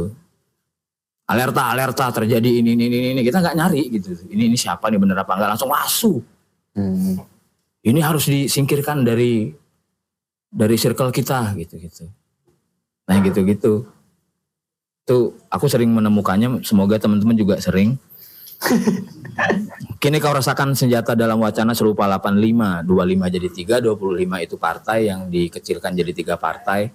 [1.26, 3.22] Alerta, alerta terjadi ini, ini, ini, ini.
[3.24, 4.14] Kita nggak nyari gitu.
[4.30, 6.35] Ini, ini siapa nih bener apa enggak langsung lasu.
[7.86, 9.48] Ini harus disingkirkan dari
[10.50, 12.04] dari circle kita gitu gitu.
[13.06, 13.72] Nah gitu gitu.
[15.06, 16.66] Tuh aku sering menemukannya.
[16.66, 17.94] Semoga teman-teman juga sering.
[20.02, 23.48] Kini kau rasakan senjata dalam wacana serupa 85, 25 jadi
[23.80, 26.90] 3, 25 itu partai yang dikecilkan jadi tiga partai.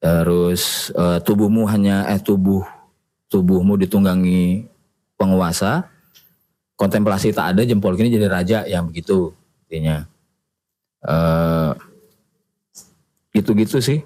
[0.00, 2.64] Terus eh, tubuhmu hanya eh tubuh
[3.30, 4.66] tubuhmu ditunggangi
[5.16, 5.88] penguasa.
[6.76, 9.32] Kontemplasi tak ada, jempol kini jadi raja yang begitu
[9.66, 10.04] intinya.
[11.00, 11.72] Eh
[13.36, 14.00] gitu-gitu sih.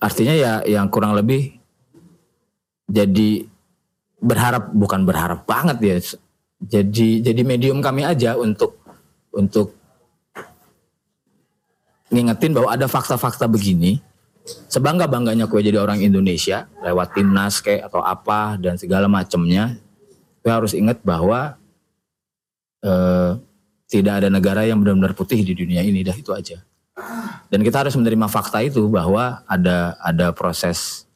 [0.00, 1.56] Artinya ya yang kurang lebih
[2.84, 3.48] jadi
[4.20, 5.96] berharap bukan berharap banget ya.
[6.64, 8.76] Jadi jadi medium kami aja untuk
[9.32, 9.72] untuk
[12.12, 14.00] ngingetin bahwa ada fakta-fakta begini.
[14.44, 19.80] Sebangga bangganya kue jadi orang Indonesia lewat timnas kayak atau apa dan segala macamnya.
[20.44, 21.56] Kue harus ingat bahwa
[22.84, 23.40] eh,
[23.88, 26.04] tidak ada negara yang benar-benar putih di dunia ini.
[26.04, 26.60] Dah itu aja.
[27.48, 31.08] Dan kita harus menerima fakta itu bahwa ada ada proses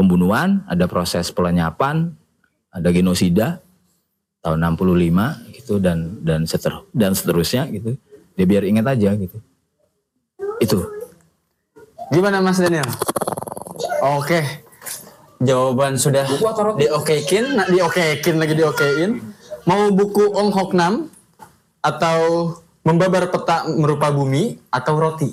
[0.00, 2.16] pembunuhan, ada proses pelenyapan,
[2.72, 3.60] ada genosida
[4.40, 8.00] tahun 65 gitu dan dan seter, dan seterusnya gitu.
[8.36, 9.40] Dia biar ingat aja gitu.
[10.60, 10.80] Itu.
[12.08, 12.86] Gimana Mas Daniel?
[14.02, 14.40] Oke.
[15.36, 16.24] Jawaban sudah
[16.80, 19.20] diokekin, nah, diokekin lagi diokein.
[19.68, 21.12] Mau buku Ong Hok Nam
[21.84, 25.28] atau membabar peta merupa bumi atau roti?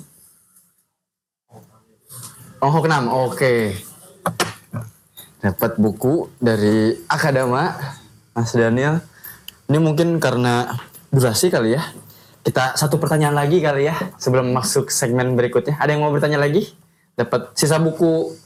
[2.60, 3.80] Ong Hok Nam, oke.
[5.40, 7.72] Dapat buku dari Akadama,
[8.36, 9.00] Mas Daniel.
[9.72, 10.68] Ini mungkin karena
[11.08, 11.84] durasi kali ya.
[12.44, 15.80] Kita satu pertanyaan lagi kali ya sebelum masuk segmen berikutnya.
[15.80, 16.76] Ada yang mau bertanya lagi?
[17.16, 18.36] Dapat sisa buku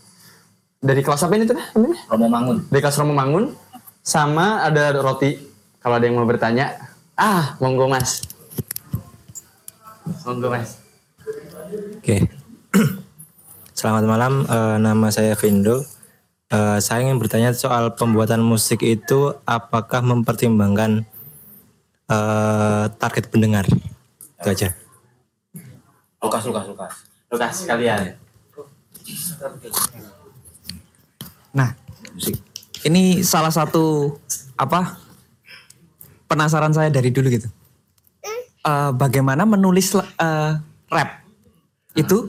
[0.78, 1.58] dari kelas apa ini tuh?
[2.06, 2.62] Romo Mangun.
[2.70, 3.50] Dari kelas Romo Mangun.
[4.06, 5.34] Sama ada roti.
[5.82, 6.78] Kalau ada yang mau bertanya.
[7.18, 8.22] Ah, monggo mas.
[10.22, 10.78] Monggo mas.
[11.98, 12.22] Oke.
[13.78, 15.82] Selamat malam, eh, nama saya Vindo.
[16.54, 21.02] Eh, saya ingin bertanya soal pembuatan musik itu apakah mempertimbangkan
[22.08, 23.64] eh, target pendengar?
[24.40, 24.68] Itu aja.
[26.18, 26.92] Lukas, Lukas, Lukas.
[27.28, 28.16] Lukas kalian.
[31.52, 31.72] Nah,
[32.84, 34.16] ini salah satu
[34.58, 34.98] apa
[36.28, 37.48] penasaran saya dari dulu gitu.
[38.68, 40.52] Eh, bagaimana menulis eh,
[40.90, 41.10] rap
[41.96, 42.28] itu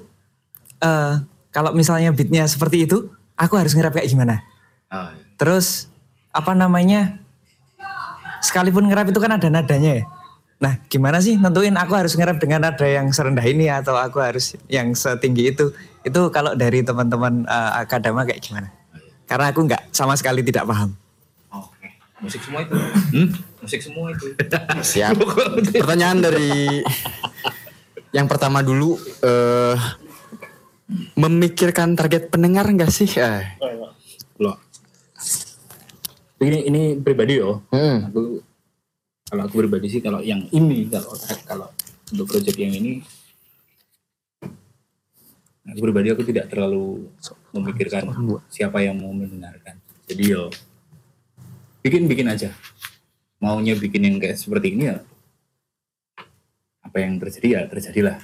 [0.79, 1.13] eh,
[1.49, 4.45] kalau misalnya beatnya seperti itu, aku harus nge-rap kayak gimana?
[5.35, 5.89] Terus
[6.29, 7.17] apa namanya?
[8.39, 10.05] Sekalipun nge-rap itu kan ada nadanya ya.
[10.59, 14.59] Nah, gimana sih nentuin aku harus nge-rap dengan nada yang serendah ini atau aku harus
[14.67, 15.71] yang setinggi itu?
[16.03, 18.69] Itu kalau dari teman-teman eh, akadema kayak gimana?
[19.29, 20.97] Karena aku nggak sama sekali tidak paham.
[22.19, 22.75] Musik semua itu.
[23.63, 24.25] Musik semua itu.
[24.91, 25.15] Siap.
[25.71, 26.83] Pertanyaan dari
[28.11, 29.77] yang pertama dulu, eh
[31.15, 33.07] memikirkan target pendengar nggak sih?
[33.15, 33.45] Eh.
[36.39, 37.67] Ini ini pribadi yo.
[38.07, 38.39] Aku
[39.27, 41.11] kalau aku pribadi sih kalau yang ini kalau
[41.43, 41.67] kalau
[42.09, 43.03] untuk project yang ini
[45.67, 47.11] aku pribadi aku tidak terlalu
[47.51, 48.07] memikirkan
[48.47, 49.83] siapa yang mau mendengarkan.
[50.07, 50.47] Jadi yo
[51.83, 52.55] bikin bikin aja.
[53.43, 55.03] Maunya bikin yang kayak seperti ini ya
[56.79, 58.17] apa yang terjadi ya terjadilah.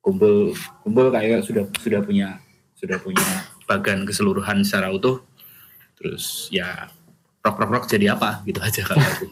[0.00, 2.40] Kumpul kumpul kayak sudah sudah punya
[2.80, 3.28] sudah punya
[3.68, 5.27] bagan keseluruhan secara utuh
[5.98, 6.86] terus ya
[7.42, 9.26] rock rock rock jadi apa gitu aja kalau aku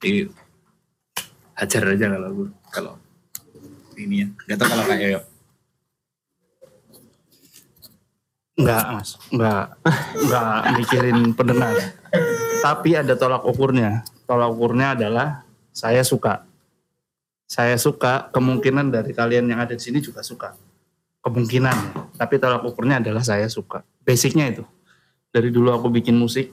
[0.00, 0.32] jadi
[1.60, 2.94] hajar aja kalau aku kalau
[4.00, 5.20] ini ya nggak tahu kalau kayak Yoyo.
[8.52, 9.66] Enggak mas, enggak,
[10.12, 11.72] enggak mikirin pendengar.
[12.60, 14.04] Tapi ada tolak ukurnya.
[14.28, 16.44] Tolak ukurnya adalah saya suka.
[17.48, 20.52] Saya suka, kemungkinan dari kalian yang ada di sini juga suka.
[21.24, 21.76] Kemungkinan.
[22.20, 23.82] Tapi tolak ukurnya adalah saya suka.
[24.04, 24.64] Basicnya itu.
[25.32, 26.52] Dari dulu aku bikin musik,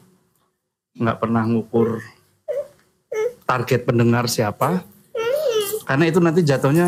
[0.96, 2.00] nggak pernah ngukur
[3.44, 4.88] target pendengar siapa.
[5.84, 6.88] Karena itu nanti jatuhnya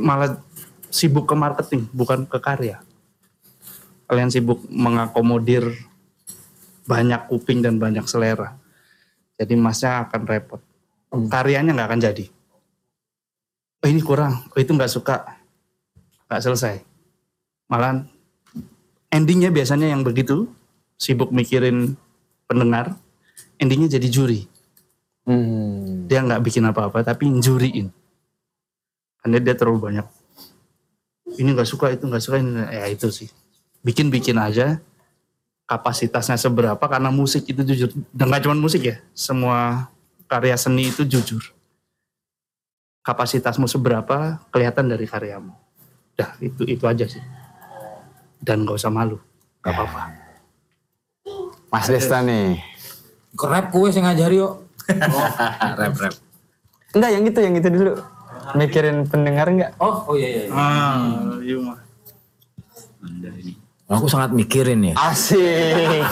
[0.00, 0.40] malah
[0.88, 2.80] sibuk ke marketing, bukan ke karya
[4.10, 5.70] kalian sibuk mengakomodir
[6.82, 8.58] banyak kuping dan banyak selera.
[9.38, 10.58] Jadi masnya akan repot.
[11.30, 12.26] Karyanya nggak akan jadi.
[13.80, 15.38] Oh ini kurang, oh itu nggak suka,
[16.26, 16.82] nggak selesai.
[17.70, 18.02] Malah
[19.10, 20.48] endingnya biasanya yang begitu,
[20.96, 21.98] sibuk mikirin
[22.46, 22.96] pendengar,
[23.58, 24.40] endingnya jadi juri.
[26.10, 27.92] Dia nggak bikin apa-apa, tapi juriin.
[29.20, 30.06] Karena dia terlalu banyak.
[31.38, 33.30] Ini nggak suka, itu nggak suka, ini, ya itu sih
[33.80, 34.78] bikin-bikin aja
[35.64, 39.88] kapasitasnya seberapa karena musik itu jujur dan gak cuma musik ya semua
[40.28, 41.40] karya seni itu jujur
[43.00, 45.56] kapasitasmu seberapa kelihatan dari karyamu
[46.18, 47.22] dah itu itu aja sih
[48.40, 49.20] dan gak usah malu
[49.60, 50.02] gak apa-apa
[51.70, 52.58] Mas Desta nih.
[53.38, 54.66] Rap kue sih ngajari yuk.
[55.78, 56.14] rap rap.
[56.90, 57.92] Enggak yang itu yang itu dulu.
[58.58, 59.70] Mikirin pendengar enggak?
[59.78, 60.44] Oh, oh iya iya.
[60.50, 60.98] ah
[61.38, 61.78] iya mah
[63.90, 64.94] Aku sangat mikirin ya.
[64.98, 65.38] Asik.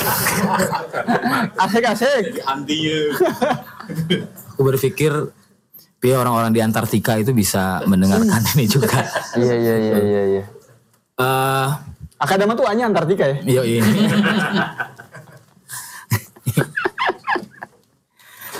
[1.67, 2.25] asik asik.
[2.43, 2.99] Antinya.
[4.55, 5.15] Aku berpikir
[5.99, 9.03] biar orang-orang di Antartika itu bisa mendengarkan ini juga.
[9.39, 10.45] Iya iya iya iya iya.
[11.19, 11.69] Eh,
[12.19, 13.37] Akadama tuh hanya Antartika ya?
[13.47, 13.63] Iya.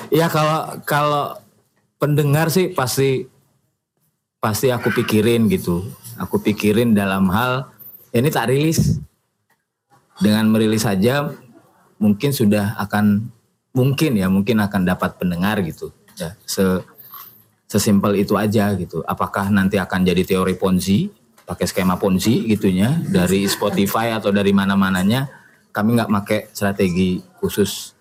[0.09, 1.37] Iya kalau kalau
[2.01, 3.29] pendengar sih pasti
[4.41, 5.85] pasti aku pikirin gitu.
[6.17, 7.69] Aku pikirin dalam hal
[8.15, 9.03] ya ini tak rilis.
[10.19, 11.31] Dengan merilis saja
[11.99, 13.31] mungkin sudah akan
[13.75, 15.93] mungkin ya mungkin akan dapat pendengar gitu.
[16.19, 16.83] Ya, se
[17.69, 19.05] sesimpel itu aja gitu.
[19.07, 21.13] Apakah nanti akan jadi teori Ponzi,
[21.49, 25.25] pakai skema Ponzi gitunya dari Spotify atau dari mana-mananya?
[25.73, 27.97] Kami nggak pakai strategi khusus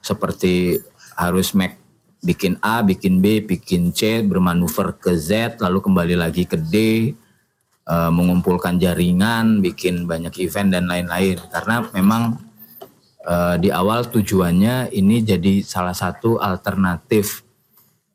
[0.00, 0.80] seperti
[1.20, 1.76] harus make
[2.22, 6.76] bikin A, bikin B, bikin C, bermanuver ke Z, lalu kembali lagi ke D,
[7.82, 11.42] eh, mengumpulkan jaringan, bikin banyak event dan lain-lain.
[11.50, 12.38] Karena memang
[13.22, 17.42] eh, di awal tujuannya ini jadi salah satu alternatif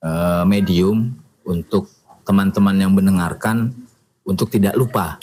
[0.01, 1.11] eh, medium
[1.43, 1.91] untuk
[2.23, 3.86] teman-teman yang mendengarkan
[4.27, 5.15] untuk tidak lupa.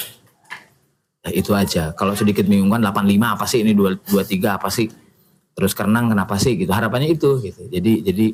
[1.25, 1.93] Ya, itu aja.
[1.93, 4.89] Kalau sedikit membingungkan 85 apa sih ini 23 apa sih?
[5.55, 6.73] Terus Kerenang kenapa sih gitu.
[6.73, 7.69] Harapannya itu gitu.
[7.69, 8.27] Jadi jadi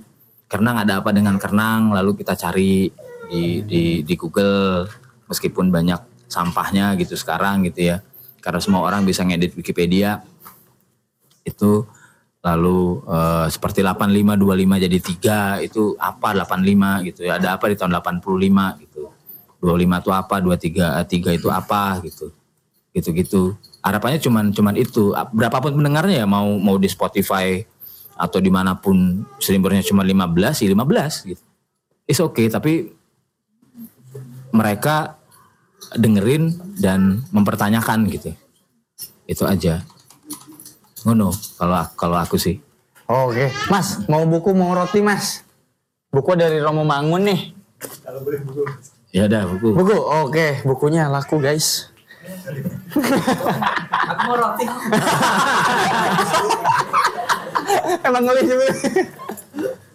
[0.51, 2.91] Kerenang ada apa dengan Kerenang lalu kita cari
[3.31, 4.91] di di di Google
[5.31, 8.03] meskipun banyak sampahnya gitu sekarang gitu ya.
[8.43, 10.23] Karena semua orang bisa ngedit Wikipedia
[11.47, 11.87] itu
[12.41, 14.99] lalu eh, seperti 8525 jadi
[15.61, 17.39] 3 itu apa 85 gitu ya.
[17.39, 19.20] Ada apa di tahun 85 gitu.
[19.61, 22.32] 25 itu apa, 23 3 itu apa gitu.
[22.91, 23.55] Gitu-gitu.
[23.85, 25.15] Harapannya cuman cuman itu.
[25.37, 27.61] Berapapun pendengarnya ya mau mau di Spotify
[28.20, 31.45] atau di mana pun streamernya cuma 15 ya 15 gitu.
[32.05, 32.93] It's okay tapi
[34.51, 35.16] mereka
[35.95, 38.35] dengerin dan mempertanyakan gitu.
[39.24, 39.87] Itu aja.
[41.07, 42.61] Ngono kalau kalau aku sih.
[43.11, 43.51] Oke.
[43.73, 45.43] Mas, mau buku mau roti mas?
[46.11, 47.41] Buku dari Romo Mangun nih.
[49.11, 49.74] Ya udah buku.
[49.74, 50.62] Buku, oke.
[50.62, 51.91] Bukunya laku guys.
[54.11, 54.66] Aku mau roti.
[58.07, 58.66] Emang ngelis juga.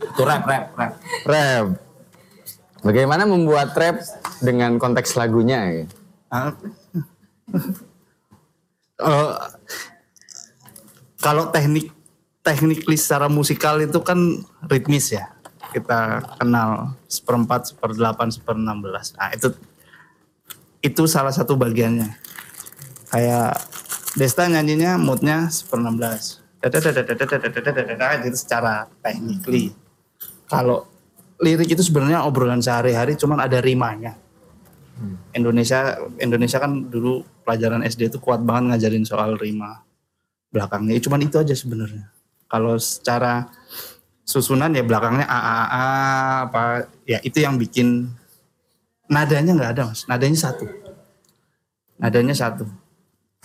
[0.03, 0.99] Itu rap rap rap.
[1.23, 1.79] Rap.
[2.83, 4.03] Bagaimana membuat rap
[4.43, 5.87] dengan konteks lagunya?
[5.87, 5.95] Eh,
[11.25, 11.95] kalau teknik
[12.45, 15.34] teknik secara musikal itu kan ritmis ya
[15.76, 19.11] kita kenal seperempat, seperdelapan, seperenam belas.
[19.19, 19.52] Nah itu
[20.80, 22.15] itu salah satu bagiannya.
[23.11, 23.60] Kayak
[24.15, 26.39] Desta nyanyinya moodnya seperenam belas.
[28.23, 29.76] itu secara technically.
[30.47, 30.88] Kalau
[31.43, 34.15] lirik itu sebenarnya obrolan sehari-hari, cuman ada rimanya.
[35.35, 39.84] Indonesia Indonesia kan dulu pelajaran SD itu kuat banget ngajarin soal rima
[40.47, 40.95] belakangnya.
[41.03, 42.07] Cuman itu aja sebenarnya.
[42.47, 43.52] Kalau secara
[44.26, 45.85] susunan ya belakangnya a a a
[46.49, 48.10] apa ya itu yang bikin
[49.06, 50.10] nadanya nggak ada mas.
[50.10, 50.65] Nadanya satu.
[52.02, 52.65] Nadanya satu.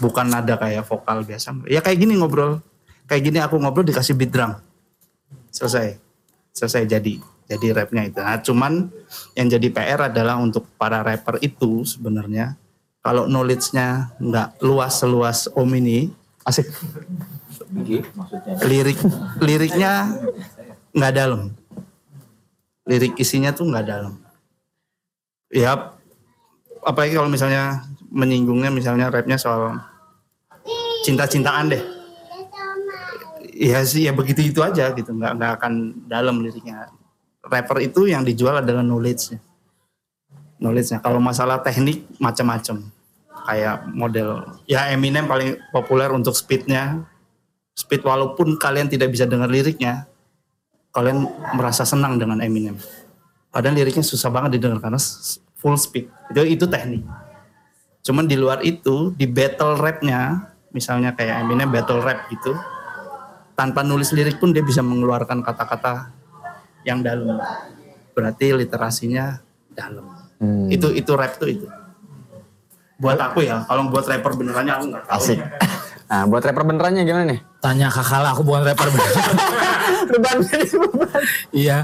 [0.00, 1.52] Bukan nada kayak vokal biasa.
[1.68, 2.64] Ya kayak gini ngobrol.
[3.04, 4.56] Kayak gini aku ngobrol dikasih beat drum.
[5.52, 6.00] Selesai.
[6.56, 7.20] Selesai jadi
[7.50, 8.18] jadi rapnya itu.
[8.22, 8.72] Nah cuman
[9.34, 12.56] yang jadi PR adalah untuk para rapper itu sebenarnya
[13.02, 16.08] kalau knowledge-nya nggak luas seluas om ini
[16.46, 16.70] asik.
[18.66, 18.98] Lirik
[19.38, 20.10] liriknya
[20.94, 21.54] nggak dalam.
[22.86, 24.18] Lirik isinya tuh nggak dalam.
[25.50, 25.94] Ya
[26.82, 29.78] apalagi kalau misalnya menyinggungnya misalnya rapnya soal
[31.06, 31.82] cinta-cintaan deh.
[33.60, 35.14] Ya sih ya begitu itu aja gitu.
[35.14, 35.72] Nggak nggak akan
[36.10, 36.90] dalam liriknya.
[37.40, 39.40] Rapper itu yang dijual adalah knowledge-nya.
[40.60, 41.00] Knowledge-nya.
[41.00, 42.84] Kalau masalah teknik macam-macam.
[43.40, 47.02] Kayak model ya Eminem paling populer untuk speednya.
[47.72, 50.09] Speed walaupun kalian tidak bisa dengar liriknya
[50.90, 52.74] kalian merasa senang dengan Eminem.
[53.50, 54.98] Padahal liriknya susah banget didengar karena
[55.58, 56.10] full speed.
[56.30, 57.02] Itu itu teknik.
[58.06, 62.54] Cuman di luar itu di battle rapnya misalnya kayak Eminem battle rap gitu
[63.58, 66.14] tanpa nulis lirik pun dia bisa mengeluarkan kata-kata
[66.86, 67.36] yang dalam.
[68.14, 69.36] Berarti literasinya
[69.74, 70.06] dalam.
[70.72, 71.66] Itu itu rap tuh itu.
[73.00, 75.16] Buat aku ya kalau buat rapper benerannya aku nggak tahu.
[75.18, 75.40] Asik.
[76.10, 77.38] Nah, buat rapper benerannya gimana nih?
[77.62, 79.30] Tanya kakak lah, aku bukan rapper beneran.
[80.10, 81.22] beban, beban.
[81.54, 81.78] Iya.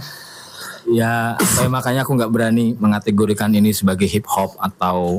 [0.87, 5.19] Ya, eh, makanya aku nggak berani mengategorikan ini sebagai hip hop atau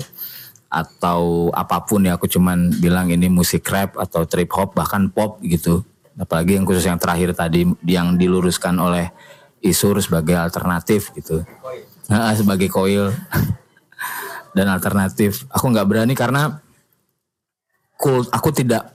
[0.71, 2.15] atau apa pun ya.
[2.15, 5.83] Aku cuman bilang ini musik rap atau trip hop bahkan pop gitu.
[6.15, 9.11] Apalagi yang khusus yang terakhir tadi yang diluruskan oleh
[9.57, 11.43] Isur sebagai alternatif gitu.
[12.07, 13.11] Nah, sebagai koil
[14.55, 15.43] dan alternatif.
[15.51, 16.61] Aku nggak berani karena
[18.31, 18.93] aku tidak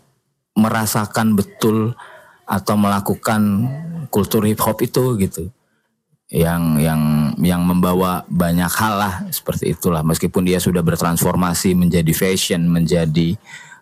[0.56, 1.92] merasakan betul
[2.52, 3.40] atau melakukan
[4.12, 5.48] kultur hip hop itu gitu.
[6.28, 7.02] Yang yang
[7.40, 10.04] yang membawa banyak hal lah seperti itulah.
[10.04, 13.36] Meskipun dia sudah bertransformasi menjadi fashion menjadi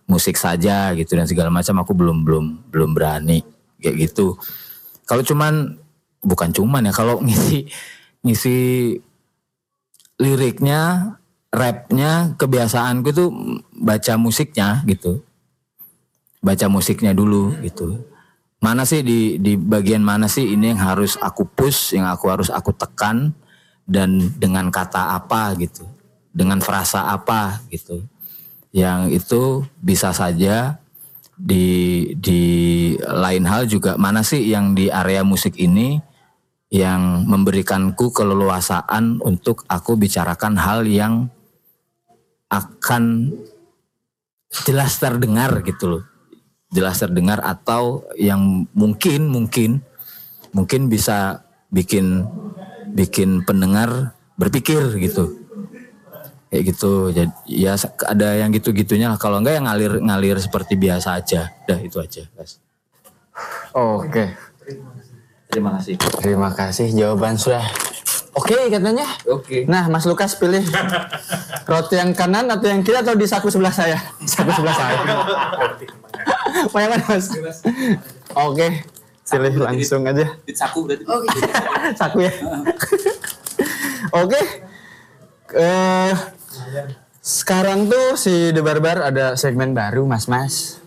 [0.07, 3.43] musik saja gitu dan segala macam aku belum belum belum berani
[3.83, 4.39] kayak gitu.
[5.07, 5.79] Kalau cuman
[6.23, 7.67] bukan cuman ya kalau ngisi
[8.23, 8.59] ngisi
[10.19, 11.15] liriknya
[11.51, 13.31] rapnya kebiasaanku tuh
[13.75, 15.23] baca musiknya gitu.
[16.43, 18.10] Baca musiknya dulu gitu
[18.61, 22.53] mana sih di di bagian mana sih ini yang harus aku push yang aku harus
[22.53, 23.33] aku tekan
[23.89, 25.89] dan dengan kata apa gitu
[26.31, 28.05] dengan frasa apa gitu
[28.71, 30.79] yang itu bisa saja
[31.41, 31.67] di
[32.21, 32.43] di
[33.01, 33.97] lain hal juga.
[33.97, 35.99] Mana sih yang di area musik ini
[36.71, 41.27] yang memberikanku keleluasaan untuk aku bicarakan hal yang
[42.47, 43.35] akan
[44.51, 46.10] jelas terdengar gitu loh
[46.71, 49.83] jelas terdengar atau yang mungkin mungkin
[50.55, 52.27] mungkin bisa bikin
[52.95, 55.39] bikin pendengar berpikir gitu
[56.51, 61.19] kayak gitu jadi ya ada yang gitu gitunya kalau enggak yang ngalir ngalir seperti biasa
[61.19, 62.59] aja dah itu aja guys
[63.71, 64.35] Oke.
[65.49, 67.63] terima kasih Terima kasih jawaban sudah
[68.31, 69.11] Oke katanya.
[69.27, 69.67] Oke.
[69.67, 70.63] Nah Mas Lukas pilih
[71.71, 73.99] roti yang kanan atau yang kiri atau di saku sebelah saya?
[74.23, 74.99] Saku sebelah saya.
[76.69, 77.33] Mana Mas?
[78.37, 78.69] Oke.
[79.31, 80.27] Pilih langsung aja.
[80.53, 81.05] Saku berarti.
[82.01, 82.33] Saku ya.
[84.13, 84.41] Oke.
[85.55, 86.13] Eh
[87.21, 90.83] sekarang tuh si The Barbar ada segmen baru mas-mas.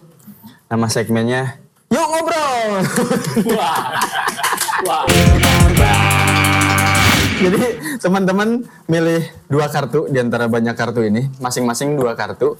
[0.67, 1.63] Nama segmennya
[1.93, 2.71] Yuk Ngobrol.
[7.43, 7.63] Jadi
[8.01, 12.57] teman-teman milih dua kartu di antara banyak kartu ini, masing-masing dua kartu.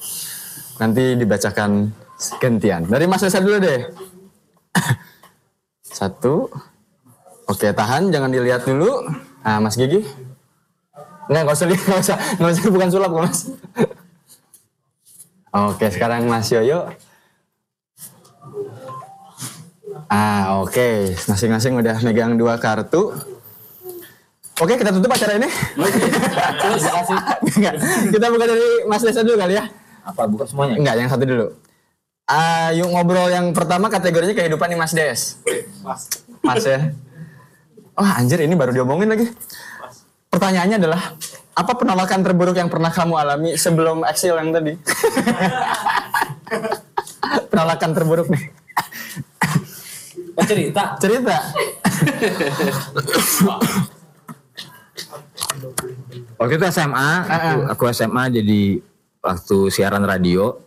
[0.77, 1.89] Nanti dibacakan
[2.39, 2.87] gantian.
[2.87, 3.91] Dari Mas Reza dulu deh.
[5.99, 6.47] Satu.
[7.49, 9.03] Oke, tahan, jangan dilihat dulu.
[9.43, 10.07] Nah, Mas Gigi.
[11.27, 13.39] Enggak, nggak usah lihat, nggak usah, nggak usah, bukan sulap kok, Mas.
[15.69, 16.89] Oke, sekarang Mas Yoyo.
[20.09, 21.13] Ah, oke.
[21.29, 23.13] Masing-masing udah megang dua kartu.
[24.61, 25.45] Oke, kita tutup acara ini.
[28.13, 29.65] Kita buka dari Mas Desa dulu kali ya.
[30.05, 30.77] Apa buka semuanya?
[30.77, 31.49] Enggak, yang satu dulu.
[32.23, 35.21] Ah, yuk ngobrol yang pertama kategorinya kehidupan nih Mas Des.
[36.39, 36.95] Mas ya.
[37.93, 39.27] Wah anjir ini baru diomongin lagi.
[40.31, 41.13] Pertanyaannya adalah
[41.53, 44.73] apa penolakan terburuk yang pernah kamu alami sebelum Exil yang tadi?
[47.53, 48.43] penolakan terburuk nih.
[50.33, 50.97] Oh cerita?
[50.97, 51.37] Cerita.
[56.41, 58.81] Waktu itu SMA, aku, aku SMA jadi
[59.21, 60.57] waktu siaran radio.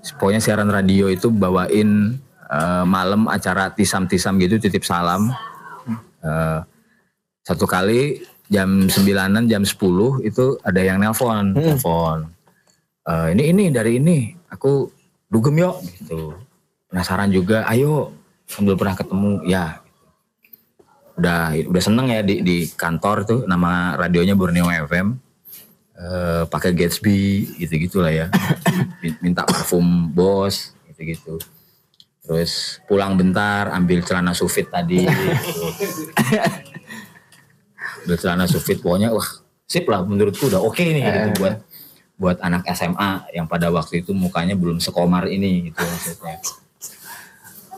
[0.00, 2.16] Pokoknya siaran radio itu bawain
[2.48, 5.32] eh, malam acara tisam-tisam gitu, titip salam.
[6.20, 6.60] Eh,
[7.44, 8.20] satu kali
[8.50, 12.18] jam 9 jam 10 itu ada yang nelpon, telepon.
[13.08, 14.88] Eh, ini ini dari ini, aku
[15.28, 16.36] dugem yuk gitu.
[16.90, 18.10] Penasaran juga, ayo
[18.50, 19.78] sambil pernah ketemu, ya
[21.20, 25.29] udah udah seneng ya di di kantor tuh nama radionya Borneo FM
[26.00, 28.26] eh pakai Gatsby gitu gitulah ya.
[29.04, 31.34] Min- minta parfum bos gitu gitu
[32.20, 35.60] terus pulang bentar ambil celana sufit tadi gitu.
[38.04, 39.24] ambil celana sufit pokoknya wah
[39.66, 41.64] sip lah menurutku udah oke nih gitu buat
[42.20, 46.36] buat anak SMA yang pada waktu itu mukanya belum sekomar ini gitu maksudnya.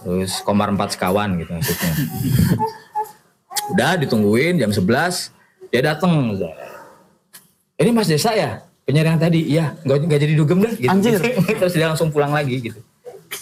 [0.02, 1.94] Terus komar empat sekawan gitu maksudnya.
[3.70, 4.82] Udah ditungguin jam 11
[5.70, 6.34] dia datang
[7.82, 10.90] ini Mas Desa ya penyiar yang tadi iya nggak nggak jadi dugem dah gitu.
[10.90, 11.18] Anjir.
[11.60, 12.80] terus dia langsung pulang lagi gitu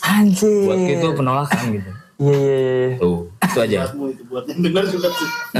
[0.04, 0.66] Anjir.
[0.68, 1.90] buat itu penolakan gitu
[2.20, 2.90] Iya iya iya.
[3.00, 5.28] tuh itu aja itu buat yang dengar juga sih.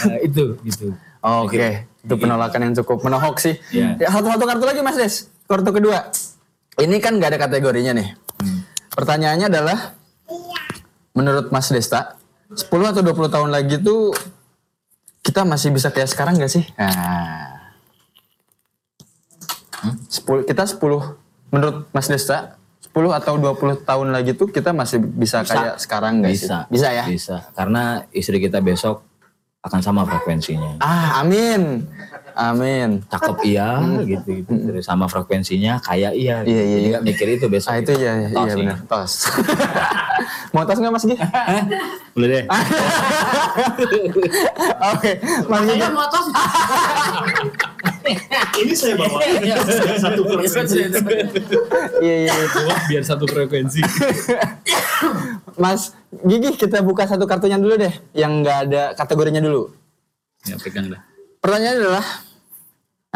[0.00, 3.60] Nah, itu gitu Oke, itu penolakan yang cukup menohok sih.
[3.76, 4.00] Iya.
[4.00, 5.28] Ya, satu satu kartu lagi Mas Des.
[5.44, 6.08] Kartu kedua.
[6.80, 8.16] Ini kan nggak ada kategorinya nih.
[8.96, 10.00] Pertanyaannya adalah
[11.12, 12.16] menurut Mas Desta,
[12.56, 14.16] 10 atau 20 tahun lagi tuh
[15.30, 16.66] kita masih bisa kayak sekarang nggak sih?
[16.74, 17.62] Nah.
[20.10, 20.76] 10 kita 10
[21.54, 22.58] menurut Mas Desta
[22.90, 26.50] 10 atau 20 tahun lagi tuh kita masih bisa, kayak sekarang nggak sih?
[26.50, 27.04] bisa Bisa ya?
[27.06, 29.06] bisa karena istri kita besok
[29.62, 31.86] akan sama frekuensinya Ah, amin.
[32.32, 32.88] Amin.
[33.06, 36.46] cakep iya gitu gitu terus sama frekuensinya kayak iya Hmm.
[36.46, 36.98] Iya, iya, Jadi iya.
[37.00, 38.60] mikir itu besok Ah, itu ya, Tos iya ini.
[38.64, 38.76] benar.
[38.84, 39.12] Tos.
[40.50, 41.16] Mau tos nggak Mas Gi?
[42.14, 42.44] Boleh deh.
[44.90, 45.10] Oke,
[45.46, 45.76] Mas Gi.
[48.56, 49.18] Ini saya bawa
[49.96, 50.76] satu frekuensi.
[52.00, 52.32] Iya, iya.
[52.86, 53.80] biar satu frekuensi.
[55.56, 59.70] Mas Gigi, kita buka satu kartunya dulu deh, yang nggak ada kategorinya dulu.
[60.42, 61.04] ya pegang lah.
[61.40, 62.06] Pertanyaannya adalah,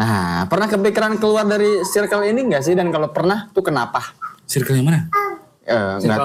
[0.01, 2.73] nah, pernah kepikiran keluar dari circle ini nggak sih?
[2.73, 4.01] Dan kalau pernah, tuh kenapa?
[4.49, 4.99] Circle yang mana?
[5.65, 6.19] Eh, nggak.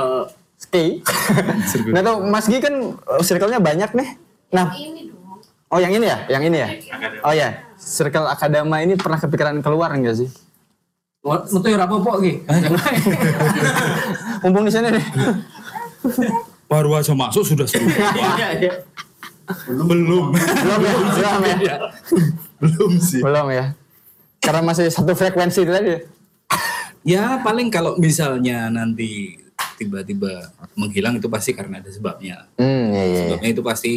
[0.61, 1.01] Ski.
[1.89, 4.09] Nggak tahu, Mas Gigi kan eh, circle-nya banyak nih.
[4.53, 4.69] Nah,
[5.73, 6.69] oh yang ini ya, yang ini ya.
[7.25, 10.29] Oh ya, circle akadema ini pernah kepikiran keluar nggak sih?
[11.25, 12.45] Metu ya apa-apa iki.
[14.45, 15.05] Mumpung di sini nih.
[16.69, 17.93] Baru aja masuk sudah sepuluh.
[19.67, 19.87] Belum.
[19.87, 20.25] Belum.
[20.35, 20.95] Belum ya?
[21.17, 21.77] Belum ya?
[22.61, 23.21] Belum sih.
[23.27, 23.75] Belum ya?
[24.41, 25.95] Karena masih satu frekuensi itu tadi.
[27.01, 29.41] Ya paling kalau misalnya nanti
[29.81, 32.45] tiba-tiba menghilang itu pasti karena ada sebabnya.
[32.61, 33.21] Hmm, iya, iya.
[33.29, 33.93] Sebabnya itu pasti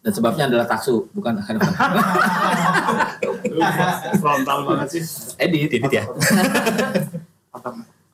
[0.00, 1.60] Dan sebabnya adalah taksu, bukan akan
[4.20, 5.04] Frontal banget sih.
[5.36, 6.04] edit, edit ya.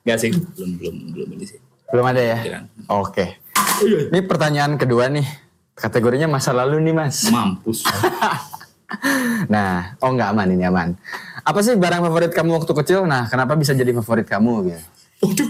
[0.03, 1.59] Gak sih, belum belum belum ini sih.
[1.87, 2.37] Belum ada ya?
[2.91, 3.39] Oke.
[4.11, 5.25] Ini pertanyaan kedua nih.
[5.77, 7.29] Kategorinya masa lalu nih mas.
[7.29, 7.85] Mampus.
[9.51, 10.95] Nah, oh nggak aman ini aman.
[11.43, 13.03] Apa sih barang favorit kamu waktu kecil?
[13.03, 15.43] Nah, kenapa bisa jadi favorit kamu gitu?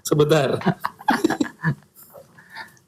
[0.00, 0.56] Sebentar.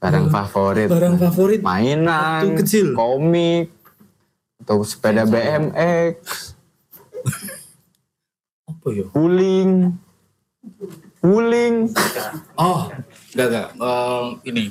[0.02, 0.88] Barang favorit.
[0.88, 2.96] Barang favorit Mainan, waktu kecil.
[2.96, 3.70] komik,
[4.64, 6.16] atau sepeda BMX,
[8.66, 9.04] Apa ya?
[9.12, 9.94] guling,
[11.20, 11.92] guling.
[12.56, 12.88] Oh,
[13.32, 13.68] enggak enggak.
[13.76, 14.64] Eh, ini.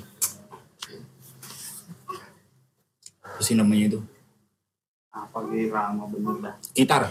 [3.21, 3.99] Apa sih namanya itu?
[5.11, 6.55] Apa gitu lama bener dah.
[6.77, 7.03] Gitar.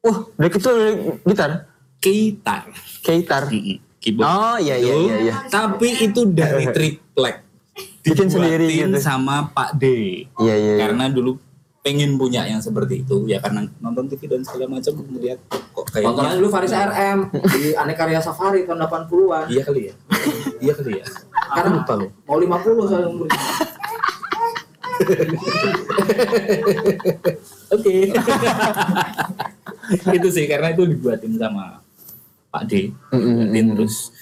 [0.00, 1.68] Wah, dari kecil dari gitar,
[2.00, 2.62] Gitar.
[3.04, 3.44] gitar.
[4.00, 4.24] Keyboard.
[4.24, 5.16] Oh iya iya iya.
[5.20, 5.34] iya.
[5.52, 7.44] Tapi itu dari triplek.
[8.00, 9.00] Bikin sendiri Dibuatin gitu.
[9.04, 9.84] sama Pak D.
[10.40, 10.72] Iya iya.
[10.80, 10.88] iya.
[10.88, 11.36] Karena dulu
[11.80, 13.24] pengen punya yang seperti itu.
[13.28, 17.62] Ya karena nonton TV dan segala macam melihat kok Tontonan kayaknya dulu Faris RM di
[17.72, 19.44] Aneka Karya Safari tahun 80-an.
[19.48, 19.94] iya kali ya.
[20.60, 21.04] Iya kali ya.
[21.50, 22.10] Sekarang lupa loh.
[22.28, 23.40] Mau 50 saya umurnya.
[27.72, 27.94] oke.
[30.16, 31.82] Itu sih karena itu dibuatin sama
[32.52, 32.94] Pak D.
[33.10, 34.12] Dibuatin terus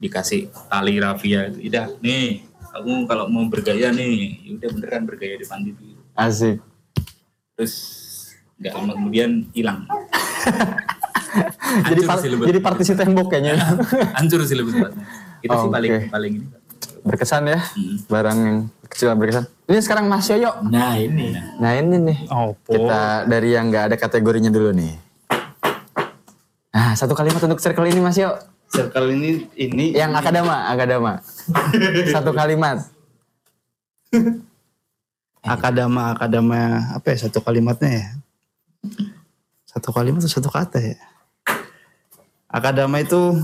[0.00, 1.50] dikasih tali rafia.
[1.52, 5.78] Udah nih kamu kalau mau bergaya nih ya udah beneran bergaya di depan TV
[6.14, 6.69] Asik.
[7.60, 7.74] Terus
[8.56, 9.84] nggak lama kemudian hilang
[11.92, 12.48] jadi par- sih lebih.
[12.48, 13.60] jadi partisi tembok kayaknya.
[14.16, 15.04] hancur sih lebih tepatnya
[15.44, 15.74] itu sih Oke.
[15.76, 16.46] paling paling ini
[17.00, 17.60] berkesan ya.
[18.12, 19.48] Barang yang kecil berkesan.
[19.64, 20.60] Ini sekarang Mas Yoyo.
[20.68, 21.32] Nah ini.
[21.56, 22.18] Nah ini nih.
[22.68, 24.92] Kita dari yang nggak ada kategorinya dulu nih.
[26.76, 28.36] Nah satu kalimat untuk circle ini Mas Yo.
[28.68, 31.12] Circle ini ini Yang akadama, akadama.
[32.14, 32.84] satu kalimat.
[35.40, 36.58] Akadama akadama
[36.92, 38.06] apa ya satu kalimatnya ya?
[39.64, 40.98] Satu kalimat atau satu kata ya?
[42.50, 43.38] Akadama itu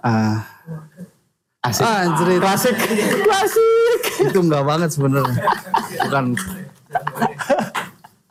[0.00, 0.44] ah
[1.60, 1.84] Asik.
[1.84, 2.72] Ah, anjir, Klasik.
[3.20, 4.04] Klasik.
[4.32, 5.44] itu enggak banget sebenarnya.
[6.08, 6.32] Bukan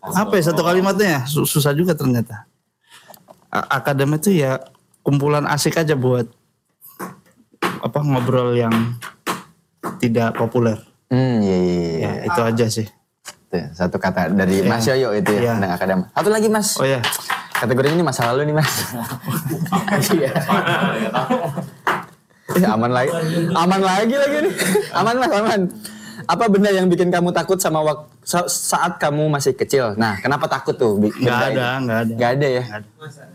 [0.01, 1.21] apa ya satu kalimatnya ya?
[1.29, 2.49] Su- Susah juga ternyata.
[3.53, 4.57] A- Akademi itu ya
[5.05, 6.25] kumpulan asik aja buat
[7.61, 8.73] apa ngobrol yang
[10.01, 10.81] tidak populer.
[11.09, 11.97] Hmm, iya, iya, iya.
[11.99, 12.87] Ya, itu aja sih.
[13.49, 14.69] Tuh, satu kata dari Iya.
[14.69, 15.51] Mas Yoyo itu ya, Iya.
[15.57, 16.03] tentang akadama.
[16.11, 16.67] Satu lagi Mas.
[16.75, 17.01] Oh ya.
[17.51, 18.73] Kategorinya ini masa lalu nih Mas.
[20.11, 20.31] Iya.
[22.51, 23.09] Eh, aman lagi.
[23.51, 24.53] Aman lagi lagi nih.
[24.91, 25.61] Aman Mas, aman.
[26.25, 29.97] Apa benda yang bikin kamu takut sama wak- sa- saat kamu masih kecil?
[29.97, 30.93] Nah, kenapa takut tuh?
[30.95, 31.49] Benda ada,
[31.79, 32.13] nggak ada.
[32.13, 32.63] Nggak ada ya?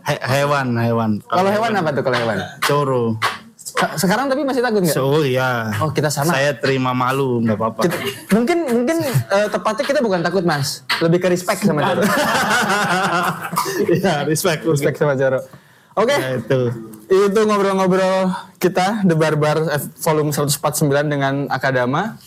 [0.05, 1.11] He- hewan, hewan.
[1.21, 2.37] Kalau hewan apa tuh kalau hewan?
[2.61, 3.03] Coro.
[3.87, 4.93] Se- Sekarang tapi masih takut nggak?
[4.93, 5.69] So, iya.
[5.77, 6.33] Oh, kita sama.
[6.33, 7.81] Saya terima malu, nggak apa-apa.
[8.31, 12.01] Mungkin mungkin eh, tepatnya kita bukan takut Mas, lebih ke respect sama Joro.
[13.89, 14.61] Iya, respect.
[14.63, 15.39] respect sama Joro.
[15.95, 16.11] Oke.
[16.11, 16.59] Ya, itu.
[17.05, 19.61] Itu ngobrol-ngobrol kita The Barbar
[19.95, 20.57] volume 149
[21.05, 22.17] dengan Akadama.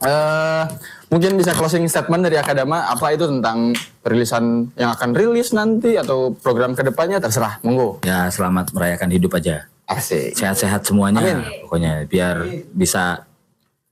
[0.00, 0.62] Eh
[1.08, 6.32] mungkin bisa closing statement dari Akadama apa itu tentang perilisan yang akan rilis nanti atau
[6.32, 7.98] program ke depannya terserah, monggo.
[8.02, 9.66] Ya selamat merayakan hidup aja.
[9.90, 10.38] Asik.
[10.38, 11.18] Sehat-sehat semuanya.
[11.18, 11.66] Amin.
[11.66, 13.26] Pokoknya biar bisa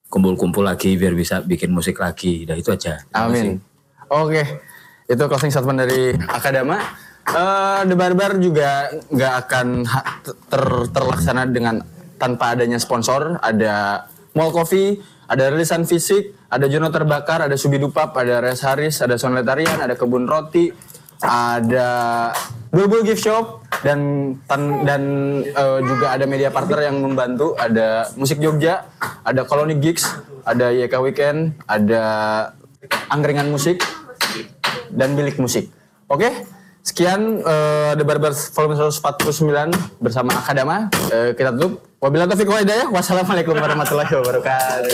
[0.07, 2.47] kumpul-kumpul lagi, biar bisa bikin musik lagi.
[2.47, 3.03] Udah itu aja.
[3.11, 3.59] Amin.
[4.09, 4.41] Oke,
[5.05, 6.81] itu closing statement dari Akadama.
[7.29, 9.66] Eh, The Barbar juga nggak akan
[10.49, 11.85] ter- terlaksana dengan
[12.16, 13.37] tanpa adanya sponsor.
[13.45, 14.97] Ada Mall Coffee,
[15.29, 20.25] ada rilisan fisik, ada Jono Terbakar, ada Subidupap, ada Res Haris, ada Sonletarian, ada Kebun
[20.25, 20.73] Roti,
[21.20, 21.89] ada
[22.69, 23.99] Bulbul Gift Shop dan
[24.45, 25.03] tan- dan
[25.43, 28.86] eh, juga ada media partner yang membantu ada Musik Jogja,
[29.24, 30.05] ada Koloni Gigs,
[30.45, 32.03] ada YK Weekend, ada
[33.09, 33.82] Angkringan Musik
[34.93, 35.73] dan Bilik Musik.
[36.09, 36.31] Oke,
[36.85, 40.89] sekian eh, The Barber Volume 149 bersama Akadama.
[41.11, 41.85] Eh, kita tutup.
[41.99, 42.86] Wabillahi taufiq wal hidayah.
[42.95, 44.86] Wassalamualaikum warahmatullahi wabarakatuh.